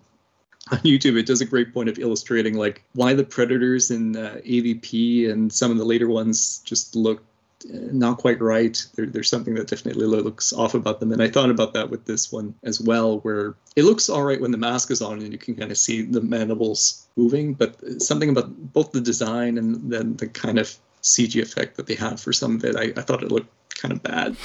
on 0.72 0.80
YouTube, 0.80 1.18
it 1.18 1.26
does 1.26 1.42
a 1.42 1.46
great 1.46 1.74
point 1.74 1.90
of 1.90 2.00
illustrating 2.00 2.56
like 2.56 2.84
why 2.94 3.14
the 3.14 3.24
predators 3.24 3.92
in 3.92 4.16
uh, 4.16 4.40
AVP 4.46 5.30
and 5.30 5.52
some 5.52 5.72
of 5.72 5.78
the 5.78 5.86
later 5.86 6.08
ones 6.08 6.60
just 6.66 6.96
look 6.96 7.24
uh, 7.66 7.78
not 7.92 8.18
quite 8.18 8.40
right. 8.42 8.86
There, 8.96 9.06
there's 9.06 9.30
something 9.30 9.56
that 9.56 9.68
definitely 9.68 10.06
looks 10.06 10.54
off 10.54 10.74
about 10.74 11.00
them, 11.00 11.12
and 11.12 11.22
I 11.22 11.30
thought 11.30 11.50
about 11.50 11.74
that 11.74 11.90
with 11.90 12.06
this 12.06 12.32
one 12.32 12.54
as 12.64 12.80
well, 12.80 13.20
where 13.20 13.56
it 13.76 13.84
looks 13.84 14.10
all 14.10 14.24
right 14.24 14.40
when 14.40 14.52
the 14.52 14.58
mask 14.58 14.92
is 14.92 15.02
on 15.02 15.20
and 15.22 15.32
you 15.32 15.40
can 15.40 15.56
kind 15.56 15.72
of 15.72 15.78
see 15.78 16.04
the 16.04 16.22
mandibles 16.22 17.08
moving, 17.16 17.54
but 17.54 18.02
something 18.02 18.30
about 18.30 18.74
both 18.74 18.92
the 18.92 19.02
design 19.02 19.58
and 19.58 19.92
then 19.92 20.16
the 20.18 20.28
kind 20.28 20.60
of 20.60 20.76
CG 21.02 21.42
effect 21.42 21.78
that 21.78 21.88
they 21.88 21.96
have 21.96 22.20
for 22.20 22.34
some 22.34 22.56
of 22.56 22.66
it, 22.66 22.76
I, 22.76 23.00
I 23.00 23.04
thought 23.04 23.24
it 23.24 23.32
looked 23.32 23.52
kind 23.78 23.92
of 23.92 24.04
bad. 24.04 24.36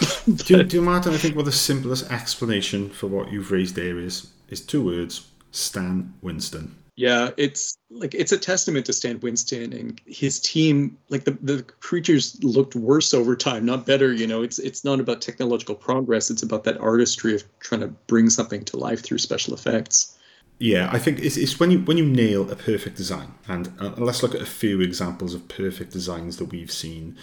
do, 0.45 0.63
do 0.65 0.81
Martin? 0.81 1.13
I 1.13 1.17
think 1.17 1.37
well, 1.37 1.45
the 1.45 1.53
simplest 1.53 2.11
explanation 2.11 2.91
for 2.91 3.07
what 3.07 3.33
you've 3.33 3.51
raised 3.51 3.75
there 3.75 3.99
is 3.99 4.29
is 4.49 4.61
two 4.61 4.85
words 4.85 5.27
Stan 5.53 6.13
Winston. 6.23 6.75
Yeah, 6.97 7.31
it's 7.39 7.79
like 7.91 8.15
it's 8.15 8.33
a 8.33 8.39
testament 8.39 8.85
to 8.87 8.93
Stan 8.93 9.19
Winston 9.21 9.73
and 9.73 10.01
his 10.05 10.39
team. 10.41 10.99
Like 11.09 11.25
the 11.25 11.39
the 11.41 11.63
creatures 11.81 12.43
looked 12.43 12.75
worse 12.75 13.15
over 13.15 13.35
time, 13.35 13.65
not 13.65 13.87
better. 13.87 14.13
You 14.13 14.27
know, 14.27 14.43
it's 14.43 14.59
it's 14.59 14.85
not 14.85 15.01
about 15.01 15.23
technological 15.23 15.75
progress. 15.75 16.31
It's 16.31 16.43
about 16.43 16.65
that 16.65 16.79
artistry 16.79 17.35
of 17.35 17.45
trying 17.61 17.81
to 17.81 17.89
bring 17.89 18.29
something 18.29 18.65
to 18.67 18.77
life 18.77 19.03
through 19.03 19.19
special 19.19 19.55
effects. 19.55 20.19
Yeah, 20.59 20.91
I 20.93 20.99
think 20.99 21.21
it's, 21.21 21.37
it's 21.37 21.59
when 21.59 21.71
you 21.71 21.81
when 21.81 21.97
you 21.97 22.05
nail 22.05 22.51
a 22.51 22.57
perfect 22.57 22.97
design, 22.97 23.35
and 23.49 23.73
uh, 23.81 23.95
let's 23.97 24.23
look 24.23 24.35
at 24.35 24.43
a 24.43 24.47
few 24.47 24.81
examples 24.83 25.33
of 25.35 25.49
perfect 25.49 25.93
designs 25.93 26.37
that 26.37 26.47
we've 26.47 26.71
seen. 26.71 27.17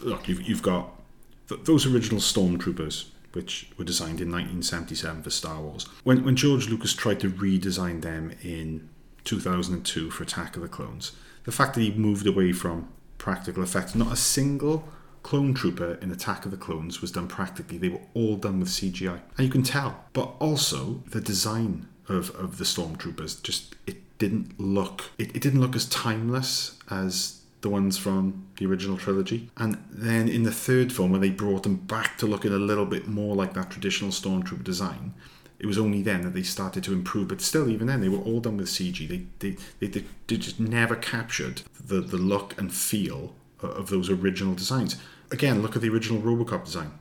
Look, 0.00 0.28
you've 0.28 0.42
you've 0.42 0.62
got 0.62 0.90
th- 1.48 1.62
those 1.64 1.86
original 1.86 2.20
stormtroopers 2.20 3.06
which 3.32 3.70
were 3.76 3.84
designed 3.84 4.20
in 4.20 4.30
1977 4.30 5.22
for 5.22 5.30
Star 5.30 5.60
Wars. 5.60 5.84
When, 6.04 6.24
when 6.24 6.36
George 6.36 6.68
Lucas 6.68 6.94
tried 6.94 7.20
to 7.20 7.30
redesign 7.30 8.02
them 8.02 8.32
in 8.42 8.88
2002 9.24 10.10
for 10.10 10.22
Attack 10.22 10.56
of 10.56 10.62
the 10.62 10.68
Clones, 10.68 11.12
the 11.44 11.52
fact 11.52 11.74
that 11.74 11.80
he 11.80 11.92
moved 11.92 12.26
away 12.26 12.52
from 12.52 12.88
practical 13.18 13.62
effects, 13.62 13.94
not 13.94 14.12
a 14.12 14.16
single 14.16 14.88
clone 15.22 15.52
trooper 15.52 15.98
in 16.00 16.10
Attack 16.10 16.44
of 16.44 16.50
the 16.50 16.56
Clones 16.56 17.00
was 17.00 17.12
done 17.12 17.28
practically. 17.28 17.78
They 17.78 17.90
were 17.90 18.00
all 18.14 18.36
done 18.36 18.60
with 18.60 18.68
CGI. 18.68 19.20
And 19.36 19.46
you 19.46 19.50
can 19.50 19.62
tell. 19.62 20.04
But 20.12 20.34
also 20.38 21.02
the 21.08 21.20
design 21.20 21.88
of, 22.08 22.34
of 22.34 22.58
the 22.58 22.64
stormtroopers 22.64 23.42
just 23.42 23.76
it 23.86 24.18
didn't 24.18 24.58
look 24.58 25.10
it, 25.18 25.36
it 25.36 25.42
didn't 25.42 25.60
look 25.60 25.76
as 25.76 25.86
timeless 25.86 26.78
as 26.90 27.37
the 27.60 27.68
ones 27.68 27.98
from 27.98 28.46
the 28.56 28.66
original 28.66 28.96
trilogy. 28.96 29.50
And 29.56 29.82
then 29.90 30.28
in 30.28 30.44
the 30.44 30.52
third 30.52 30.92
film, 30.92 31.10
when 31.10 31.20
they 31.20 31.30
brought 31.30 31.64
them 31.64 31.76
back 31.76 32.18
to 32.18 32.26
looking 32.26 32.52
a 32.52 32.56
little 32.56 32.86
bit 32.86 33.08
more 33.08 33.34
like 33.34 33.54
that 33.54 33.70
traditional 33.70 34.10
stormtrooper 34.10 34.64
design, 34.64 35.14
it 35.58 35.66
was 35.66 35.78
only 35.78 36.02
then 36.02 36.22
that 36.22 36.34
they 36.34 36.42
started 36.42 36.84
to 36.84 36.92
improve. 36.92 37.28
But 37.28 37.40
still, 37.40 37.68
even 37.68 37.88
then, 37.88 38.00
they 38.00 38.08
were 38.08 38.18
all 38.22 38.40
done 38.40 38.56
with 38.56 38.68
CG. 38.68 39.08
They 39.08 39.26
they, 39.40 39.56
they, 39.80 39.86
they, 39.88 40.04
they 40.26 40.36
just 40.36 40.60
never 40.60 40.94
captured 40.94 41.62
the, 41.84 42.00
the 42.00 42.16
look 42.16 42.56
and 42.58 42.72
feel 42.72 43.34
of 43.60 43.90
those 43.90 44.08
original 44.08 44.54
designs. 44.54 44.96
Again, 45.30 45.62
look 45.62 45.74
at 45.74 45.82
the 45.82 45.88
original 45.88 46.22
Robocop 46.22 46.64
design 46.64 46.92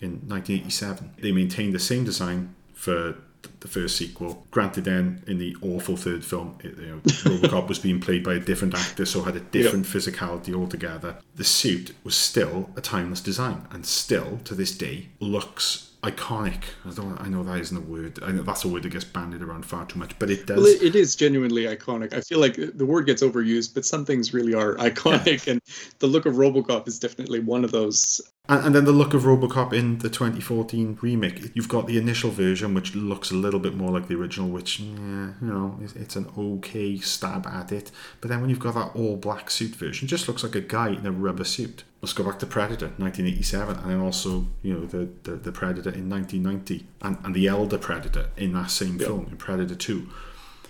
in 0.00 0.12
1987. 0.26 1.14
They 1.18 1.32
maintained 1.32 1.74
the 1.74 1.78
same 1.78 2.04
design 2.04 2.54
for 2.72 3.16
the 3.60 3.68
first 3.68 3.96
sequel. 3.96 4.46
Granted, 4.50 4.84
then 4.84 5.22
in 5.26 5.38
the 5.38 5.56
awful 5.62 5.96
third 5.96 6.24
film, 6.24 6.58
it, 6.62 6.76
you 6.78 6.86
know, 6.86 6.96
Robocop 7.04 7.68
was 7.68 7.78
being 7.78 8.00
played 8.00 8.24
by 8.24 8.34
a 8.34 8.40
different 8.40 8.74
actor, 8.74 9.04
so 9.04 9.22
had 9.22 9.36
a 9.36 9.40
different 9.40 9.86
yep. 9.86 9.94
physicality 9.94 10.54
altogether. 10.54 11.16
The 11.34 11.44
suit 11.44 11.94
was 12.04 12.14
still 12.14 12.70
a 12.76 12.80
timeless 12.80 13.20
design, 13.20 13.66
and 13.70 13.86
still 13.86 14.38
to 14.44 14.54
this 14.54 14.76
day 14.76 15.08
looks 15.20 15.90
iconic. 16.06 16.62
I 16.84 16.90
don't. 16.90 17.20
I 17.20 17.28
know 17.28 17.42
that 17.42 17.58
isn't 17.58 17.76
a 17.76 17.80
word. 17.80 18.18
I 18.22 18.32
know 18.32 18.42
that's 18.42 18.64
a 18.64 18.68
word 18.68 18.84
that 18.84 18.90
gets 18.90 19.04
bandied 19.04 19.42
around 19.42 19.66
far 19.66 19.84
too 19.86 19.98
much, 19.98 20.18
but 20.18 20.30
it 20.30 20.46
does. 20.46 20.56
Well, 20.56 20.66
it, 20.66 20.82
it 20.82 20.94
is 20.94 21.16
genuinely 21.16 21.64
iconic. 21.64 22.14
I 22.14 22.20
feel 22.20 22.38
like 22.38 22.54
the 22.56 22.86
word 22.86 23.06
gets 23.06 23.22
overused, 23.22 23.74
but 23.74 23.84
some 23.84 24.04
things 24.04 24.32
really 24.32 24.54
are 24.54 24.74
iconic, 24.76 25.46
and 25.46 25.60
the 25.98 26.06
look 26.06 26.26
of 26.26 26.34
RoboCop 26.34 26.86
is 26.86 26.98
definitely 26.98 27.40
one 27.40 27.64
of 27.64 27.72
those. 27.72 28.20
And, 28.48 28.66
and 28.66 28.74
then 28.74 28.84
the 28.84 28.92
look 28.92 29.14
of 29.14 29.22
RoboCop 29.22 29.72
in 29.72 29.98
the 29.98 30.08
2014 30.08 30.98
remake. 31.00 31.50
You've 31.54 31.68
got 31.68 31.86
the 31.86 31.98
initial 31.98 32.30
version, 32.30 32.74
which 32.74 32.94
looks 32.94 33.30
a 33.30 33.34
little 33.34 33.60
bit 33.60 33.74
more 33.74 33.90
like 33.90 34.08
the 34.08 34.14
original, 34.14 34.48
which 34.48 34.80
yeah, 34.80 35.32
you 35.40 35.48
know, 35.48 35.78
it's, 35.82 35.94
it's 35.94 36.16
an 36.16 36.30
okay 36.38 36.98
stab 36.98 37.46
at 37.46 37.72
it. 37.72 37.90
But 38.20 38.28
then 38.28 38.40
when 38.40 38.50
you've 38.50 38.60
got 38.60 38.74
that 38.74 38.98
all 38.98 39.16
black 39.16 39.50
suit 39.50 39.74
version, 39.74 40.06
just 40.06 40.28
looks 40.28 40.42
like 40.42 40.54
a 40.54 40.60
guy 40.60 40.90
in 40.90 41.06
a 41.06 41.12
rubber 41.12 41.44
suit 41.44 41.84
let's 42.06 42.12
go 42.12 42.22
back 42.22 42.38
to 42.38 42.46
Predator 42.46 42.86
1987 42.98 43.78
and 43.78 43.90
then 43.90 44.00
also 44.00 44.46
you 44.62 44.72
know 44.72 44.86
the, 44.86 45.08
the, 45.24 45.32
the 45.32 45.50
Predator 45.50 45.90
in 45.90 46.08
1990 46.08 46.86
and, 47.02 47.18
and 47.24 47.34
the 47.34 47.48
Elder 47.48 47.78
Predator 47.78 48.28
in 48.36 48.52
that 48.52 48.70
same 48.70 48.96
yep. 48.96 49.08
film 49.08 49.26
in 49.28 49.36
Predator 49.36 49.74
2 49.74 50.08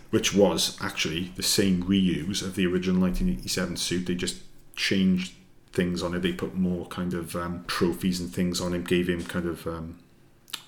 which 0.08 0.34
was 0.34 0.78
actually 0.80 1.32
the 1.36 1.42
same 1.42 1.82
reuse 1.82 2.40
of 2.40 2.54
the 2.54 2.66
original 2.66 3.02
1987 3.02 3.76
suit 3.76 4.06
they 4.06 4.14
just 4.14 4.38
changed 4.76 5.34
things 5.72 6.02
on 6.02 6.14
it 6.14 6.22
they 6.22 6.32
put 6.32 6.54
more 6.54 6.86
kind 6.86 7.12
of 7.12 7.36
um, 7.36 7.62
trophies 7.66 8.18
and 8.18 8.32
things 8.32 8.58
on 8.58 8.72
him 8.72 8.82
gave 8.82 9.06
him 9.06 9.22
kind 9.22 9.44
of 9.44 9.66
um, 9.66 9.98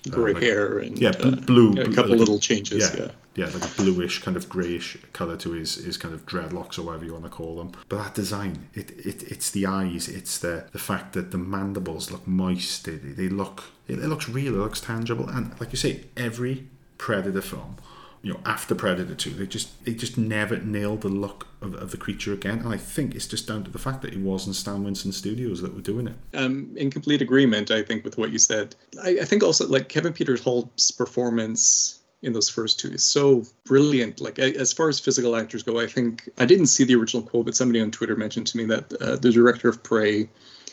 gray 0.09 0.31
uh, 0.31 0.33
like, 0.35 0.43
hair 0.43 0.79
and 0.79 0.97
yeah 0.97 1.09
uh, 1.09 1.31
blue, 1.31 1.71
a 1.73 1.85
couple 1.93 2.11
like, 2.11 2.19
little 2.19 2.39
changes 2.39 2.93
yeah, 2.93 3.05
yeah 3.05 3.11
yeah, 3.39 3.45
like 3.45 3.63
a 3.63 3.75
bluish 3.81 4.21
kind 4.21 4.35
of 4.35 4.49
greyish 4.49 4.97
colour 5.13 5.37
to 5.37 5.51
his, 5.51 5.75
his 5.75 5.97
kind 5.97 6.13
of 6.13 6.25
dreadlocks 6.25 6.77
or 6.77 6.81
whatever 6.81 7.05
you 7.05 7.13
want 7.13 7.23
to 7.23 7.29
call 7.29 7.55
them. 7.55 7.71
But 7.87 8.03
that 8.03 8.13
design, 8.13 8.67
it, 8.73 8.91
it 9.05 9.23
it's 9.31 9.49
the 9.51 9.65
eyes, 9.65 10.09
it's 10.09 10.37
the 10.39 10.65
the 10.73 10.79
fact 10.79 11.13
that 11.13 11.31
the 11.31 11.37
mandibles 11.37 12.11
look 12.11 12.27
moist, 12.27 12.83
they, 12.85 12.95
they 12.95 13.29
look 13.29 13.63
it, 13.87 13.99
it 13.99 14.07
looks 14.07 14.27
real, 14.27 14.55
it 14.55 14.57
looks 14.57 14.81
tangible, 14.81 15.29
and 15.29 15.57
like 15.59 15.71
you 15.71 15.77
say, 15.77 16.05
every 16.17 16.67
Predator 16.97 17.41
film 17.41 17.77
you 18.21 18.33
know 18.33 18.39
after 18.45 18.75
Predator 18.75 19.15
2 19.15 19.31
they 19.31 19.47
just 19.47 19.83
they 19.85 19.93
just 19.93 20.17
never 20.17 20.57
nailed 20.57 21.01
the 21.01 21.09
look 21.09 21.47
of, 21.61 21.73
of 21.75 21.91
the 21.91 21.97
creature 21.97 22.33
again 22.33 22.59
and 22.59 22.73
I 22.73 22.77
think 22.77 23.15
it's 23.15 23.27
just 23.27 23.47
down 23.47 23.63
to 23.63 23.71
the 23.71 23.79
fact 23.79 24.01
that 24.01 24.13
it 24.13 24.19
wasn't 24.19 24.55
Stan 24.55 24.83
Winston 24.83 25.11
Studios 25.11 25.61
that 25.61 25.73
were 25.73 25.81
doing 25.81 26.07
it 26.07 26.15
um 26.33 26.73
in 26.75 26.91
complete 26.91 27.21
agreement 27.21 27.71
I 27.71 27.83
think 27.83 28.03
with 28.03 28.17
what 28.17 28.31
you 28.31 28.39
said 28.39 28.75
I, 29.03 29.19
I 29.21 29.25
think 29.25 29.43
also 29.43 29.67
like 29.67 29.89
Kevin 29.89 30.13
Peters 30.13 30.43
Hall's 30.43 30.91
performance 30.91 31.99
in 32.21 32.33
those 32.33 32.49
first 32.49 32.79
two 32.79 32.89
is 32.89 33.03
so 33.03 33.45
brilliant. 33.65 34.19
Like 34.19 34.39
as 34.39 34.73
far 34.73 34.89
as 34.89 34.99
physical 34.99 35.35
actors 35.35 35.63
go, 35.63 35.79
I 35.79 35.87
think 35.87 36.29
I 36.37 36.45
didn't 36.45 36.67
see 36.67 36.83
the 36.83 36.95
original 36.95 37.23
quote, 37.23 37.45
but 37.45 37.55
somebody 37.55 37.79
on 37.81 37.91
Twitter 37.91 38.15
mentioned 38.15 38.47
to 38.47 38.57
me 38.57 38.65
that 38.65 38.93
uh, 39.01 39.15
the 39.15 39.31
director 39.31 39.69
of 39.69 39.81
Prey 39.83 40.29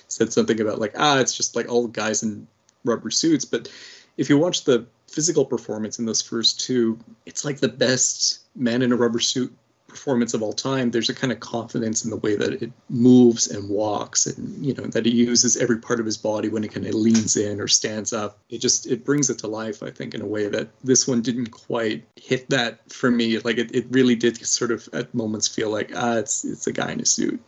said 0.09 0.33
something 0.33 0.61
about 0.61 0.81
like 0.81 0.95
ah, 0.97 1.19
it's 1.19 1.37
just 1.37 1.55
like 1.55 1.69
all 1.69 1.87
guys 1.87 2.23
in 2.23 2.47
rubber 2.85 3.11
suits. 3.11 3.45
But 3.45 3.69
if 4.17 4.29
you 4.29 4.39
watch 4.39 4.65
the 4.65 4.87
physical 5.09 5.45
performance 5.45 5.99
in 5.99 6.07
those 6.07 6.23
first 6.23 6.61
two, 6.61 6.99
it's 7.25 7.45
like 7.45 7.59
the 7.59 7.69
best 7.69 8.41
man 8.55 8.83
in 8.83 8.93
a 8.93 8.97
rubber 8.97 9.21
suit 9.21 9.57
performance 9.97 10.35
of 10.35 10.43
all 10.43 10.53
time, 10.53 10.91
there's 10.91 11.09
a 11.09 11.15
kind 11.15 11.33
of 11.33 11.41
confidence 11.41 12.05
in 12.05 12.11
the 12.11 12.19
way 12.19 12.37
that 12.37 12.63
it 12.63 12.71
moves 12.91 13.49
and 13.49 13.69
walks, 13.69 14.27
and 14.27 14.65
you 14.65 14.75
know 14.75 14.85
that 14.85 15.07
he 15.07 15.13
uses 15.13 15.57
every 15.57 15.79
part 15.79 15.99
of 15.99 16.07
his 16.07 16.19
body 16.19 16.49
when 16.49 16.63
he 16.63 16.69
kind 16.69 16.87
of 16.87 16.95
leans 16.95 17.35
in 17.37 17.61
or 17.61 17.67
stands 17.67 18.13
up. 18.13 18.39
It 18.51 18.59
just 18.59 18.87
it 18.87 19.05
brings 19.05 19.31
it 19.31 19.39
to 19.39 19.47
life, 19.47 19.83
I 19.83 19.91
think, 19.91 20.15
in 20.15 20.21
a 20.21 20.27
way 20.27 20.49
that 20.49 20.69
this 20.85 21.09
one 21.09 21.23
didn't 21.23 21.51
quite 21.51 22.05
hit 22.17 22.49
that 22.51 22.93
for 22.93 23.11
me. 23.11 23.39
Like 23.39 23.57
it, 23.57 23.75
it 23.75 23.87
really 23.91 24.15
did 24.15 24.37
sort 24.47 24.71
of 24.71 24.87
at 24.93 25.13
moments 25.15 25.49
feel 25.49 25.71
like 25.71 25.91
ah, 25.97 26.19
it's 26.19 26.45
it's 26.45 26.67
a 26.67 26.73
guy 26.73 26.93
in 26.93 27.01
a 27.01 27.07
suit. 27.07 27.41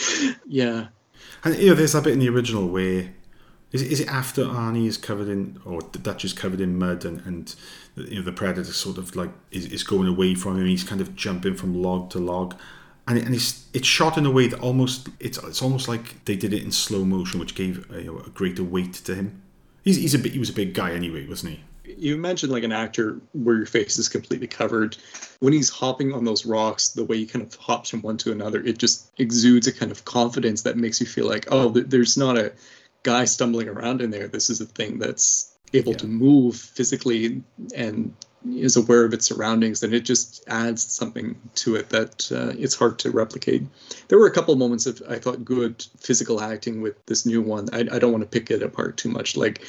yeah. 0.46 0.88
And 1.44 1.54
you 1.56 1.68
know, 1.68 1.74
there's 1.74 1.94
a 1.94 2.00
bit 2.00 2.14
in 2.14 2.18
the 2.18 2.30
original 2.30 2.66
where 2.66 3.12
is 3.72 3.82
it, 3.82 3.92
is 3.92 4.00
it 4.00 4.08
after 4.08 4.44
Arnie 4.44 4.86
is 4.86 4.96
covered 4.96 5.28
in, 5.28 5.60
or 5.64 5.80
Dutch 5.80 6.24
is 6.24 6.32
covered 6.32 6.60
in 6.60 6.78
mud, 6.78 7.04
and, 7.04 7.20
and 7.20 7.54
you 7.94 8.16
know 8.16 8.22
the 8.22 8.32
predator 8.32 8.72
sort 8.72 8.98
of 8.98 9.14
like 9.14 9.30
is, 9.50 9.66
is 9.66 9.82
going 9.82 10.08
away 10.08 10.34
from 10.34 10.58
him. 10.58 10.66
He's 10.66 10.84
kind 10.84 11.00
of 11.00 11.14
jumping 11.14 11.54
from 11.54 11.80
log 11.80 12.10
to 12.10 12.18
log, 12.18 12.56
and 13.06 13.16
it, 13.18 13.24
and 13.24 13.34
it's 13.34 13.66
it's 13.72 13.86
shot 13.86 14.18
in 14.18 14.26
a 14.26 14.30
way 14.30 14.48
that 14.48 14.60
almost 14.60 15.08
it's 15.20 15.38
it's 15.38 15.62
almost 15.62 15.86
like 15.86 16.24
they 16.24 16.34
did 16.34 16.52
it 16.52 16.64
in 16.64 16.72
slow 16.72 17.04
motion, 17.04 17.38
which 17.38 17.54
gave 17.54 17.88
a, 17.92 18.02
you 18.02 18.12
know, 18.12 18.18
a 18.18 18.30
greater 18.30 18.64
weight 18.64 18.94
to 18.94 19.14
him. 19.14 19.40
He's 19.84 19.96
he's 19.96 20.14
a 20.14 20.18
bit, 20.18 20.32
he 20.32 20.38
was 20.40 20.50
a 20.50 20.54
big 20.54 20.74
guy 20.74 20.92
anyway, 20.92 21.26
wasn't 21.28 21.52
he? 21.52 21.60
You 21.96 22.16
mentioned 22.16 22.52
like 22.52 22.62
an 22.62 22.72
actor 22.72 23.20
where 23.32 23.56
your 23.56 23.66
face 23.66 23.98
is 23.98 24.08
completely 24.08 24.46
covered. 24.46 24.96
When 25.40 25.52
he's 25.52 25.70
hopping 25.70 26.12
on 26.12 26.24
those 26.24 26.46
rocks, 26.46 26.90
the 26.90 27.04
way 27.04 27.18
he 27.18 27.26
kind 27.26 27.44
of 27.44 27.54
hops 27.56 27.90
from 27.90 28.02
one 28.02 28.16
to 28.18 28.32
another, 28.32 28.62
it 28.62 28.78
just 28.78 29.10
exudes 29.18 29.66
a 29.66 29.72
kind 29.72 29.90
of 29.90 30.04
confidence 30.04 30.62
that 30.62 30.76
makes 30.76 31.00
you 31.00 31.06
feel 31.06 31.26
like, 31.26 31.46
oh, 31.50 31.68
there's 31.68 32.16
not 32.16 32.38
a 32.38 32.52
guy 33.02 33.24
stumbling 33.24 33.68
around 33.68 34.00
in 34.00 34.10
there. 34.10 34.28
This 34.28 34.50
is 34.50 34.60
a 34.60 34.66
thing 34.66 34.98
that's 34.98 35.56
able 35.72 35.92
yeah. 35.92 35.98
to 35.98 36.06
move 36.06 36.56
physically 36.56 37.42
and 37.74 38.14
is 38.46 38.76
aware 38.76 39.04
of 39.04 39.12
its 39.12 39.26
surroundings, 39.26 39.82
and 39.82 39.92
it 39.92 40.00
just 40.00 40.42
adds 40.48 40.82
something 40.82 41.38
to 41.54 41.76
it 41.76 41.90
that 41.90 42.32
uh, 42.32 42.54
it's 42.58 42.74
hard 42.74 42.98
to 43.00 43.10
replicate. 43.10 43.62
There 44.08 44.18
were 44.18 44.26
a 44.26 44.32
couple 44.32 44.54
moments 44.56 44.86
of 44.86 45.02
I 45.08 45.18
thought 45.18 45.44
good 45.44 45.84
physical 45.98 46.40
acting 46.40 46.80
with 46.80 47.04
this 47.06 47.26
new 47.26 47.42
one. 47.42 47.68
I, 47.72 47.80
I 47.80 47.98
don't 47.98 48.12
want 48.12 48.22
to 48.22 48.40
pick 48.40 48.50
it 48.50 48.62
apart 48.62 48.96
too 48.96 49.10
much. 49.10 49.36
Like 49.36 49.62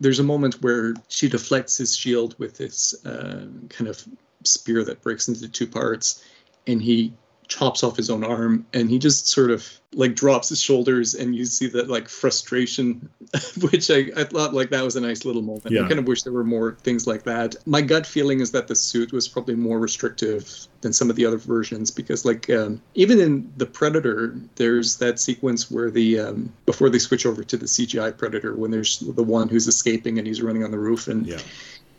there's 0.00 0.18
a 0.18 0.24
moment 0.24 0.62
where 0.62 0.94
she 1.08 1.28
deflects 1.28 1.76
his 1.76 1.96
shield 1.96 2.34
with 2.38 2.56
this 2.56 2.94
uh, 3.06 3.46
kind 3.68 3.88
of 3.88 4.02
spear 4.42 4.82
that 4.84 5.02
breaks 5.02 5.28
into 5.28 5.48
two 5.48 5.66
parts, 5.66 6.24
and 6.66 6.82
he 6.82 7.12
chops 7.50 7.82
off 7.82 7.96
his 7.96 8.08
own 8.08 8.22
arm 8.22 8.64
and 8.72 8.88
he 8.88 8.98
just 8.98 9.26
sort 9.26 9.50
of 9.50 9.68
like 9.92 10.14
drops 10.14 10.48
his 10.48 10.60
shoulders 10.62 11.14
and 11.14 11.34
you 11.34 11.44
see 11.44 11.66
that 11.66 11.88
like 11.88 12.08
frustration 12.08 13.10
which 13.70 13.90
I, 13.90 14.06
I 14.16 14.22
thought 14.22 14.54
like 14.54 14.70
that 14.70 14.84
was 14.84 14.94
a 14.94 15.00
nice 15.00 15.24
little 15.24 15.42
moment. 15.42 15.66
Yeah. 15.68 15.84
i 15.84 15.88
kind 15.88 15.98
of 15.98 16.06
wish 16.06 16.22
there 16.22 16.32
were 16.32 16.44
more 16.44 16.76
things 16.84 17.08
like 17.08 17.24
that. 17.24 17.56
My 17.66 17.82
gut 17.82 18.06
feeling 18.06 18.38
is 18.38 18.52
that 18.52 18.68
the 18.68 18.76
suit 18.76 19.12
was 19.12 19.26
probably 19.26 19.56
more 19.56 19.80
restrictive 19.80 20.48
than 20.80 20.92
some 20.92 21.10
of 21.10 21.16
the 21.16 21.26
other 21.26 21.38
versions 21.38 21.90
because 21.90 22.24
like 22.24 22.48
um, 22.50 22.80
even 22.94 23.18
in 23.18 23.52
the 23.56 23.66
predator 23.66 24.36
there's 24.54 24.96
that 24.98 25.18
sequence 25.18 25.72
where 25.72 25.90
the 25.90 26.20
um, 26.20 26.52
before 26.66 26.88
they 26.88 27.00
switch 27.00 27.26
over 27.26 27.42
to 27.42 27.56
the 27.56 27.66
cgi 27.66 28.16
predator 28.16 28.54
when 28.54 28.70
there's 28.70 29.00
the 29.00 29.24
one 29.24 29.48
who's 29.48 29.66
escaping 29.66 30.18
and 30.18 30.26
he's 30.26 30.40
running 30.40 30.62
on 30.62 30.70
the 30.70 30.78
roof 30.78 31.08
and 31.08 31.26
yeah 31.26 31.38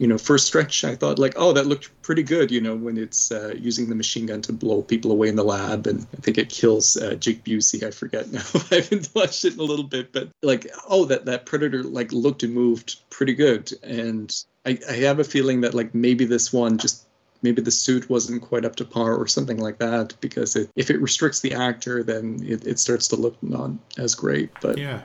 you 0.02 0.08
know, 0.08 0.18
first 0.18 0.48
stretch, 0.48 0.84
I 0.84 0.96
thought 0.96 1.20
like, 1.20 1.34
oh, 1.36 1.54
that 1.54 1.68
looked 1.68 1.92
pretty 2.02 2.24
good. 2.24 2.50
You 2.50 2.60
know, 2.60 2.76
when 2.76 2.98
it's 2.98 3.32
uh, 3.32 3.54
using 3.56 3.88
the 3.88 3.94
machine 3.94 4.26
gun 4.26 4.42
to 4.42 4.52
blow 4.52 4.82
people 4.82 5.12
away 5.12 5.28
in 5.28 5.36
the 5.36 5.44
lab, 5.44 5.86
and 5.86 6.08
I 6.18 6.22
think 6.22 6.40
it 6.40 6.50
kills 6.50 6.98
uh, 6.98 7.14
Jake 7.14 7.44
Busey. 7.44 7.84
I 7.84 7.92
forget 7.92 8.32
now. 8.32 8.42
I 8.72 8.78
haven't 8.78 9.10
watched 9.14 9.46
it 9.46 9.54
in 9.54 9.60
a 9.60 9.64
little 9.64 9.86
bit, 9.86 10.12
but 10.12 10.30
like, 10.42 10.66
oh, 10.90 11.06
that 11.06 11.26
that 11.26 11.46
predator 11.46 11.84
like 11.84 12.12
looked 12.12 12.42
and 12.42 12.52
moved 12.52 13.00
pretty 13.12 13.36
good, 13.36 13.72
and 13.84 14.36
I, 14.66 14.80
I 14.90 14.94
have 14.94 15.20
a 15.20 15.24
feeling 15.24 15.62
that 15.62 15.76
like 15.76 15.94
maybe 15.94 16.26
this 16.26 16.52
one 16.52 16.80
just 16.80 17.06
maybe 17.44 17.62
the 17.62 17.70
suit 17.70 18.10
wasn't 18.10 18.42
quite 18.42 18.66
up 18.66 18.78
to 18.78 18.86
par 18.86 19.16
or 19.16 19.28
something 19.28 19.58
like 19.58 19.78
that 19.78 20.16
because 20.20 20.56
it, 20.56 20.72
if 20.76 20.90
it 20.90 21.00
restricts 21.00 21.42
the 21.42 21.54
actor 21.54 22.04
then 22.04 22.40
it, 22.44 22.68
it 22.68 22.78
starts 22.78 23.08
to 23.08 23.16
look 23.16 23.36
not 23.42 23.72
as 23.98 24.14
great 24.14 24.52
but 24.62 24.78
yeah 24.78 25.02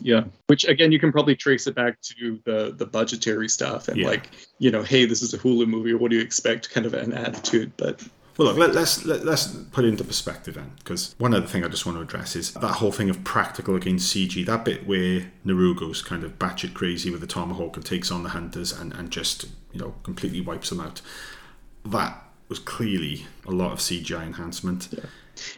yeah 0.00 0.24
which 0.46 0.64
again 0.64 0.92
you 0.92 0.98
can 0.98 1.12
probably 1.12 1.36
trace 1.36 1.66
it 1.66 1.74
back 1.74 2.00
to 2.00 2.40
the 2.44 2.74
the 2.76 2.86
budgetary 2.86 3.48
stuff 3.48 3.88
and 3.88 3.98
yeah. 3.98 4.06
like 4.06 4.30
you 4.58 4.70
know 4.70 4.82
hey 4.82 5.04
this 5.04 5.22
is 5.22 5.34
a 5.34 5.38
hulu 5.38 5.66
movie 5.66 5.94
what 5.94 6.10
do 6.10 6.16
you 6.16 6.22
expect 6.22 6.70
kind 6.70 6.86
of 6.86 6.94
an 6.94 7.12
attitude 7.12 7.72
but 7.76 8.02
Well, 8.36 8.48
look, 8.48 8.58
let, 8.58 8.74
let's 8.74 9.04
let, 9.06 9.24
let's 9.24 9.46
put 9.46 9.84
it 9.84 9.88
into 9.88 10.04
perspective 10.04 10.54
then, 10.54 10.72
because 10.78 11.14
one 11.16 11.32
other 11.32 11.46
thing 11.46 11.64
I 11.64 11.68
just 11.68 11.86
want 11.86 11.96
to 11.96 12.02
address 12.02 12.36
is 12.36 12.52
that 12.52 12.66
whole 12.66 12.92
thing 12.92 13.08
of 13.08 13.24
practical 13.24 13.74
against 13.74 14.14
CG. 14.14 14.44
That 14.44 14.62
bit 14.64 14.86
where 14.86 15.32
Naru 15.44 15.74
goes 15.74 16.02
kind 16.02 16.22
of 16.22 16.38
batshit 16.38 16.74
crazy 16.74 17.10
with 17.10 17.22
the 17.22 17.26
tomahawk 17.26 17.76
and 17.76 17.84
takes 17.84 18.10
on 18.10 18.24
the 18.24 18.30
hunters 18.30 18.72
and, 18.72 18.92
and 18.92 19.10
just 19.10 19.46
you 19.72 19.80
know 19.80 19.94
completely 20.02 20.42
wipes 20.42 20.68
them 20.68 20.80
out. 20.80 21.00
That 21.86 22.22
was 22.48 22.58
clearly 22.58 23.26
a 23.46 23.50
lot 23.50 23.72
of 23.72 23.78
CGI 23.78 24.24
enhancement. 24.24 24.88
Yeah. 24.92 25.04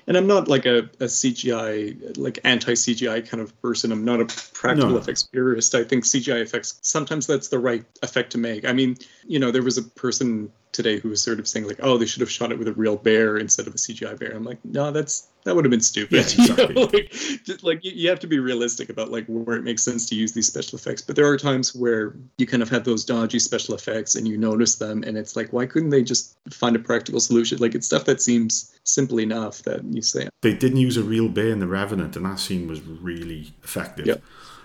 And 0.07 0.17
I'm 0.17 0.27
not 0.27 0.49
like 0.49 0.67
a, 0.67 0.79
a 1.01 1.07
CGI, 1.07 2.17
like 2.19 2.39
anti 2.45 2.73
CGI 2.73 3.29
kind 3.29 3.43
of 3.43 3.61
person. 3.63 3.93
I'm 3.93 4.05
not 4.05 4.21
a 4.21 4.27
practical 4.55 4.91
No. 4.93 4.99
effects 4.99 5.23
purist. 5.25 5.75
I 5.75 5.85
think 5.85 6.05
CGI 6.05 6.41
effects, 6.43 6.79
sometimes 6.83 7.27
that's 7.27 7.49
the 7.49 7.59
right 7.59 7.85
effect 8.03 8.33
to 8.33 8.39
make. 8.39 8.65
I 8.65 8.73
mean, 8.73 8.97
you 9.27 9.39
know, 9.39 9.51
there 9.51 9.63
was 9.63 9.79
a 9.79 9.83
person 9.83 10.51
today 10.73 10.99
who 10.99 11.09
was 11.09 11.23
sort 11.23 11.39
of 11.39 11.49
saying, 11.49 11.67
like, 11.67 11.81
oh, 11.83 11.99
they 11.99 12.07
should 12.07 12.21
have 12.21 12.31
shot 12.31 12.53
it 12.53 12.59
with 12.59 12.69
a 12.69 12.73
real 12.73 12.97
bear 12.97 13.37
instead 13.37 13.67
of 13.67 13.75
a 13.75 13.79
CGI 13.79 14.19
bear. 14.19 14.35
I'm 14.35 14.45
like, 14.45 14.59
no, 14.65 14.91
that's 14.91 15.29
that 15.45 15.55
would 15.55 15.65
have 15.65 15.71
been 15.71 15.81
stupid. 15.81 16.35
Yeah, 16.37 16.45
You 16.59 16.75
know, 16.75 16.83
like, 16.83 17.11
just, 17.45 17.65
like 17.65 17.85
you, 17.85 17.93
you 17.95 18.09
have 18.11 18.21
to 18.21 18.27
be 18.27 18.39
realistic 18.39 18.91
about 18.91 19.11
like 19.11 19.25
where 19.27 19.57
it 19.57 19.63
makes 19.63 19.83
sense 19.83 20.07
to 20.07 20.15
use 20.15 20.33
these 20.33 20.47
special 20.47 20.79
effects. 20.79 21.01
But 21.03 21.17
there 21.17 21.27
are 21.27 21.37
times 21.37 21.75
where 21.75 22.15
you 22.37 22.47
kind 22.47 22.63
of 22.63 22.69
have 22.69 22.85
those 22.85 23.05
dodgy 23.05 23.39
special 23.39 23.75
effects 23.75 24.15
and 24.15 24.29
you 24.29 24.37
notice 24.37 24.77
them, 24.77 25.03
and 25.05 25.17
it's 25.17 25.37
like, 25.37 25.53
why 25.53 25.67
couldn't 25.67 25.91
they 25.91 26.03
just 26.03 26.37
find 26.51 26.77
a 26.77 26.79
practical 26.79 27.21
solution? 27.21 27.59
Like 27.59 27.75
it's 27.75 27.87
stuff 27.87 28.05
that 28.05 28.21
seems 28.21 28.79
simple 28.85 29.21
enough 29.21 29.63
that 29.63 29.85
you 29.85 30.03
say, 30.03 30.29
They 30.43 30.55
didn't 30.55 30.79
use 30.79 30.97
a 30.97 31.03
real 31.03 31.29
bear 31.29 31.49
in 31.49 31.61
the 31.61 31.67
Revenant, 31.67 32.17
and 32.17 32.27
that 32.27 32.39
scene 32.39 32.69
was 32.69 32.81
really 32.83 33.53
effective. 33.63 34.07
Yeah. 34.07 34.17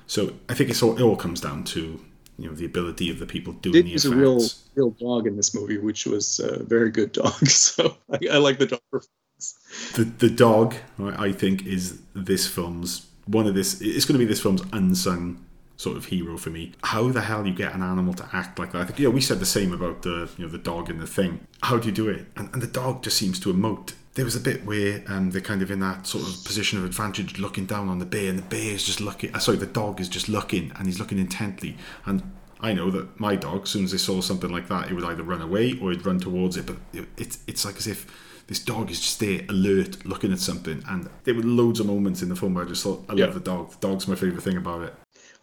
So 0.08 0.34
I 0.50 0.54
think 0.54 0.70
it's 0.70 0.84
all, 0.84 0.96
it 0.96 1.02
all 1.02 1.16
comes 1.16 1.42
down 1.42 1.64
to 1.66 2.04
you 2.38 2.48
know 2.50 2.56
the 2.56 2.66
ability 2.66 3.10
of 3.10 3.20
the 3.20 3.26
people 3.26 3.54
doing 3.54 3.74
did 3.74 3.86
the 3.86 3.90
effects. 3.92 4.06
a 4.06 4.16
real 4.16 4.42
real 4.76 4.90
dog 4.92 5.28
in 5.28 5.36
this 5.36 5.54
movie, 5.54 5.78
which 5.78 6.06
was 6.06 6.40
a 6.40 6.64
very 6.64 6.90
good 6.92 7.12
dog. 7.12 7.34
So 7.48 7.98
I, 8.12 8.20
I 8.34 8.38
like 8.38 8.60
the 8.60 8.68
dog 8.68 8.82
performance. 8.92 9.94
the 9.96 10.04
the 10.04 10.30
dog 10.30 10.76
I 11.00 11.28
I 11.28 11.32
think 11.32 11.66
is 11.66 12.00
this 12.16 12.48
film's 12.48 13.08
one 13.26 13.48
of 13.48 13.56
this 13.56 13.82
it's 13.82 14.06
going 14.06 14.20
to 14.20 14.26
be 14.26 14.26
this 14.26 14.42
film's 14.42 14.62
unsung 14.74 15.46
sort 15.78 15.98
of 15.98 16.06
hero 16.06 16.38
for 16.38 16.50
me 16.50 16.72
how 16.84 17.10
the 17.10 17.22
hell 17.22 17.46
you 17.48 17.54
get 17.54 17.74
an 17.74 17.82
animal 17.82 18.14
to 18.14 18.30
act 18.32 18.60
like 18.60 18.72
that 18.72 18.82
I 18.82 18.86
think 18.86 19.00
yeah 19.00 19.10
we 19.10 19.22
said 19.22 19.40
the 19.40 19.46
same 19.46 19.74
about 19.74 20.04
the 20.04 20.30
you 20.38 20.46
know 20.46 20.52
the 20.52 20.58
dog 20.58 20.90
in 20.90 21.00
the 21.00 21.08
thing 21.08 21.40
how 21.64 21.78
do 21.78 21.88
you 21.88 21.94
do 21.94 22.08
it 22.10 22.26
and, 22.36 22.50
and 22.54 22.62
the 22.62 22.68
dog 22.68 23.04
just 23.04 23.18
seems 23.18 23.40
to 23.42 23.54
emote 23.54 23.94
there 24.16 24.26
was 24.26 24.36
a 24.36 24.40
bit 24.40 24.64
where 24.66 25.04
um, 25.08 25.32
they're 25.32 25.42
kind 25.42 25.62
of 25.62 25.72
in 25.72 25.80
that 25.80 26.06
sort 26.06 26.24
of 26.28 26.44
position 26.46 26.78
of 26.78 26.86
advantage 26.86 27.40
looking 27.40 27.66
down 27.66 27.90
on 27.90 27.98
the 28.00 28.06
bear 28.06 28.30
and 28.30 28.38
the 28.38 28.44
bear 28.44 28.74
is 28.74 28.84
just 28.86 29.02
looking 29.02 29.34
uh, 29.36 29.40
sorry 29.40 29.58
the 29.58 29.66
dog 29.66 30.00
is 30.00 30.08
just 30.10 30.30
looking 30.30 30.72
and 30.78 30.86
he's 30.88 31.00
looking 31.00 31.18
intently 31.18 31.76
and 32.06 32.22
I 32.62 32.72
know 32.72 32.90
that 32.92 33.20
my 33.20 33.36
dog, 33.36 33.64
as 33.64 33.70
soon 33.72 33.84
as 33.84 33.92
they 33.92 33.98
saw 33.98 34.22
something 34.22 34.50
like 34.50 34.70
that, 34.70 34.90
it 34.90 34.94
would 34.94 35.04
either 35.04 35.22
run 35.22 35.42
away 35.42 35.78
or 35.82 35.92
it'd 35.92 36.06
run 36.06 36.18
towards 36.18 36.56
it. 36.56 36.66
But 36.66 36.78
it, 36.94 37.10
it's 37.18 37.40
it's 37.46 37.66
like 37.66 37.76
as 37.76 37.88
if 37.88 38.08
this 38.48 38.60
dog 38.60 38.90
is 38.90 39.02
just 39.02 39.20
there, 39.20 39.42
alert, 39.50 40.06
looking 40.06 40.32
at 40.32 40.40
something. 40.40 40.82
And 40.88 41.10
there 41.26 41.34
were 41.36 41.44
loads 41.44 41.82
of 41.82 41.88
moments 41.88 42.22
in 42.22 42.30
the 42.30 42.38
film 42.38 42.54
where 42.54 42.64
I 42.64 42.68
just 42.70 42.82
thought, 42.82 43.04
I 43.10 43.16
Yeah. 43.16 43.26
love 43.26 43.34
the 43.34 43.42
dog. 43.42 43.72
The 43.72 43.86
dog's 43.90 44.08
my 44.08 44.16
favorite 44.16 44.44
thing 44.44 44.56
about 44.56 44.84
it. 44.84 44.94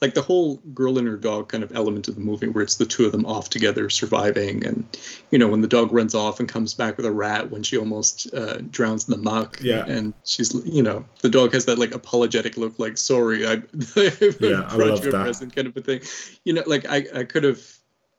Like 0.03 0.15
the 0.15 0.23
whole 0.23 0.57
girl 0.73 0.97
and 0.97 1.07
her 1.07 1.17
dog 1.19 1.51
kind 1.51 1.63
of 1.63 1.77
element 1.77 2.09
of 2.09 2.15
the 2.15 2.23
movie, 2.23 2.49
where 2.49 2.63
it's 2.65 2.77
the 2.77 2.87
two 2.87 3.05
of 3.05 3.13
them 3.13 3.27
off 3.27 3.51
together 3.51 3.91
surviving, 3.91 4.65
and 4.65 4.85
you 5.31 5.39
know 5.39 5.47
when 5.49 5.61
the 5.61 5.69
dog 5.69 5.93
runs 5.93 6.15
off 6.15 6.41
and 6.41 6.49
comes 6.49 6.73
back 6.73 6.97
with 6.97 7.05
a 7.05 7.13
rat 7.13 7.51
when 7.51 7.63
she 7.63 7.77
almost 7.77 8.33
uh, 8.33 8.59
drowns 8.71 9.07
in 9.09 9.13
the 9.13 9.23
muck. 9.23 9.59
Yeah. 9.61 9.85
and 9.87 10.15
she's 10.25 10.55
you 10.65 10.83
know 10.83 11.05
the 11.21 11.29
dog 11.29 11.53
has 11.53 11.67
that 11.67 11.79
like 11.79 11.95
apologetic 11.95 12.57
look, 12.57 12.79
like 12.79 12.97
sorry, 12.97 13.47
I, 13.47 13.53
Yeah, 13.97 14.67
I 14.71 14.77
brought 14.77 14.89
love 14.89 15.03
you 15.05 15.11
a 15.11 15.13
that. 15.13 15.23
present 15.25 15.55
kind 15.55 15.69
of 15.69 15.77
a 15.77 15.83
thing. 15.83 16.01
You 16.45 16.55
know, 16.55 16.63
like 16.67 16.87
I 16.89 17.05
I 17.15 17.25
could 17.25 17.45
have. 17.45 17.61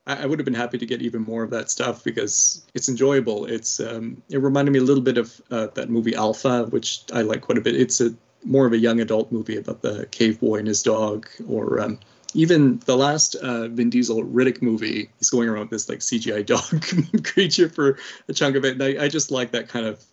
I 0.06 0.22
I 0.22 0.26
would 0.26 0.38
have 0.38 0.44
been 0.44 0.54
happy 0.54 0.78
to 0.78 0.86
get 0.86 1.02
even 1.02 1.22
more 1.22 1.42
of 1.42 1.50
that 1.50 1.68
stuff 1.70 2.02
because 2.04 2.64
it's 2.74 2.88
enjoyable. 2.88 3.46
It's 3.46 3.80
um, 3.80 4.22
it 4.30 4.38
reminded 4.38 4.70
me 4.72 4.78
a 4.78 4.82
little 4.82 5.02
bit 5.02 5.18
of 5.18 5.40
uh, 5.50 5.66
that 5.74 5.90
movie 5.90 6.14
Alpha, 6.14 6.64
which 6.70 7.02
I 7.12 7.22
like 7.22 7.40
quite 7.40 7.58
a 7.58 7.60
bit. 7.60 7.74
It's 7.76 8.00
a 8.00 8.12
more 8.44 8.66
of 8.66 8.72
a 8.72 8.78
young 8.78 9.00
adult 9.00 9.30
movie 9.32 9.56
about 9.56 9.82
the 9.82 10.06
cave 10.06 10.40
boy 10.40 10.56
and 10.56 10.68
his 10.68 10.82
dog, 10.82 11.28
or 11.46 11.80
um, 11.80 11.98
even 12.34 12.78
the 12.86 12.96
last 12.96 13.34
uh, 13.36 13.68
Vin 13.68 13.90
Diesel 13.90 14.24
Riddick 14.24 14.62
movie. 14.62 15.10
He's 15.18 15.30
going 15.30 15.48
around 15.48 15.62
with 15.62 15.70
this 15.70 15.88
like 15.88 16.00
CGI 16.00 16.44
dog 16.44 17.24
creature 17.24 17.68
for 17.68 17.98
a 18.28 18.32
chunk 18.32 18.56
of 18.56 18.64
it, 18.64 18.72
and 18.72 18.82
I, 18.82 19.04
I 19.04 19.08
just 19.08 19.30
like 19.30 19.52
that 19.52 19.68
kind 19.68 19.86
of, 19.86 20.04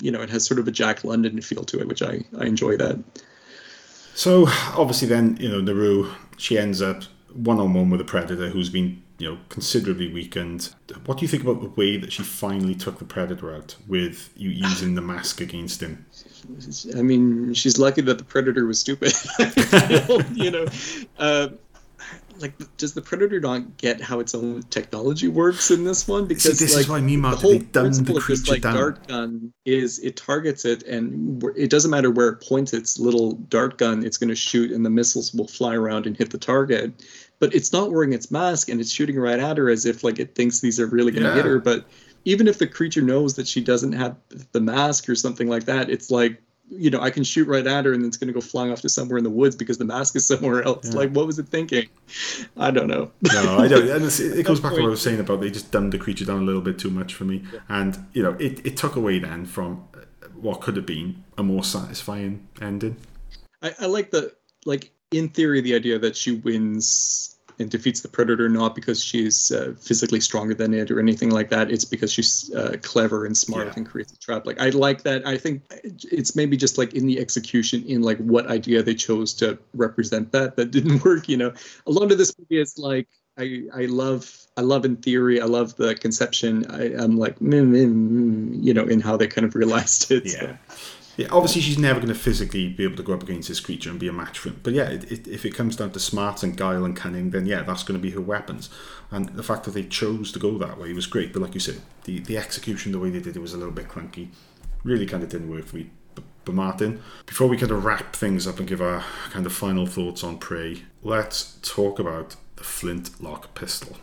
you 0.00 0.10
know, 0.10 0.20
it 0.20 0.30
has 0.30 0.44
sort 0.44 0.60
of 0.60 0.68
a 0.68 0.72
Jack 0.72 1.04
London 1.04 1.40
feel 1.40 1.64
to 1.64 1.80
it, 1.80 1.88
which 1.88 2.02
I 2.02 2.24
I 2.38 2.44
enjoy 2.44 2.76
that. 2.76 2.98
So 4.14 4.46
obviously, 4.76 5.08
then 5.08 5.36
you 5.40 5.48
know 5.48 5.60
Naru, 5.60 6.10
she 6.36 6.58
ends 6.58 6.82
up 6.82 7.04
one 7.32 7.60
on 7.60 7.74
one 7.74 7.90
with 7.90 8.00
a 8.00 8.04
predator 8.04 8.48
who's 8.48 8.70
been 8.70 9.02
you 9.18 9.30
know 9.30 9.38
considerably 9.48 10.12
weakened. 10.12 10.74
What 11.04 11.18
do 11.18 11.22
you 11.22 11.28
think 11.28 11.42
about 11.42 11.60
the 11.60 11.68
way 11.68 11.96
that 11.98 12.12
she 12.12 12.22
finally 12.22 12.74
took 12.74 12.98
the 12.98 13.04
predator 13.04 13.54
out 13.54 13.76
with 13.86 14.30
you 14.36 14.50
using 14.50 14.94
the 14.94 15.02
mask 15.02 15.40
against 15.40 15.82
him? 15.82 16.06
I 16.96 17.02
mean, 17.02 17.54
she's 17.54 17.78
lucky 17.78 18.00
that 18.02 18.18
the 18.18 18.24
predator 18.24 18.66
was 18.66 18.80
stupid. 18.80 19.12
you 20.34 20.50
know, 20.50 20.66
uh, 21.18 21.48
like, 22.40 22.76
does 22.76 22.94
the 22.94 23.02
predator 23.02 23.40
not 23.40 23.76
get 23.76 24.00
how 24.00 24.20
its 24.20 24.34
own 24.34 24.62
technology 24.64 25.28
works 25.28 25.70
in 25.70 25.84
this 25.84 26.06
one? 26.06 26.26
Because 26.26 26.58
this 26.58 26.62
is 26.62 26.76
like, 26.76 26.88
what 26.88 26.96
I 26.96 27.00
mean, 27.00 27.22
the 27.22 27.36
whole 27.36 27.58
principle 27.58 28.14
the 28.14 28.20
of 28.20 28.26
this 28.26 28.48
like 28.48 28.62
down. 28.62 28.74
dart 28.74 29.08
gun 29.08 29.52
is 29.64 29.98
it 30.00 30.16
targets 30.16 30.64
it, 30.64 30.82
and 30.84 31.42
it 31.56 31.70
doesn't 31.70 31.90
matter 31.90 32.10
where 32.10 32.28
it 32.28 32.40
points 32.40 32.72
its 32.72 32.98
little 32.98 33.32
dart 33.32 33.78
gun, 33.78 34.04
it's 34.04 34.16
going 34.16 34.28
to 34.28 34.36
shoot, 34.36 34.70
and 34.70 34.84
the 34.84 34.90
missiles 34.90 35.34
will 35.34 35.48
fly 35.48 35.74
around 35.74 36.06
and 36.06 36.16
hit 36.16 36.30
the 36.30 36.38
target. 36.38 36.92
But 37.40 37.54
it's 37.54 37.72
not 37.72 37.92
wearing 37.92 38.12
its 38.12 38.30
mask, 38.30 38.68
and 38.68 38.80
it's 38.80 38.90
shooting 38.90 39.18
right 39.18 39.38
at 39.38 39.58
her 39.58 39.70
as 39.70 39.86
if 39.86 40.04
like 40.04 40.18
it 40.18 40.34
thinks 40.34 40.60
these 40.60 40.80
are 40.80 40.86
really 40.86 41.12
going 41.12 41.24
to 41.24 41.34
hit 41.34 41.44
her. 41.44 41.58
But 41.58 41.86
even 42.24 42.48
if 42.48 42.58
the 42.58 42.66
creature 42.66 43.02
knows 43.02 43.36
that 43.36 43.48
she 43.48 43.60
doesn't 43.60 43.92
have 43.92 44.16
the 44.52 44.60
mask 44.60 45.08
or 45.08 45.14
something 45.14 45.48
like 45.48 45.64
that, 45.64 45.90
it's 45.90 46.10
like 46.10 46.40
you 46.70 46.90
know 46.90 47.00
I 47.00 47.10
can 47.10 47.24
shoot 47.24 47.48
right 47.48 47.66
at 47.66 47.84
her 47.84 47.92
and 47.92 48.04
it's 48.04 48.16
going 48.16 48.28
to 48.28 48.34
go 48.34 48.40
flying 48.40 48.70
off 48.70 48.82
to 48.82 48.88
somewhere 48.88 49.18
in 49.18 49.24
the 49.24 49.30
woods 49.30 49.56
because 49.56 49.78
the 49.78 49.84
mask 49.84 50.16
is 50.16 50.26
somewhere 50.26 50.62
else. 50.62 50.90
Yeah. 50.90 50.98
Like 50.98 51.12
what 51.12 51.26
was 51.26 51.38
it 51.38 51.48
thinking? 51.48 51.88
I 52.56 52.70
don't 52.70 52.88
know. 52.88 53.10
No, 53.32 53.58
I 53.58 53.68
don't. 53.68 53.88
And 53.88 54.04
it's, 54.04 54.20
it 54.20 54.44
goes 54.46 54.60
back 54.60 54.72
to 54.74 54.80
what 54.80 54.86
I 54.86 54.90
was 54.90 55.02
saying 55.02 55.20
about 55.20 55.40
they 55.40 55.50
just 55.50 55.70
dumbed 55.70 55.92
the 55.92 55.98
creature 55.98 56.24
down 56.24 56.42
a 56.42 56.44
little 56.44 56.60
bit 56.60 56.78
too 56.78 56.90
much 56.90 57.14
for 57.14 57.24
me. 57.24 57.44
And, 57.68 58.06
you 58.12 58.22
know, 58.22 58.32
it, 58.38 58.64
it 58.66 58.76
took 58.76 58.96
away 58.96 59.18
then 59.18 59.46
from 59.46 59.86
uh, 59.94 60.28
what 60.34 60.60
could 60.60 60.76
have 60.76 60.86
been 60.86 61.24
a 61.36 61.42
more 61.42 61.64
satisfying 61.64 62.46
ending. 62.60 62.96
I, 63.62 63.74
I 63.80 63.86
like 63.86 64.10
the 64.10 64.34
like 64.66 64.90
in 65.10 65.28
theory 65.28 65.60
the 65.60 65.74
idea 65.74 65.98
that 65.98 66.16
she 66.16 66.32
wins 66.32 67.37
and 67.58 67.70
defeats 67.70 68.00
the 68.00 68.08
predator 68.08 68.48
not 68.48 68.74
because 68.74 69.02
she's 69.02 69.50
uh, 69.52 69.74
physically 69.80 70.20
stronger 70.20 70.54
than 70.54 70.72
it 70.74 70.90
or 70.90 71.00
anything 71.00 71.30
like 71.30 71.50
that. 71.50 71.70
It's 71.70 71.84
because 71.84 72.12
she's 72.12 72.52
uh, 72.54 72.76
clever 72.82 73.26
and 73.26 73.36
smart 73.36 73.66
Yeah. 73.66 73.72
and 73.76 73.86
creates 73.86 74.12
a 74.12 74.18
trap. 74.18 74.46
Like 74.46 74.60
I 74.60 74.70
like 74.70 75.02
that. 75.02 75.26
I 75.26 75.36
think 75.36 75.62
it's 75.70 76.36
maybe 76.36 76.56
just 76.56 76.78
like 76.78 76.94
in 76.94 77.06
the 77.06 77.18
execution, 77.18 77.84
in 77.84 78.02
like 78.02 78.18
what 78.18 78.46
idea 78.48 78.82
they 78.82 78.94
chose 78.94 79.34
to 79.34 79.58
represent 79.74 80.32
that 80.32 80.56
that 80.56 80.70
didn't 80.70 81.04
work. 81.04 81.28
You 81.28 81.36
know, 81.36 81.52
a 81.86 81.90
lot 81.90 82.12
of 82.12 82.18
this 82.18 82.32
movie 82.38 82.60
is 82.60 82.78
like. 82.78 83.08
I, 83.40 83.62
I 83.72 83.84
love 83.84 84.36
I 84.56 84.62
love 84.62 84.84
in 84.84 84.96
theory 84.96 85.40
I 85.40 85.44
love 85.44 85.76
the 85.76 85.94
conception 85.94 86.66
I, 86.72 86.86
I'm 87.00 87.16
like 87.16 87.38
mm, 87.38 87.52
mm, 87.52 87.94
mm, 87.94 88.64
you 88.64 88.74
know 88.74 88.82
in 88.82 88.98
how 88.98 89.16
they 89.16 89.28
kind 89.28 89.44
of 89.46 89.54
realized 89.54 90.10
it 90.10 90.28
so. 90.28 90.58
Yeah. 91.18 91.26
Obviously 91.32 91.60
she's 91.60 91.78
never 91.78 91.98
going 91.98 92.12
to 92.12 92.18
physically 92.18 92.68
be 92.68 92.84
able 92.84 92.96
to 92.96 93.02
go 93.02 93.12
up 93.12 93.24
against 93.24 93.48
this 93.48 93.58
creature 93.58 93.90
and 93.90 93.98
be 93.98 94.06
a 94.06 94.12
match 94.12 94.38
for 94.38 94.50
him. 94.50 94.60
But 94.62 94.72
yeah, 94.72 94.88
it, 94.88 95.10
it, 95.10 95.26
if 95.26 95.44
it 95.44 95.50
comes 95.50 95.74
down 95.74 95.90
to 95.90 95.98
smart 95.98 96.44
and 96.44 96.56
guile 96.56 96.84
and 96.84 96.96
cunning, 96.96 97.30
then 97.30 97.44
yeah, 97.44 97.62
that's 97.64 97.82
going 97.82 97.98
to 97.98 98.02
be 98.02 98.12
her 98.12 98.20
weapons. 98.20 98.70
And 99.10 99.28
the 99.30 99.42
fact 99.42 99.64
that 99.64 99.72
they 99.72 99.82
chose 99.82 100.30
to 100.32 100.38
go 100.38 100.56
that 100.58 100.78
way 100.78 100.92
was 100.92 101.06
great. 101.06 101.32
But 101.32 101.42
like 101.42 101.54
you 101.54 101.60
said, 101.60 101.80
the, 102.04 102.20
the 102.20 102.38
execution, 102.38 102.92
the 102.92 103.00
way 103.00 103.10
they 103.10 103.18
did 103.18 103.36
it 103.36 103.40
was 103.40 103.52
a 103.52 103.58
little 103.58 103.72
bit 103.72 103.88
clunky. 103.88 104.28
Really 104.84 105.06
kind 105.06 105.24
of 105.24 105.28
didn't 105.28 105.50
work 105.50 105.66
for 105.66 105.76
me. 105.76 105.90
But, 106.14 106.22
but 106.44 106.54
Martin, 106.54 107.02
before 107.26 107.48
we 107.48 107.56
kind 107.56 107.72
of 107.72 107.84
wrap 107.84 108.14
things 108.14 108.46
up 108.46 108.60
and 108.60 108.68
give 108.68 108.80
our 108.80 109.02
kind 109.30 109.44
of 109.44 109.52
final 109.52 109.86
thoughts 109.86 110.22
on 110.22 110.38
Prey, 110.38 110.84
let's 111.02 111.58
talk 111.62 111.98
about 111.98 112.36
the 112.54 112.62
flintlock 112.62 113.56
pistol. 113.56 113.96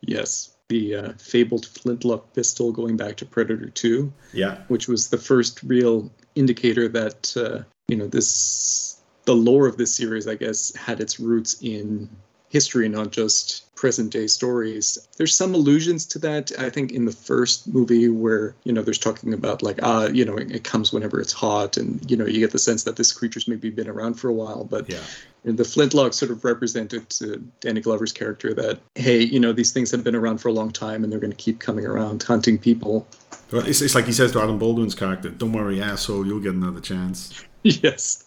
Yes, 0.00 0.56
the 0.68 0.94
uh, 0.96 1.12
fabled 1.18 1.66
flintlock 1.66 2.32
pistol 2.32 2.72
going 2.72 2.96
back 2.96 3.16
to 3.16 3.26
Predator 3.26 3.68
2, 3.68 4.10
Yeah, 4.32 4.62
which 4.68 4.88
was 4.88 5.08
the 5.08 5.18
first 5.18 5.62
real 5.62 6.10
indicator 6.36 6.88
that, 6.88 7.36
uh, 7.36 7.64
you 7.88 7.96
know, 7.96 8.06
this, 8.06 9.02
the 9.24 9.34
lore 9.34 9.66
of 9.66 9.76
this 9.76 9.94
series, 9.94 10.28
I 10.28 10.36
guess, 10.36 10.74
had 10.76 11.00
its 11.00 11.18
roots 11.18 11.56
in 11.62 12.08
history, 12.56 12.88
not 12.88 13.10
just 13.10 13.74
present 13.74 14.10
day 14.10 14.26
stories. 14.26 14.96
There's 15.18 15.36
some 15.36 15.52
allusions 15.54 16.06
to 16.06 16.18
that, 16.20 16.50
I 16.58 16.70
think, 16.70 16.90
in 16.90 17.04
the 17.04 17.12
first 17.12 17.68
movie 17.68 18.08
where, 18.08 18.54
you 18.64 18.72
know, 18.72 18.80
there's 18.80 18.98
talking 18.98 19.34
about 19.34 19.62
like, 19.62 19.78
ah, 19.82 20.06
you 20.06 20.24
know, 20.24 20.36
it, 20.36 20.50
it 20.50 20.64
comes 20.64 20.90
whenever 20.90 21.20
it's 21.20 21.34
hot. 21.34 21.76
And, 21.76 22.10
you 22.10 22.16
know, 22.16 22.24
you 22.24 22.40
get 22.40 22.52
the 22.52 22.58
sense 22.58 22.84
that 22.84 22.96
this 22.96 23.12
creature's 23.12 23.46
maybe 23.46 23.68
been 23.68 23.88
around 23.88 24.14
for 24.14 24.28
a 24.28 24.32
while. 24.32 24.64
But 24.64 24.88
yeah. 24.88 25.02
the 25.44 25.64
flintlock 25.64 26.14
sort 26.14 26.30
of 26.30 26.42
represented 26.44 27.10
to 27.10 27.46
Danny 27.60 27.82
Glover's 27.82 28.12
character 28.12 28.54
that 28.54 28.80
hey, 28.94 29.20
you 29.20 29.38
know, 29.38 29.52
these 29.52 29.72
things 29.72 29.90
have 29.90 30.02
been 30.02 30.16
around 30.16 30.38
for 30.38 30.48
a 30.48 30.52
long 30.52 30.70
time 30.70 31.04
and 31.04 31.12
they're 31.12 31.20
going 31.26 31.36
to 31.38 31.44
keep 31.44 31.60
coming 31.60 31.84
around 31.84 32.22
hunting 32.22 32.56
people. 32.56 33.06
It's, 33.52 33.82
it's 33.82 33.94
like 33.94 34.06
he 34.06 34.12
says 34.12 34.32
to 34.32 34.40
Adam 34.40 34.58
Baldwin's 34.58 34.94
character, 34.94 35.28
"Don't 35.28 35.52
worry, 35.52 35.80
asshole, 35.80 36.26
you'll 36.26 36.40
get 36.40 36.54
another 36.54 36.80
chance." 36.80 37.44
yes. 37.62 38.24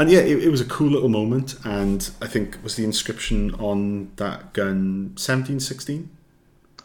And 0.00 0.10
yeah, 0.10 0.20
it, 0.20 0.44
it 0.44 0.48
was 0.48 0.62
a 0.62 0.64
cool 0.64 0.88
little 0.90 1.10
moment, 1.10 1.56
and 1.62 2.10
I 2.22 2.26
think 2.26 2.56
was 2.62 2.74
the 2.76 2.84
inscription 2.84 3.54
on 3.56 4.10
that 4.16 4.54
gun 4.54 5.12
seventeen 5.16 5.60
sixteen. 5.60 6.08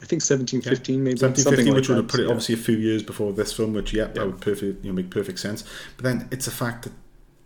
I 0.01 0.05
think 0.05 0.21
1715 0.21 1.01
maybe. 1.01 1.17
seventeen 1.17 1.45
fifteen, 1.45 1.67
like 1.67 1.75
which 1.75 1.87
would 1.87 1.97
have 1.97 2.07
put 2.09 2.19
it 2.19 2.23
yeah. 2.23 2.29
obviously 2.29 2.55
a 2.55 2.57
few 2.57 2.77
years 2.77 3.01
before 3.01 3.31
this 3.31 3.53
film, 3.53 3.71
which 3.73 3.93
yeah, 3.93 4.07
Yeah. 4.07 4.13
that 4.15 4.25
would 4.25 4.41
perfect 4.41 4.83
you 4.83 4.91
know 4.91 4.95
make 4.95 5.09
perfect 5.09 5.39
sense. 5.39 5.63
But 5.95 6.03
then 6.03 6.27
it's 6.29 6.45
a 6.45 6.51
fact 6.51 6.83
that 6.83 6.91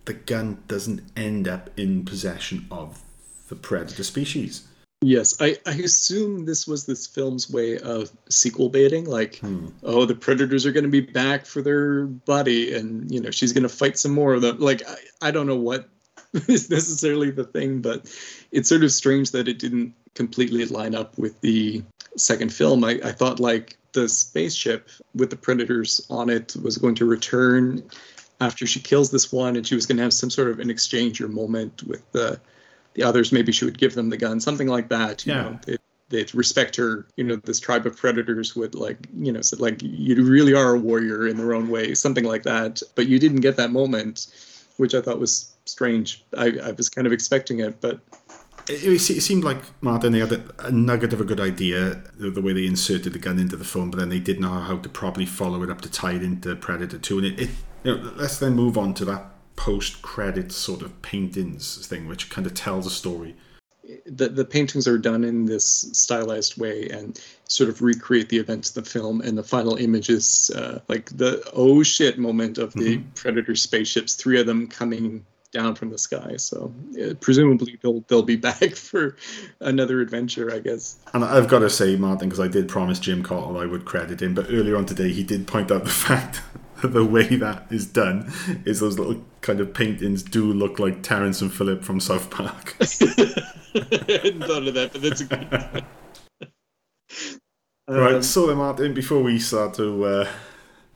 the 0.06 0.14
gun 0.14 0.64
doesn't 0.68 1.04
end 1.16 1.48
up 1.48 1.70
in 1.78 2.04
possession 2.04 2.66
of 2.72 3.04
the 3.48 3.56
predator 3.56 4.04
species. 4.04 4.68
Yes, 5.02 5.42
I, 5.42 5.58
I 5.66 5.76
assume 5.76 6.44
this 6.46 6.68
was 6.68 6.86
this 6.86 7.08
film's 7.08 7.50
way 7.50 7.80
of 7.80 8.12
sequel 8.30 8.68
baiting. 8.68 9.06
Like, 9.06 9.38
Hmm. 9.38 9.68
oh, 9.84 10.04
the 10.06 10.16
predators 10.16 10.66
are 10.66 10.74
going 10.74 10.84
to 10.84 10.90
be 10.90 11.00
back 11.00 11.46
for 11.46 11.62
their 11.62 12.06
buddy, 12.06 12.74
and 12.74 13.10
you 13.10 13.22
know 13.22 13.32
she's 13.32 13.54
going 13.54 13.64
to 13.64 13.70
fight 13.70 13.98
some 13.98 14.12
more 14.12 14.34
of 14.34 14.42
them. 14.42 14.60
Like, 14.60 14.82
I, 14.88 15.28
I 15.30 15.32
don't 15.32 15.48
know 15.48 15.56
what 15.56 15.88
is 16.48 16.70
necessarily 16.70 17.32
the 17.32 17.46
thing, 17.46 17.82
but 17.82 18.14
it's 18.52 18.68
sort 18.68 18.84
of 18.84 18.92
strange 18.92 19.32
that 19.32 19.48
it 19.48 19.58
didn't 19.58 19.94
completely 20.16 20.66
line 20.66 20.96
up 20.96 21.18
with 21.18 21.40
the 21.40 21.82
second 22.18 22.52
film. 22.52 22.84
I, 22.84 23.00
I 23.04 23.14
thought 23.14 23.40
like 23.40 23.78
the 23.94 24.10
spaceship 24.10 24.90
with 25.16 25.30
the 25.30 25.38
predators 25.38 26.06
on 26.10 26.30
it 26.30 26.56
was 26.62 26.78
going 26.78 26.96
to 26.96 27.06
return 27.06 27.84
after 28.42 28.68
she 28.68 28.82
kills 28.82 29.12
this 29.12 29.32
one, 29.32 29.56
and 29.56 29.66
she 29.66 29.76
was 29.76 29.86
going 29.86 29.98
to 29.98 30.04
have 30.04 30.14
some 30.14 30.30
sort 30.30 30.50
of 30.50 30.60
an 30.60 30.70
exchange 30.70 31.22
or 31.22 31.30
moment 31.30 31.84
with 31.84 32.10
the 32.12 32.38
the 33.00 33.06
others 33.08 33.32
maybe 33.32 33.52
she 33.52 33.66
would 33.66 33.78
give 33.78 33.94
them 33.96 34.10
the 34.10 34.18
gun 34.18 34.40
something 34.40 34.68
like 34.68 34.90
that 34.90 35.26
you 35.26 35.34
Yeah. 35.34 35.44
know 35.44 35.60
they, 35.66 35.78
they'd 36.10 36.34
respect 36.36 36.76
her 36.76 37.06
you 37.18 37.24
know 37.24 37.38
this 37.38 37.60
tribe 37.60 37.86
of 37.86 37.96
predators 37.96 38.56
would 38.56 38.76
like 38.76 38.98
you 39.18 39.32
know 39.32 39.42
said 39.42 39.60
like 39.68 39.78
you 39.82 40.16
really 40.36 40.54
are 40.54 40.72
a 40.76 40.80
warrior 40.80 41.28
in 41.28 41.38
their 41.38 41.54
own 41.54 41.70
way 41.70 41.94
something 41.96 42.26
like 42.34 42.44
that 42.44 42.82
but 42.96 43.08
you 43.08 43.18
didn't 43.20 43.42
get 43.48 43.56
that 43.56 43.72
moment 43.72 44.28
which 44.78 44.94
i 44.94 45.02
thought 45.02 45.20
was 45.20 45.34
strange 45.66 46.24
i, 46.38 46.48
I 46.68 46.72
was 46.72 46.90
kind 46.90 47.08
of 47.08 47.14
expecting 47.14 47.60
it 47.68 47.80
but 47.80 48.00
It, 48.68 48.84
it 48.84 49.10
it 49.18 49.22
seemed 49.30 49.44
like 49.44 49.62
Martin 49.82 50.12
they 50.14 50.20
had 50.20 50.32
a, 50.32 50.42
a 50.70 50.72
nugget 50.72 51.14
of 51.14 51.22
a 51.22 51.28
good 51.32 51.40
idea 51.40 52.02
the, 52.20 52.30
the 52.38 52.42
way 52.42 52.54
they 52.54 52.66
inserted 52.66 53.14
the 53.14 53.20
gun 53.28 53.40
into 53.40 53.58
the 53.58 53.66
film, 53.74 53.90
but 53.92 53.98
then 54.00 54.10
they 54.10 54.20
didn't 54.28 54.44
know 54.48 54.60
how 54.70 54.78
to 54.86 54.90
properly 55.02 55.26
follow 55.26 55.64
it 55.64 55.70
up 55.74 55.82
to 55.82 55.90
tie 55.90 56.16
it 56.20 56.24
into 56.30 56.56
Predator 56.56 57.00
Two. 57.00 57.18
And 57.20 57.28
it, 57.30 57.36
it 57.44 57.50
you 57.84 57.90
know, 57.96 58.14
let's 58.22 58.38
then 58.38 58.54
move 58.64 58.78
on 58.78 58.94
to 59.00 59.06
that 59.06 59.22
post-credit 59.60 60.54
sort 60.54 60.82
of 60.82 61.02
paintings 61.02 61.86
thing, 61.86 62.08
which 62.08 62.30
kind 62.30 62.48
of 62.48 62.54
tells 62.54 62.88
a 62.88 62.90
story. 62.90 63.36
the, 64.06 64.30
the 64.30 64.46
paintings 64.46 64.88
are 64.88 64.98
done 64.98 65.26
in 65.26 65.46
this 65.46 65.66
stylized 65.92 66.58
way 66.58 66.88
and 66.90 67.20
sort 67.50 67.70
of 67.70 67.82
recreate 67.82 68.30
the 68.30 68.38
events 68.38 68.70
of 68.70 68.86
the 68.86 68.90
film 68.90 69.20
and 69.20 69.38
the 69.38 69.44
final 69.44 69.76
image 69.76 70.10
is 70.10 70.50
uh, 70.56 70.80
like 70.88 71.10
the 71.18 71.44
oh 71.54 71.84
shit 71.84 72.18
moment 72.18 72.58
of 72.58 72.72
the 72.74 73.00
predator 73.16 73.54
spaceships 73.54 74.14
three 74.14 74.40
of 74.40 74.46
them 74.46 74.66
coming 74.66 75.26
down 75.52 75.76
from 75.76 75.90
the 75.90 75.98
sky. 75.98 76.38
So 76.38 76.72
uh, 77.02 77.16
presumably 77.16 77.78
they'll 77.82 78.02
they'll 78.08 78.24
be 78.24 78.36
back 78.50 78.76
for 78.76 79.18
another 79.60 80.00
adventure 80.00 80.54
i 80.54 80.60
guess. 80.60 80.98
And 81.14 81.26
I've 81.26 81.48
got 81.48 81.60
to 81.60 81.70
say, 81.70 81.96
Martin, 81.96 82.30
because 82.30 82.40
I 82.40 82.48
did 82.48 82.70
promise 82.70 83.00
Jim 83.00 83.24
Cottle 83.24 83.58
I 83.58 83.66
would 83.66 83.84
credit 83.84 84.22
him, 84.22 84.34
but 84.34 84.46
earlier 84.50 84.78
on 84.78 84.86
today 84.86 85.12
he 85.12 85.24
did 85.24 85.48
point 85.48 85.70
out 85.70 85.84
the 85.84 85.90
fact 86.08 86.42
that 86.54 86.59
the 86.84 87.06
way 87.06 87.36
that 87.36 87.66
is 87.70 87.86
done 87.86 88.32
is 88.66 88.80
those 88.80 88.98
little 88.98 89.24
kind 89.42 89.60
of 89.60 89.74
paintings 89.74 90.24
do 90.24 90.52
look 90.52 90.80
like 90.80 91.04
Terrance 91.04 91.42
and 91.42 91.54
Phillip 91.54 91.84
from 91.84 92.00
South 92.00 92.30
Park. 92.30 92.76
i 92.82 92.86
hadn't 94.08 94.42
thought 94.42 94.68
of 94.68 94.74
that 94.74 94.90
but 94.94 95.02
that's 95.02 95.22
a 95.22 95.26
good 95.26 95.50
point. 95.50 95.86
right, 97.88 98.16
Um, 98.16 98.24
so 98.24 98.48
then, 98.48 98.58
Martin, 98.58 98.94
before 98.94 99.22
we 99.22 99.40
start 99.40 99.74
to 99.76 100.06
uh, 100.06 100.30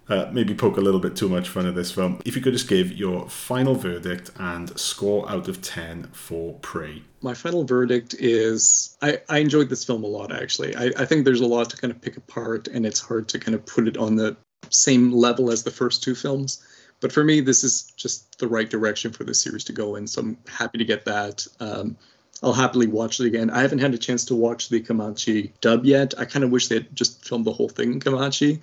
uh, 0.09 0.29
maybe 0.31 0.53
poke 0.53 0.77
a 0.77 0.81
little 0.81 0.99
bit 0.99 1.15
too 1.15 1.29
much 1.29 1.49
fun 1.49 1.65
at 1.65 1.75
this 1.75 1.91
film, 1.91 2.21
if 2.25 2.35
you 2.35 2.41
could 2.41 2.53
just 2.53 2.67
give 2.69 2.91
your 2.91 3.29
final 3.29 3.75
verdict 3.75 4.31
and 4.37 4.77
score 4.79 5.29
out 5.29 5.47
of 5.47 5.61
10 5.61 6.09
for 6.11 6.53
Prey. 6.59 7.01
my 7.21 7.33
final 7.33 7.63
verdict 7.63 8.15
is 8.19 8.97
I, 9.01 9.19
I 9.29 9.39
enjoyed 9.39 9.69
this 9.69 9.85
film 9.85 10.03
a 10.03 10.07
lot 10.07 10.31
actually 10.31 10.75
I, 10.75 10.91
I 10.97 11.05
think 11.05 11.25
there's 11.25 11.41
a 11.41 11.47
lot 11.47 11.69
to 11.69 11.77
kind 11.77 11.91
of 11.91 12.01
pick 12.01 12.17
apart 12.17 12.67
and 12.67 12.85
it's 12.85 12.99
hard 12.99 13.27
to 13.29 13.39
kind 13.39 13.55
of 13.55 13.65
put 13.65 13.87
it 13.87 13.97
on 13.97 14.15
the 14.15 14.35
same 14.69 15.11
level 15.11 15.51
as 15.51 15.63
the 15.63 15.71
first 15.71 16.03
two 16.03 16.15
films. 16.15 16.63
But 16.99 17.11
for 17.11 17.23
me 17.23 17.41
this 17.41 17.63
is 17.63 17.91
just 17.97 18.39
the 18.39 18.47
right 18.47 18.69
direction 18.69 19.11
for 19.11 19.23
the 19.23 19.33
series 19.33 19.63
to 19.65 19.73
go 19.73 19.95
in 19.95 20.07
so 20.07 20.21
i'm 20.21 20.37
happy 20.47 20.77
to 20.77 20.85
get 20.85 21.05
that. 21.05 21.45
Um, 21.59 21.97
i'll 22.43 22.53
happily 22.53 22.87
watch 22.87 23.19
it 23.19 23.25
again. 23.25 23.49
I 23.49 23.61
haven't 23.61 23.79
had 23.79 23.93
a 23.93 23.97
chance 23.97 24.25
to 24.25 24.35
watch 24.35 24.69
the 24.69 24.81
comanche 24.81 25.53
dub 25.61 25.85
yet. 25.85 26.13
I 26.17 26.25
kind 26.25 26.43
of 26.43 26.51
wish 26.51 26.67
they 26.67 26.75
had 26.75 26.95
just 26.95 27.25
filmed 27.25 27.45
the 27.45 27.53
whole 27.53 27.69
thing 27.69 27.93
in 27.93 27.99
comanche 27.99 28.59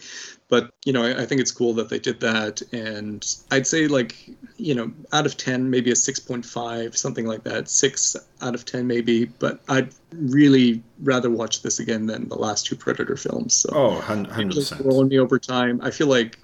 but 0.51 0.70
you 0.85 0.93
know 0.93 1.03
I, 1.05 1.22
I 1.22 1.26
think 1.26 1.41
it's 1.41 1.53
cool 1.53 1.72
that 1.74 1.89
they 1.89 1.99
did 1.99 2.20
that 2.20 2.61
and 2.72 3.24
i'd 3.53 3.66
say 3.66 3.87
like 3.87 4.16
you 4.59 4.74
know 4.74 4.93
out 5.12 5.24
of 5.24 5.39
10 5.39 5.70
maybe 5.70 5.91
a 5.91 5.95
6.5 5.95 6.97
something 6.97 7.24
like 7.24 7.45
that. 7.45 7.68
6 7.70 8.16
out 8.43 8.55
of 8.55 8.66
10 8.66 8.87
maybe 8.87 9.24
but 9.24 9.61
i'd 9.70 9.95
really 10.12 10.83
rather 11.01 11.31
watch 11.31 11.62
this 11.62 11.78
again 11.78 12.05
than 12.07 12.28
the 12.28 12.35
last 12.35 12.66
two 12.66 12.76
predator 12.76 13.16
films 13.16 13.55
so. 13.55 13.70
Oh, 13.72 14.01
hun- 14.01 14.26
just 14.51 14.74
100%. 14.74 14.85
rolling 14.85 15.09
me 15.09 15.18
over 15.18 15.39
time. 15.39 15.81
I 15.83 15.91
feel 15.91 16.09
like 16.09 16.39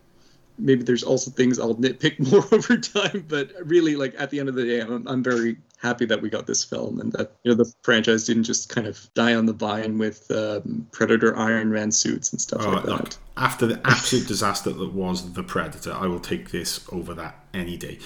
maybe 0.59 0.83
there's 0.85 1.03
also 1.03 1.31
things 1.31 1.59
i'll 1.59 1.75
nitpick 1.75 2.19
more 2.31 2.47
over 2.53 2.79
time 2.79 3.25
but 3.29 3.51
really 3.65 3.95
like 3.97 4.15
at 4.19 4.31
the 4.31 4.41
end 4.41 4.49
of 4.49 4.55
the 4.55 4.65
day 4.65 4.81
i'm, 4.81 5.07
I'm 5.07 5.23
very 5.23 5.57
happy 5.79 6.07
that 6.07 6.21
we 6.23 6.31
got 6.31 6.47
this 6.47 6.65
film 6.65 7.01
and 7.01 7.13
that 7.13 7.33
you 7.45 7.51
know 7.51 7.57
the 7.57 7.71
franchise 7.83 8.25
didn't 8.25 8.45
just 8.45 8.69
kind 8.69 8.87
of 8.87 9.09
die 9.15 9.35
on 9.35 9.47
the 9.47 9.53
vine 9.53 9.99
with 9.99 10.31
um, 10.31 10.87
predator 10.93 11.37
iron 11.37 11.71
man 11.71 11.91
suits 11.93 12.33
and 12.33 12.41
stuff 12.41 12.63
Oh, 12.65 12.71
like 12.71 12.85
that 12.85 12.91
look, 12.91 13.15
after 13.37 13.67
the 13.67 13.81
absolute 13.85 14.27
disaster 14.27 14.71
that 14.73 14.93
was 14.95 15.33
The 15.35 15.43
Predator, 15.43 15.93
I 15.93 16.07
will 16.07 16.21
take 16.21 16.51
this 16.51 16.81
over 16.91 17.13
that 17.15 17.45
any 17.53 17.77
day. 17.77 17.99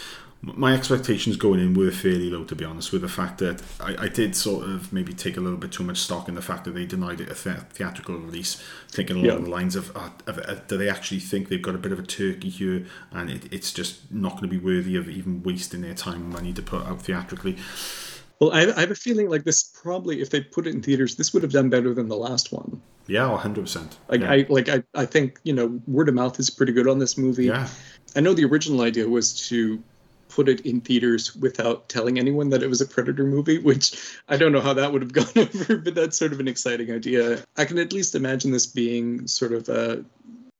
My 0.43 0.72
expectations 0.72 1.36
going 1.36 1.61
in 1.61 1.74
were 1.74 1.91
fairly 1.91 2.30
low, 2.30 2.45
to 2.45 2.55
be 2.57 2.64
honest, 2.64 2.93
with 2.93 3.03
the 3.03 3.09
fact 3.11 3.38
that 3.38 3.61
I, 3.78 4.05
I 4.05 4.09
did 4.09 4.34
sort 4.34 4.66
of 4.66 4.91
maybe 4.91 5.12
take 5.12 5.36
a 5.36 5.41
little 5.41 5.59
bit 5.59 5.70
too 5.70 5.82
much 5.84 5.99
stock 5.99 6.28
in 6.30 6.34
the 6.34 6.41
fact 6.41 6.64
that 6.64 6.70
they 6.74 6.86
denied 6.86 7.20
it 7.20 7.28
a 7.30 7.34
the- 7.34 7.66
theatrical 7.74 8.16
release, 8.16 8.62
thinking 8.88 9.16
along 9.16 9.26
Yeah. 9.26 9.45
the 9.45 9.51
lines 9.51 9.76
of, 9.76 9.95
uh, 9.95 10.09
of 10.26 10.38
uh, 10.38 10.55
do 10.66 10.78
they 10.78 10.88
actually 10.88 11.20
think 11.20 11.51
they've 11.51 11.61
got 11.61 11.74
a 11.74 11.78
bit 11.78 11.93
of 11.93 11.99
a 11.99 12.03
turkey 12.03 12.49
here 12.49 12.86
and 13.11 13.28
it, 13.28 13.53
it's 13.53 13.70
just 13.70 14.11
not 14.11 14.30
going 14.41 14.45
to 14.45 14.49
be 14.49 14.57
worthy 14.59 14.97
of 14.97 15.11
even 15.11 15.43
wasting 15.43 15.82
their 15.82 15.95
time 15.95 16.22
and 16.22 16.30
money 16.32 16.55
to 16.55 16.62
put 16.62 16.86
out 16.86 17.03
theatrically? 17.03 17.59
Well, 18.41 18.53
I, 18.53 18.72
I 18.74 18.80
have 18.80 18.91
a 18.91 18.95
feeling 18.95 19.28
like 19.28 19.45
this 19.45 19.62
probably, 19.62 20.22
if 20.22 20.30
they 20.30 20.41
put 20.41 20.66
it 20.66 20.74
in 20.74 20.80
theaters, 20.80 21.16
this 21.16 21.34
would 21.34 21.43
have 21.43 21.53
done 21.53 21.68
better 21.68 21.93
than 21.93 22.09
the 22.09 22.16
last 22.16 22.51
one. 22.51 22.80
Yeah, 23.07 23.28
100%. 23.38 23.97
Like 24.09 24.22
yeah. 24.22 24.32
I 24.32 24.47
like 24.49 24.70
I, 24.70 24.82
I 24.95 25.05
think 25.05 25.38
you 25.43 25.53
know 25.53 25.80
word 25.86 26.09
of 26.09 26.14
mouth 26.14 26.38
is 26.41 26.49
pretty 26.49 26.72
good 26.72 26.88
on 26.88 26.99
this 26.99 27.18
movie. 27.18 27.47
Yeah. 27.47 27.68
I 28.16 28.20
know 28.20 28.32
the 28.32 28.45
original 28.47 28.80
idea 28.80 29.07
was 29.09 29.49
to 29.49 29.82
put 30.31 30.49
it 30.49 30.61
in 30.61 30.81
theaters 30.81 31.35
without 31.37 31.89
telling 31.89 32.18
anyone 32.18 32.49
that 32.51 32.62
it 32.62 32.68
was 32.68 32.81
a 32.81 32.87
Predator 32.87 33.24
movie, 33.24 33.59
which 33.59 34.01
I 34.28 34.37
don't 34.37 34.53
know 34.53 34.61
how 34.61 34.72
that 34.74 34.93
would 34.93 35.03
have 35.03 35.12
gone 35.20 35.26
over, 35.37 35.76
but 35.76 35.95
that's 35.95 36.16
sort 36.16 36.33
of 36.33 36.41
an 36.41 36.49
exciting 36.49 36.91
idea. 36.93 37.45
I 37.57 37.64
can 37.64 37.78
at 37.78 37.93
least 37.93 38.14
imagine 38.14 38.51
this 38.53 38.66
being 38.66 39.26
sort 39.26 39.53
of 39.53 39.68
a 39.68 40.05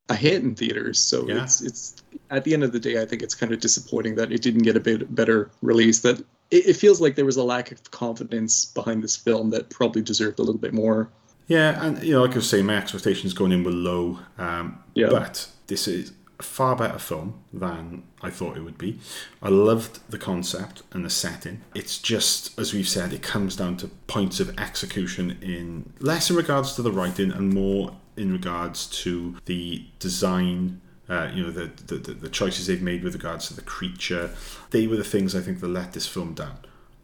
a 0.09 0.15
hit 0.17 0.43
in 0.43 0.57
theaters. 0.57 0.99
So 0.99 1.27
Yeah. 1.29 1.45
it's 1.45 1.61
it's 1.61 1.95
at 2.31 2.43
the 2.45 2.53
end 2.53 2.65
of 2.65 2.73
the 2.73 2.81
day, 2.81 3.01
I 3.01 3.07
think 3.07 3.23
it's 3.23 3.35
kind 3.35 3.53
of 3.53 3.61
disappointing 3.61 4.17
that 4.17 4.33
it 4.33 4.43
didn't 4.43 4.63
get 4.63 4.77
a 4.77 4.81
bit 4.81 5.15
better 5.15 5.51
release. 5.63 6.01
That 6.01 6.19
it, 6.51 6.67
it 6.71 6.75
feels 6.77 7.01
like 7.01 7.15
there 7.15 7.25
was 7.25 7.37
a 7.37 7.45
lack 7.45 7.71
of 7.71 7.91
confidence 7.93 8.65
behind 8.65 9.05
this 9.05 9.15
film 9.15 9.51
that 9.51 9.71
probably 9.71 10.03
deserved 10.03 10.41
a 10.41 10.43
little 10.43 10.61
bit 10.61 10.73
more. 10.75 11.09
Yeah, 11.47 11.85
and 11.85 12.03
you 12.03 12.13
know, 12.15 12.23
like 12.23 12.33
I 12.33 12.37
was 12.37 12.49
saying, 12.49 12.67
my 12.67 12.77
expectations 12.77 13.35
going 13.35 13.53
in 13.53 13.63
were 13.65 13.71
low. 13.73 14.19
Um, 14.39 14.83
Yeah. 14.95 15.09
But 15.11 15.47
this 15.69 15.87
is 15.87 16.13
far 16.43 16.77
better 16.77 16.99
film 16.99 17.43
than 17.53 18.03
I 18.23 18.31
thought 18.31 18.57
it 18.57 18.61
would 18.61 18.79
be. 18.79 18.99
I 19.43 19.49
loved 19.49 20.01
the 20.11 20.19
concept 20.19 20.83
and 20.93 21.05
the 21.05 21.11
setting. 21.11 21.63
It's 21.75 21.99
just, 21.99 22.59
as 22.59 22.73
we've 22.73 22.89
said, 22.89 23.13
it 23.13 23.23
comes 23.23 23.57
down 23.57 23.77
to 23.79 23.89
points 24.07 24.41
of 24.41 24.59
execution 24.59 25.39
in 25.43 25.93
less 26.01 26.31
in 26.31 26.37
regards 26.37 26.75
to 26.75 26.83
the 26.83 26.93
writing 26.93 27.31
and 27.31 27.53
more 27.53 27.97
in 28.17 28.33
regards 28.33 28.87
to 29.03 29.37
the 29.47 29.85
design. 29.99 30.81
Uh, 31.09 31.29
you 31.35 31.43
know 31.43 31.51
the 31.51 31.71
the 31.87 31.97
the 31.97 32.29
choices 32.29 32.69
they've 32.69 32.83
made 32.83 33.03
with 33.03 33.15
regards 33.15 33.49
to 33.49 33.55
the 33.55 33.63
creature. 33.63 34.31
They 34.71 34.87
were 34.87 34.97
the 34.97 35.05
things 35.05 35.35
I 35.35 35.41
think 35.41 35.61
that 35.61 35.69
let 35.69 35.93
this 35.93 36.07
film 36.07 36.35
down. 36.35 36.59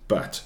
But 0.07 0.45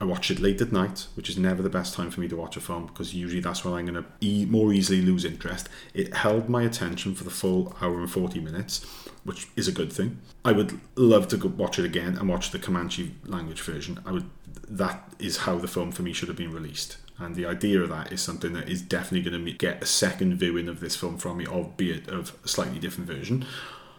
I 0.00 0.04
watched 0.04 0.30
it 0.30 0.40
late 0.40 0.60
at 0.60 0.72
night, 0.72 1.06
which 1.14 1.28
is 1.28 1.38
never 1.38 1.62
the 1.62 1.70
best 1.70 1.94
time 1.94 2.10
for 2.10 2.20
me 2.20 2.28
to 2.28 2.36
watch 2.36 2.56
a 2.56 2.60
film 2.60 2.86
because 2.86 3.14
usually 3.14 3.40
that's 3.40 3.64
when 3.64 3.74
I'm 3.74 3.86
going 3.86 4.02
to 4.02 4.10
e- 4.20 4.46
more 4.46 4.72
easily 4.72 5.00
lose 5.00 5.24
interest. 5.24 5.68
It 5.92 6.14
held 6.14 6.48
my 6.48 6.62
attention 6.62 7.14
for 7.14 7.24
the 7.24 7.30
full 7.30 7.76
hour 7.80 8.00
and 8.00 8.10
40 8.10 8.40
minutes, 8.40 8.84
which 9.22 9.48
is 9.56 9.68
a 9.68 9.72
good 9.72 9.92
thing. 9.92 10.18
I 10.44 10.52
would 10.52 10.80
love 10.96 11.28
to 11.28 11.36
go 11.36 11.48
watch 11.48 11.78
it 11.78 11.84
again 11.84 12.16
and 12.18 12.28
watch 12.28 12.50
the 12.50 12.58
Comanche 12.58 13.14
language 13.24 13.60
version. 13.60 14.00
I 14.04 14.12
would. 14.12 14.28
That 14.68 15.12
is 15.18 15.38
how 15.38 15.58
the 15.58 15.68
film 15.68 15.92
for 15.92 16.02
me 16.02 16.12
should 16.12 16.28
have 16.28 16.38
been 16.38 16.52
released. 16.52 16.96
And 17.18 17.34
the 17.34 17.46
idea 17.46 17.80
of 17.80 17.90
that 17.90 18.12
is 18.12 18.20
something 18.20 18.54
that 18.54 18.68
is 18.68 18.82
definitely 18.82 19.30
going 19.30 19.44
to 19.44 19.52
get 19.52 19.82
a 19.82 19.86
second 19.86 20.36
viewing 20.36 20.68
of 20.68 20.80
this 20.80 20.96
film 20.96 21.18
from 21.18 21.36
me, 21.36 21.46
albeit 21.46 22.08
of 22.08 22.36
a 22.44 22.48
slightly 22.48 22.78
different 22.78 23.08
version. 23.08 23.44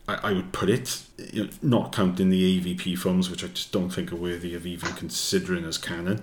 I, 0.07 0.29
I 0.29 0.33
would 0.33 0.51
put 0.51 0.69
it, 0.69 1.03
you 1.33 1.45
know, 1.45 1.49
not 1.61 1.91
counting 1.91 2.29
the 2.29 2.59
AVP 2.59 2.97
films, 2.97 3.29
which 3.29 3.43
I 3.43 3.47
just 3.47 3.71
don't 3.71 3.89
think 3.89 4.11
are 4.11 4.17
worthy 4.17 4.53
of 4.55 4.65
even 4.65 4.93
considering 4.93 5.65
as 5.65 5.77
canon. 5.77 6.21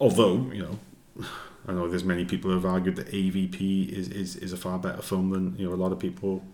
Although, 0.00 0.50
you 0.52 0.62
know, 0.62 1.26
I 1.68 1.72
know 1.72 1.88
there's 1.88 2.04
many 2.04 2.26
people 2.26 2.50
who 2.50 2.56
have 2.56 2.66
argued 2.66 2.96
that 2.96 3.06
AVP 3.10 3.88
is, 3.88 4.08
is, 4.08 4.36
is 4.36 4.52
a 4.52 4.56
far 4.56 4.78
better 4.78 5.00
film 5.00 5.30
than 5.30 5.56
you 5.56 5.66
know 5.66 5.74
a 5.74 5.76
lot 5.76 5.92
of 5.92 5.98
people. 5.98 6.44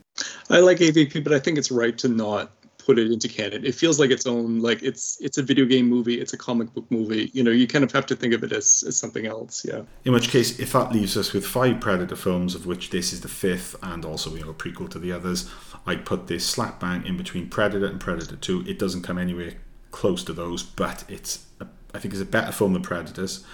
I 0.49 0.61
like 0.61 0.79
AVP, 0.79 1.25
but 1.25 1.33
I 1.33 1.41
think 1.41 1.59
it's 1.59 1.71
right 1.71 1.97
to 1.99 2.09
not 2.09 2.53
put 2.81 2.99
it 2.99 3.11
into 3.11 3.29
canon. 3.29 3.65
It 3.65 3.75
feels 3.75 4.01
like 4.01 4.11
its 4.11 4.27
own, 4.27 4.61
like 4.61 4.83
it's 4.83 5.21
it's 5.21 5.39
a 5.39 5.43
video 5.43 5.65
game 5.65 5.89
movie, 5.89 6.21
it's 6.21 6.33
a 6.33 6.39
comic 6.39 6.73
book 6.75 6.87
movie. 6.91 7.31
You 7.33 7.43
know, 7.43 7.51
you 7.51 7.67
kind 7.67 7.85
of 7.85 7.93
have 7.93 8.07
to 8.07 8.17
think 8.17 8.35
of 8.35 8.43
it 8.45 8.53
as, 8.53 8.85
as 8.87 8.97
something 8.97 9.27
else. 9.27 9.65
Yeah. 9.65 9.83
In 10.05 10.13
which 10.13 10.31
case, 10.31 10.59
if 10.59 10.73
that 10.73 10.93
leaves 10.93 11.17
us 11.17 11.33
with 11.33 11.47
five 11.47 11.81
Predator 11.81 12.17
films, 12.17 12.55
of 12.55 12.67
which 12.67 12.91
this 12.91 13.13
is 13.13 13.21
the 13.21 13.29
fifth, 13.29 13.77
and 13.83 14.05
also 14.05 14.35
you 14.35 14.45
know 14.45 14.51
a 14.51 14.55
prequel 14.55 14.89
to 14.91 14.99
the 14.99 15.13
others, 15.13 15.51
I'd 15.87 16.05
put 16.05 16.27
this 16.27 16.47
slap 16.47 16.81
bang 16.81 17.05
in 17.07 17.17
between 17.17 17.49
Predator 17.49 17.87
and 17.87 18.01
Predator 18.01 18.37
Two. 18.37 18.65
It 18.67 18.79
doesn't 18.79 19.03
come 19.03 19.19
anywhere 19.19 19.55
close 19.91 20.23
to 20.25 20.33
those, 20.33 20.63
but 20.63 21.05
it's 21.09 21.47
a, 21.61 21.67
I 21.95 21.99
think 21.99 22.15
it's 22.15 22.23
a 22.23 22.27
better 22.27 22.53
film 22.53 22.73
than 22.73 22.83
Predators, 22.83 23.45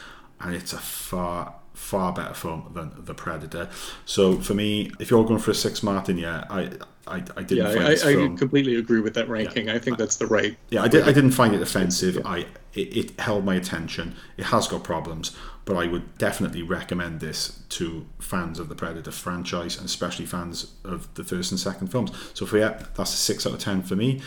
and 0.40 0.54
it's 0.54 0.72
a 0.72 0.78
far 0.78 1.54
far 1.76 2.12
better 2.12 2.34
film 2.34 2.70
than 2.74 2.92
The 3.04 3.14
Predator. 3.14 3.68
So 4.06 4.40
for 4.40 4.54
me, 4.54 4.90
if 4.98 5.10
you're 5.10 5.24
going 5.24 5.38
for 5.38 5.50
a 5.50 5.54
six 5.54 5.82
Martin, 5.82 6.18
yeah, 6.18 6.44
I 6.50 6.70
I, 7.06 7.22
I 7.36 7.42
didn't 7.42 7.58
yeah, 7.58 7.68
I, 7.68 7.88
this 7.90 8.04
I 8.04 8.14
completely 8.36 8.74
agree 8.76 9.00
with 9.00 9.14
that 9.14 9.28
ranking. 9.28 9.68
I 9.68 9.78
think 9.78 9.96
that's 9.96 10.16
the 10.16 10.26
right. 10.26 10.56
Yeah, 10.70 10.82
I, 10.82 10.88
did, 10.88 11.04
I 11.04 11.12
didn't 11.12 11.30
find 11.30 11.54
it 11.54 11.62
offensive. 11.62 12.20
I 12.24 12.46
it, 12.74 12.96
it 12.96 13.20
held 13.20 13.44
my 13.44 13.54
attention. 13.54 14.16
It 14.36 14.46
has 14.46 14.66
got 14.66 14.82
problems, 14.82 15.36
but 15.64 15.76
I 15.76 15.86
would 15.86 16.18
definitely 16.18 16.62
recommend 16.62 17.20
this 17.20 17.60
to 17.68 18.06
fans 18.18 18.58
of 18.58 18.68
the 18.68 18.74
Predator 18.74 19.12
franchise 19.12 19.76
and 19.76 19.86
especially 19.86 20.26
fans 20.26 20.72
of 20.82 21.12
the 21.14 21.22
first 21.22 21.52
and 21.52 21.60
second 21.60 21.88
films. 21.88 22.10
So 22.34 22.44
for 22.44 22.58
yeah, 22.58 22.82
that's 22.94 23.14
a 23.14 23.16
six 23.16 23.46
out 23.46 23.52
of 23.52 23.60
ten 23.60 23.82
for 23.82 23.94
me. 23.94 24.20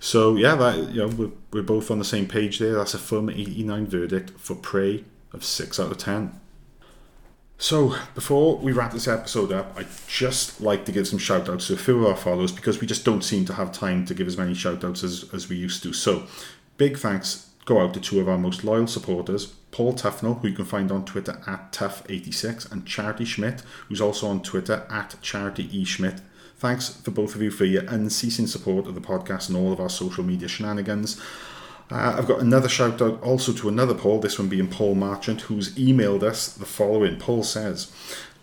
So 0.00 0.34
yeah, 0.34 0.56
that 0.56 0.90
you 0.90 1.06
know 1.06 1.08
we're, 1.08 1.32
we're 1.52 1.62
both 1.62 1.90
on 1.90 2.00
the 2.00 2.04
same 2.04 2.26
page 2.26 2.58
there. 2.58 2.74
That's 2.74 2.94
a 2.94 2.98
firm 2.98 3.30
eighty 3.30 3.62
nine 3.62 3.86
verdict 3.86 4.32
for 4.40 4.56
Prey 4.56 5.04
of 5.32 5.44
six 5.44 5.78
out 5.78 5.92
of 5.92 5.98
ten. 5.98 6.40
So, 7.56 7.96
before 8.14 8.56
we 8.58 8.72
wrap 8.72 8.92
this 8.92 9.08
episode 9.08 9.52
up, 9.52 9.72
I'd 9.76 9.86
just 10.08 10.60
like 10.60 10.84
to 10.86 10.92
give 10.92 11.06
some 11.06 11.18
shout 11.18 11.48
outs 11.48 11.68
to 11.68 11.74
a 11.74 11.76
few 11.76 12.04
of 12.04 12.10
our 12.10 12.16
followers 12.16 12.52
because 12.52 12.80
we 12.80 12.86
just 12.86 13.04
don't 13.04 13.22
seem 13.22 13.44
to 13.46 13.54
have 13.54 13.72
time 13.72 14.04
to 14.06 14.14
give 14.14 14.26
as 14.26 14.36
many 14.36 14.54
shout 14.54 14.84
outs 14.84 15.04
as, 15.04 15.32
as 15.32 15.48
we 15.48 15.56
used 15.56 15.82
to. 15.84 15.92
So, 15.92 16.24
big 16.76 16.98
thanks 16.98 17.50
go 17.64 17.80
out 17.80 17.94
to 17.94 18.00
two 18.00 18.20
of 18.20 18.28
our 18.28 18.36
most 18.36 18.64
loyal 18.64 18.86
supporters 18.86 19.54
Paul 19.74 19.94
Tufnell, 19.94 20.40
who 20.40 20.46
you 20.46 20.54
can 20.54 20.64
find 20.64 20.92
on 20.92 21.04
Twitter 21.04 21.40
at 21.48 21.72
Tuff86, 21.72 22.70
and 22.70 22.86
Charity 22.86 23.24
Schmidt, 23.24 23.62
who's 23.88 24.00
also 24.00 24.28
on 24.28 24.40
Twitter 24.40 24.86
at 24.88 25.20
Charity 25.20 25.68
E. 25.76 25.84
Schmidt. 25.84 26.20
Thanks 26.58 26.90
for 26.90 27.10
both 27.10 27.34
of 27.34 27.42
you 27.42 27.50
for 27.50 27.64
your 27.64 27.82
unceasing 27.88 28.46
support 28.46 28.86
of 28.86 28.94
the 28.94 29.00
podcast 29.00 29.48
and 29.48 29.58
all 29.58 29.72
of 29.72 29.80
our 29.80 29.88
social 29.88 30.22
media 30.22 30.46
shenanigans. 30.46 31.20
Uh, 31.90 32.14
I've 32.18 32.26
got 32.26 32.40
another 32.40 32.68
shout 32.68 33.00
out 33.02 33.22
also 33.22 33.52
to 33.52 33.68
another 33.68 33.94
Paul, 33.94 34.20
this 34.20 34.38
one 34.38 34.48
being 34.48 34.68
Paul 34.68 34.94
Marchant, 34.94 35.42
who's 35.42 35.74
emailed 35.74 36.22
us 36.22 36.48
the 36.52 36.64
following. 36.64 37.18
Paul 37.18 37.42
says, 37.42 37.92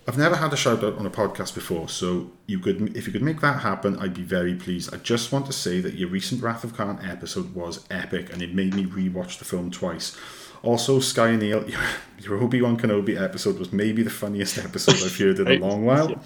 I've 0.07 0.17
never 0.17 0.35
had 0.35 0.51
a 0.53 0.57
shout 0.57 0.83
out 0.83 0.97
on 0.97 1.05
a 1.05 1.11
podcast 1.11 1.53
before, 1.53 1.87
so 1.87 2.31
you 2.47 2.59
could 2.59 2.95
if 2.97 3.05
you 3.05 3.13
could 3.13 3.21
make 3.21 3.41
that 3.41 3.61
happen, 3.61 3.97
I'd 3.99 4.13
be 4.13 4.23
very 4.23 4.55
pleased. 4.55 4.93
I 4.93 4.97
just 4.97 5.31
want 5.31 5.45
to 5.45 5.53
say 5.53 5.79
that 5.79 5.93
your 5.93 6.09
recent 6.09 6.41
Wrath 6.41 6.63
of 6.63 6.75
Khan 6.75 6.99
episode 7.03 7.53
was 7.53 7.85
epic 7.91 8.31
and 8.33 8.41
it 8.41 8.53
made 8.53 8.73
me 8.73 8.85
rewatch 8.85 9.37
the 9.39 9.45
film 9.45 9.69
twice. 9.69 10.17
Also, 10.63 10.99
Skye 10.99 11.29
and 11.29 11.39
Neil, 11.39 11.63
your, 11.69 11.81
your 12.19 12.43
Obi 12.43 12.61
Wan 12.61 12.77
Kenobi 12.77 13.19
episode 13.19 13.57
was 13.57 13.71
maybe 13.71 14.03
the 14.03 14.09
funniest 14.09 14.57
episode 14.57 14.95
I've 14.95 15.17
heard 15.17 15.39
in 15.39 15.47
a 15.47 15.65
long 15.65 15.85
while. 15.85 16.21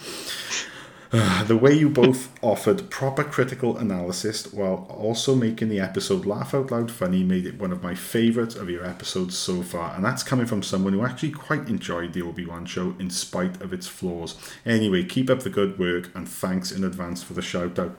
the 1.46 1.56
way 1.56 1.74
you 1.74 1.90
both 1.90 2.30
offered 2.44 2.90
proper 2.90 3.24
critical 3.24 3.78
analysis 3.78 4.52
while 4.52 4.86
also 4.90 5.34
making 5.34 5.70
the 5.70 5.80
episode 5.80 6.26
laugh 6.26 6.54
out 6.54 6.72
loud 6.72 6.92
funny 6.92 7.24
made 7.24 7.46
it 7.46 7.58
one 7.58 7.72
of 7.72 7.82
my 7.82 7.96
favourites 7.96 8.56
of 8.56 8.70
your 8.70 8.86
episodes 8.86 9.38
so 9.38 9.62
far, 9.62 9.96
and 9.96 10.04
that's 10.04 10.24
coming 10.24 10.46
from 10.46 10.62
someone 10.62 10.92
who 10.92 11.06
actually 11.06 11.32
quite 11.32 11.70
enjoyed 11.70 12.12
the 12.12 12.22
Obi 12.22 12.46
Wan 12.46 12.66
show 12.66 12.96
in 13.00 13.10
spite 13.10 13.62
of 13.62 13.72
its 13.72 13.88
flaws. 13.88 14.36
Anyway, 14.66 15.04
keep 15.04 15.30
up 15.30 15.42
the 15.42 15.50
good 15.50 15.80
work 15.80 16.10
and 16.14 16.28
thanks 16.28 16.72
in 16.72 16.84
advance 16.84 17.24
for 17.24 17.34
the 17.34 17.42
shout 17.42 17.80
out. 17.80 17.98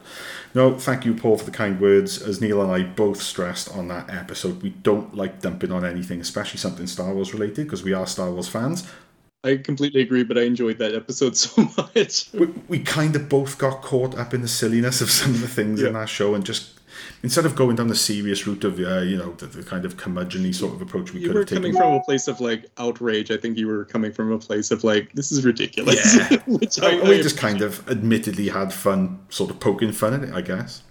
No, 0.54 0.78
thank 0.78 1.06
you, 1.06 1.14
Paul, 1.14 1.38
for 1.38 1.44
the 1.44 1.50
kind 1.50 1.80
words. 1.80 2.20
As 2.20 2.40
Neil 2.40 2.60
and 2.60 2.70
I 2.70 2.82
both 2.82 3.22
stressed 3.22 3.74
on 3.74 3.88
that 3.88 4.10
episode, 4.10 4.62
we 4.62 4.70
don't 4.70 5.14
like 5.14 5.40
dumping 5.40 5.72
on 5.72 5.86
anything, 5.86 6.20
especially 6.20 6.58
something 6.58 6.86
Star 6.86 7.14
Wars 7.14 7.32
related, 7.32 7.66
because 7.66 7.82
we 7.82 7.94
are 7.94 8.06
Star 8.06 8.30
Wars 8.30 8.48
fans. 8.48 8.86
I 9.46 9.56
completely 9.58 10.00
agree, 10.02 10.24
but 10.24 10.36
I 10.36 10.42
enjoyed 10.42 10.78
that 10.78 10.94
episode 10.94 11.36
so 11.36 11.62
much. 11.76 12.28
we, 12.34 12.46
we 12.68 12.78
kind 12.80 13.14
of 13.16 13.28
both 13.28 13.58
got 13.58 13.82
caught 13.82 14.16
up 14.18 14.34
in 14.34 14.42
the 14.42 14.48
silliness 14.48 15.00
of 15.00 15.10
some 15.10 15.30
of 15.34 15.40
the 15.40 15.48
things 15.48 15.80
Yeah. 15.80 15.88
in 15.88 15.92
that 15.94 16.08
show 16.08 16.34
and 16.34 16.44
just 16.44 16.72
instead 17.22 17.44
of 17.44 17.54
going 17.54 17.76
down 17.76 17.88
the 17.88 17.94
serious 17.94 18.46
route 18.46 18.64
of 18.64 18.78
uh, 18.80 19.00
you 19.00 19.16
know 19.18 19.32
the, 19.34 19.46
the 19.46 19.62
kind 19.62 19.84
of 19.84 19.96
curmudgeon 19.96 20.50
sort 20.52 20.72
of 20.74 20.80
approach 20.82 21.12
we 21.12 21.20
You 21.20 21.26
could 21.28 21.34
were 21.34 21.40
have 21.42 21.48
taken 21.48 21.62
coming 21.62 21.76
from 21.76 21.92
a 21.94 22.00
place 22.02 22.26
of 22.26 22.40
like 22.40 22.66
outrage. 22.78 23.30
I 23.30 23.36
think 23.36 23.58
you 23.58 23.66
were 23.68 23.84
coming 23.84 24.12
from 24.12 24.32
a 24.32 24.38
place 24.38 24.70
of 24.70 24.82
like, 24.84 25.12
this 25.12 25.30
is 25.30 25.44
ridiculous. 25.44 26.16
Yeah. 26.16 26.38
Which 26.46 26.80
I, 26.80 26.96
we 27.02 27.16
I 27.18 27.22
just 27.22 27.36
kind 27.38 27.60
of 27.62 27.86
admittedly 27.88 28.48
had 28.48 28.72
fun 28.72 29.18
sort 29.28 29.50
of 29.50 29.60
poking 29.60 29.92
fun 29.92 30.14
at 30.14 30.22
it 30.24 30.34
i 30.34 30.40
guess 30.40 30.82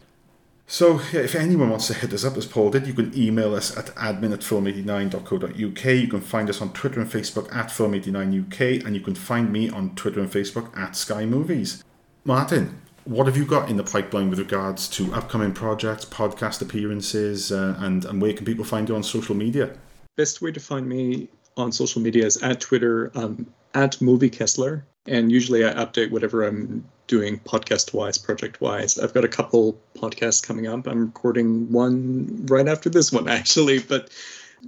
so 0.67 0.99
if 1.13 1.35
anyone 1.35 1.69
wants 1.69 1.87
to 1.87 1.93
hit 1.93 2.11
us 2.13 2.25
up 2.25 2.35
as 2.37 2.45
paul 2.45 2.69
did 2.69 2.87
you 2.87 2.93
can 2.93 3.15
email 3.17 3.53
us 3.53 3.75
at 3.77 3.87
admin 3.95 4.33
at 4.33 4.39
film89.co.uk 4.39 5.85
you 5.85 6.07
can 6.07 6.21
find 6.21 6.49
us 6.49 6.61
on 6.61 6.73
twitter 6.73 6.99
and 6.99 7.09
facebook 7.09 7.53
at 7.55 7.67
film89uk 7.67 8.85
and 8.85 8.95
you 8.95 9.01
can 9.01 9.15
find 9.15 9.51
me 9.51 9.69
on 9.69 9.93
twitter 9.95 10.19
and 10.19 10.31
facebook 10.31 10.75
at 10.77 10.95
sky 10.95 11.25
movies. 11.25 11.83
Martin 12.23 12.81
what 13.05 13.27
have 13.27 13.37
you 13.37 13.45
got 13.45 13.69
in 13.69 13.77
the 13.77 13.83
pipeline 13.83 14.31
with 14.31 14.39
regards 14.39 14.89
to 14.89 15.13
upcoming 15.13 15.53
projects 15.53 16.05
podcast 16.05 16.63
appearances 16.63 17.51
uh, 17.51 17.75
and, 17.79 18.03
and 18.05 18.19
where 18.19 18.33
can 18.33 18.45
people 18.45 18.65
find 18.65 18.89
you 18.89 18.95
on 18.95 19.03
social 19.03 19.35
media? 19.35 19.77
Best 20.15 20.41
way 20.41 20.51
to 20.51 20.59
find 20.59 20.89
me 20.89 21.29
on 21.55 21.71
social 21.71 22.01
media 22.01 22.25
is 22.25 22.37
at 22.37 22.59
Twitter, 22.59 23.11
um, 23.15 23.45
at 23.75 24.01
Movie 24.01 24.29
Kessler. 24.29 24.85
And 25.07 25.31
usually 25.31 25.65
I 25.65 25.73
update 25.73 26.11
whatever 26.11 26.43
I'm 26.43 26.83
doing 27.07 27.39
podcast 27.39 27.93
wise, 27.93 28.17
project 28.17 28.61
wise. 28.61 28.97
I've 28.97 29.13
got 29.13 29.23
a 29.23 29.29
couple 29.29 29.79
podcasts 29.95 30.41
coming 30.41 30.67
up. 30.67 30.87
I'm 30.87 31.05
recording 31.05 31.71
one 31.71 32.45
right 32.47 32.67
after 32.67 32.89
this 32.89 33.11
one, 33.11 33.29
actually. 33.39 33.79
But 33.79 34.09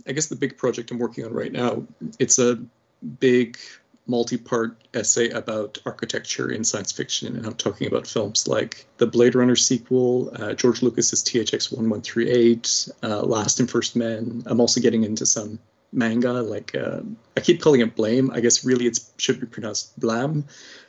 I 0.08 0.12
guess 0.12 0.28
the 0.28 0.36
big 0.36 0.58
project 0.58 0.92
I'm 0.92 1.00
working 1.00 1.26
on 1.26 1.34
right 1.34 1.52
now, 1.52 1.84
it's 2.20 2.38
a 2.38 2.60
big 3.20 3.58
multi-part 4.08 4.78
essay 4.94 5.30
about 5.30 5.78
architecture 5.86 6.50
in 6.50 6.64
science 6.64 6.92
fiction 6.92 7.36
and 7.36 7.46
i'm 7.46 7.54
talking 7.56 7.88
about 7.88 8.08
films 8.08 8.48
like 8.48 8.86
the 8.98 9.06
blade 9.06 9.36
runner 9.36 9.56
sequel 9.56 10.32
uh, 10.40 10.54
george 10.54 10.82
lucas's 10.82 11.24
thx 11.24 11.72
1138 11.72 12.90
uh, 13.04 13.22
last 13.22 13.60
and 13.60 13.70
first 13.70 13.96
men 13.96 14.42
i'm 14.46 14.62
also 14.62 14.80
getting 14.80 15.04
into 15.04 15.26
some 15.26 15.60
manga 15.98 16.32
like 16.32 16.76
uh, 16.76 17.00
i 17.36 17.40
keep 17.40 17.60
calling 17.62 17.82
it 17.82 17.96
blame 17.96 18.30
i 18.32 18.40
guess 18.40 18.64
really 18.64 18.86
it 18.86 19.00
should 19.18 19.40
be 19.40 19.46
pronounced 19.48 20.00
blam 20.00 20.46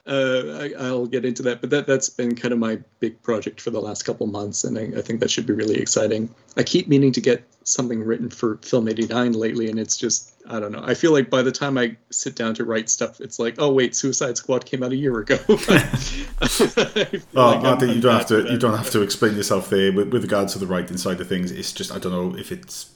uh, 0.06 0.58
I, 0.60 0.72
i'll 0.86 1.06
get 1.06 1.24
into 1.24 1.42
that 1.44 1.60
but 1.60 1.70
that, 1.70 1.86
that's 1.86 2.08
been 2.10 2.34
kind 2.36 2.52
of 2.52 2.58
my 2.58 2.78
big 3.00 3.20
project 3.22 3.60
for 3.60 3.70
the 3.70 3.80
last 3.80 4.02
couple 4.04 4.26
months 4.26 4.64
and 4.64 4.78
I, 4.78 4.98
I 4.98 5.02
think 5.02 5.20
that 5.20 5.30
should 5.30 5.46
be 5.46 5.52
really 5.54 5.78
exciting 5.80 6.28
i 6.56 6.62
keep 6.62 6.88
meaning 6.88 7.12
to 7.12 7.20
get 7.20 7.42
something 7.64 8.02
written 8.02 8.30
for 8.30 8.56
film 8.62 8.88
89 8.88 9.32
lately 9.32 9.68
and 9.70 9.78
it's 9.78 9.96
just 9.96 10.32
i 10.48 10.58
don't 10.60 10.72
know 10.72 10.82
i 10.84 10.94
feel 10.94 11.12
like 11.12 11.28
by 11.28 11.42
the 11.42 11.52
time 11.52 11.76
i 11.78 11.94
sit 12.10 12.34
down 12.34 12.54
to 12.54 12.64
write 12.64 12.88
stuff 12.88 13.20
it's 13.20 13.38
like 13.38 13.54
oh 13.58 13.70
wait 13.72 13.94
suicide 13.96 14.36
squad 14.38 14.64
came 14.64 14.82
out 14.82 14.92
a 14.92 14.96
year 14.96 15.18
ago 15.18 15.38
I 15.48 15.88
Oh, 16.40 16.46
like 17.34 17.56
I'm- 17.56 17.62
Martin, 17.62 17.88
you 17.90 18.00
don't 18.00 18.14
have 18.14 18.26
to. 18.26 18.50
You 18.50 18.58
don't 18.58 18.76
have 18.76 18.90
to 18.90 19.02
explain 19.02 19.34
yourself 19.36 19.68
there. 19.70 19.92
With, 19.92 20.12
with 20.12 20.22
regards 20.22 20.52
to 20.52 20.58
the 20.60 20.66
writing 20.66 20.96
side 20.96 21.20
of 21.20 21.28
things, 21.28 21.50
it's 21.50 21.72
just 21.72 21.90
I 21.92 21.98
don't 21.98 22.12
know 22.12 22.38
if 22.38 22.52
it's. 22.52 22.90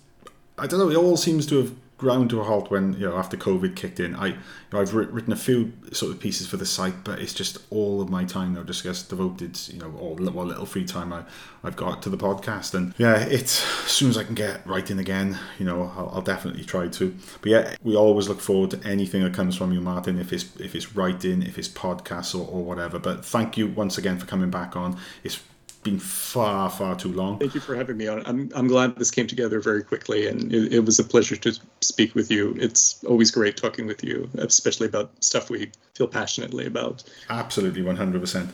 I 0.58 0.66
don't 0.68 0.78
know. 0.78 0.88
It 0.90 0.96
all 0.96 1.16
seems 1.16 1.44
to 1.48 1.56
have 1.58 1.72
ground 2.02 2.30
to 2.30 2.40
a 2.40 2.44
halt 2.44 2.68
when 2.68 2.94
you 2.94 3.08
know 3.08 3.16
after 3.16 3.36
COVID 3.36 3.76
kicked 3.76 4.00
in. 4.00 4.16
I 4.16 4.26
you 4.26 4.34
know, 4.72 4.80
I've 4.80 4.92
writ- 4.92 5.10
written 5.12 5.32
a 5.32 5.36
few 5.36 5.72
sort 5.92 6.10
of 6.12 6.18
pieces 6.18 6.48
for 6.48 6.56
the 6.56 6.66
site, 6.66 7.04
but 7.04 7.20
it's 7.20 7.32
just 7.32 7.58
all 7.70 8.02
of 8.02 8.10
my 8.10 8.24
time 8.24 8.54
now 8.54 8.64
just 8.64 8.82
gets 8.82 9.02
devoted. 9.04 9.56
You 9.68 9.78
know, 9.78 9.94
all 10.00 10.16
what 10.16 10.46
little 10.48 10.66
free 10.66 10.84
time 10.84 11.12
I 11.12 11.22
I've 11.62 11.76
got 11.76 12.02
to 12.02 12.10
the 12.10 12.16
podcast, 12.16 12.74
and 12.74 12.92
yeah, 12.98 13.20
it's 13.20 13.62
as 13.84 13.92
soon 13.92 14.10
as 14.10 14.18
I 14.18 14.24
can 14.24 14.34
get 14.34 14.66
writing 14.66 14.98
again, 14.98 15.38
you 15.60 15.64
know, 15.64 15.92
I'll, 15.96 16.10
I'll 16.14 16.22
definitely 16.22 16.64
try 16.64 16.88
to. 16.88 17.14
But 17.40 17.50
yeah, 17.50 17.74
we 17.84 17.94
always 17.94 18.28
look 18.28 18.40
forward 18.40 18.72
to 18.72 18.84
anything 18.84 19.22
that 19.22 19.32
comes 19.32 19.56
from 19.56 19.72
you, 19.72 19.80
Martin. 19.80 20.18
If 20.18 20.32
it's 20.32 20.56
if 20.56 20.74
it's 20.74 20.96
writing, 20.96 21.42
if 21.42 21.56
it's 21.56 21.68
podcasts 21.68 22.34
or, 22.34 22.46
or 22.48 22.64
whatever. 22.64 22.98
But 22.98 23.24
thank 23.24 23.56
you 23.56 23.68
once 23.68 23.96
again 23.96 24.18
for 24.18 24.26
coming 24.26 24.50
back 24.50 24.74
on. 24.76 24.98
It's 25.22 25.40
been 25.82 25.98
far 25.98 26.70
far 26.70 26.94
too 26.96 27.12
long. 27.12 27.38
Thank 27.38 27.54
you 27.54 27.60
for 27.60 27.74
having 27.74 27.96
me 27.96 28.06
on. 28.06 28.22
I'm, 28.26 28.50
I'm 28.54 28.68
glad 28.68 28.96
this 28.96 29.10
came 29.10 29.26
together 29.26 29.60
very 29.60 29.82
quickly, 29.82 30.28
and 30.28 30.52
it, 30.52 30.74
it 30.74 30.80
was 30.80 30.98
a 30.98 31.04
pleasure 31.04 31.36
to 31.36 31.58
speak 31.80 32.14
with 32.14 32.30
you. 32.30 32.54
It's 32.58 33.02
always 33.04 33.30
great 33.30 33.56
talking 33.56 33.86
with 33.86 34.04
you, 34.04 34.28
especially 34.34 34.86
about 34.86 35.10
stuff 35.22 35.50
we 35.50 35.72
feel 35.94 36.06
passionately 36.06 36.66
about. 36.66 37.02
Absolutely, 37.28 37.82
100%. 37.82 38.48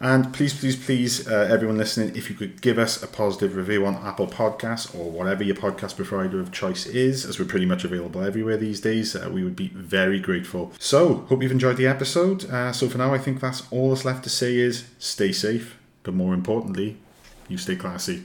And 0.00 0.32
please, 0.32 0.58
please, 0.58 0.76
please, 0.82 1.28
uh, 1.28 1.48
everyone 1.50 1.76
listening, 1.76 2.16
if 2.16 2.30
you 2.30 2.36
could 2.36 2.62
give 2.62 2.78
us 2.78 3.02
a 3.02 3.06
positive 3.06 3.54
review 3.54 3.84
on 3.84 3.96
Apple 3.96 4.26
Podcasts 4.26 4.94
or 4.98 5.10
whatever 5.10 5.44
your 5.44 5.56
podcast 5.56 5.96
provider 5.96 6.40
of 6.40 6.50
choice 6.50 6.86
is, 6.86 7.26
as 7.26 7.38
we're 7.38 7.44
pretty 7.44 7.66
much 7.66 7.84
available 7.84 8.22
everywhere 8.22 8.56
these 8.56 8.80
days, 8.80 9.14
uh, 9.14 9.28
we 9.30 9.44
would 9.44 9.56
be 9.56 9.68
very 9.68 10.18
grateful. 10.18 10.72
So, 10.78 11.26
hope 11.28 11.42
you've 11.42 11.52
enjoyed 11.52 11.76
the 11.76 11.86
episode. 11.86 12.48
Uh, 12.50 12.72
so, 12.72 12.88
for 12.88 12.98
now, 12.98 13.12
I 13.12 13.18
think 13.18 13.40
that's 13.40 13.62
all 13.70 13.90
that's 13.90 14.06
left 14.06 14.24
to 14.24 14.30
say 14.30 14.56
is 14.56 14.86
stay 14.98 15.32
safe, 15.32 15.76
but 16.02 16.14
more 16.14 16.34
importantly, 16.34 16.96
you 17.48 17.58
stay 17.58 17.76
classy. 17.76 18.24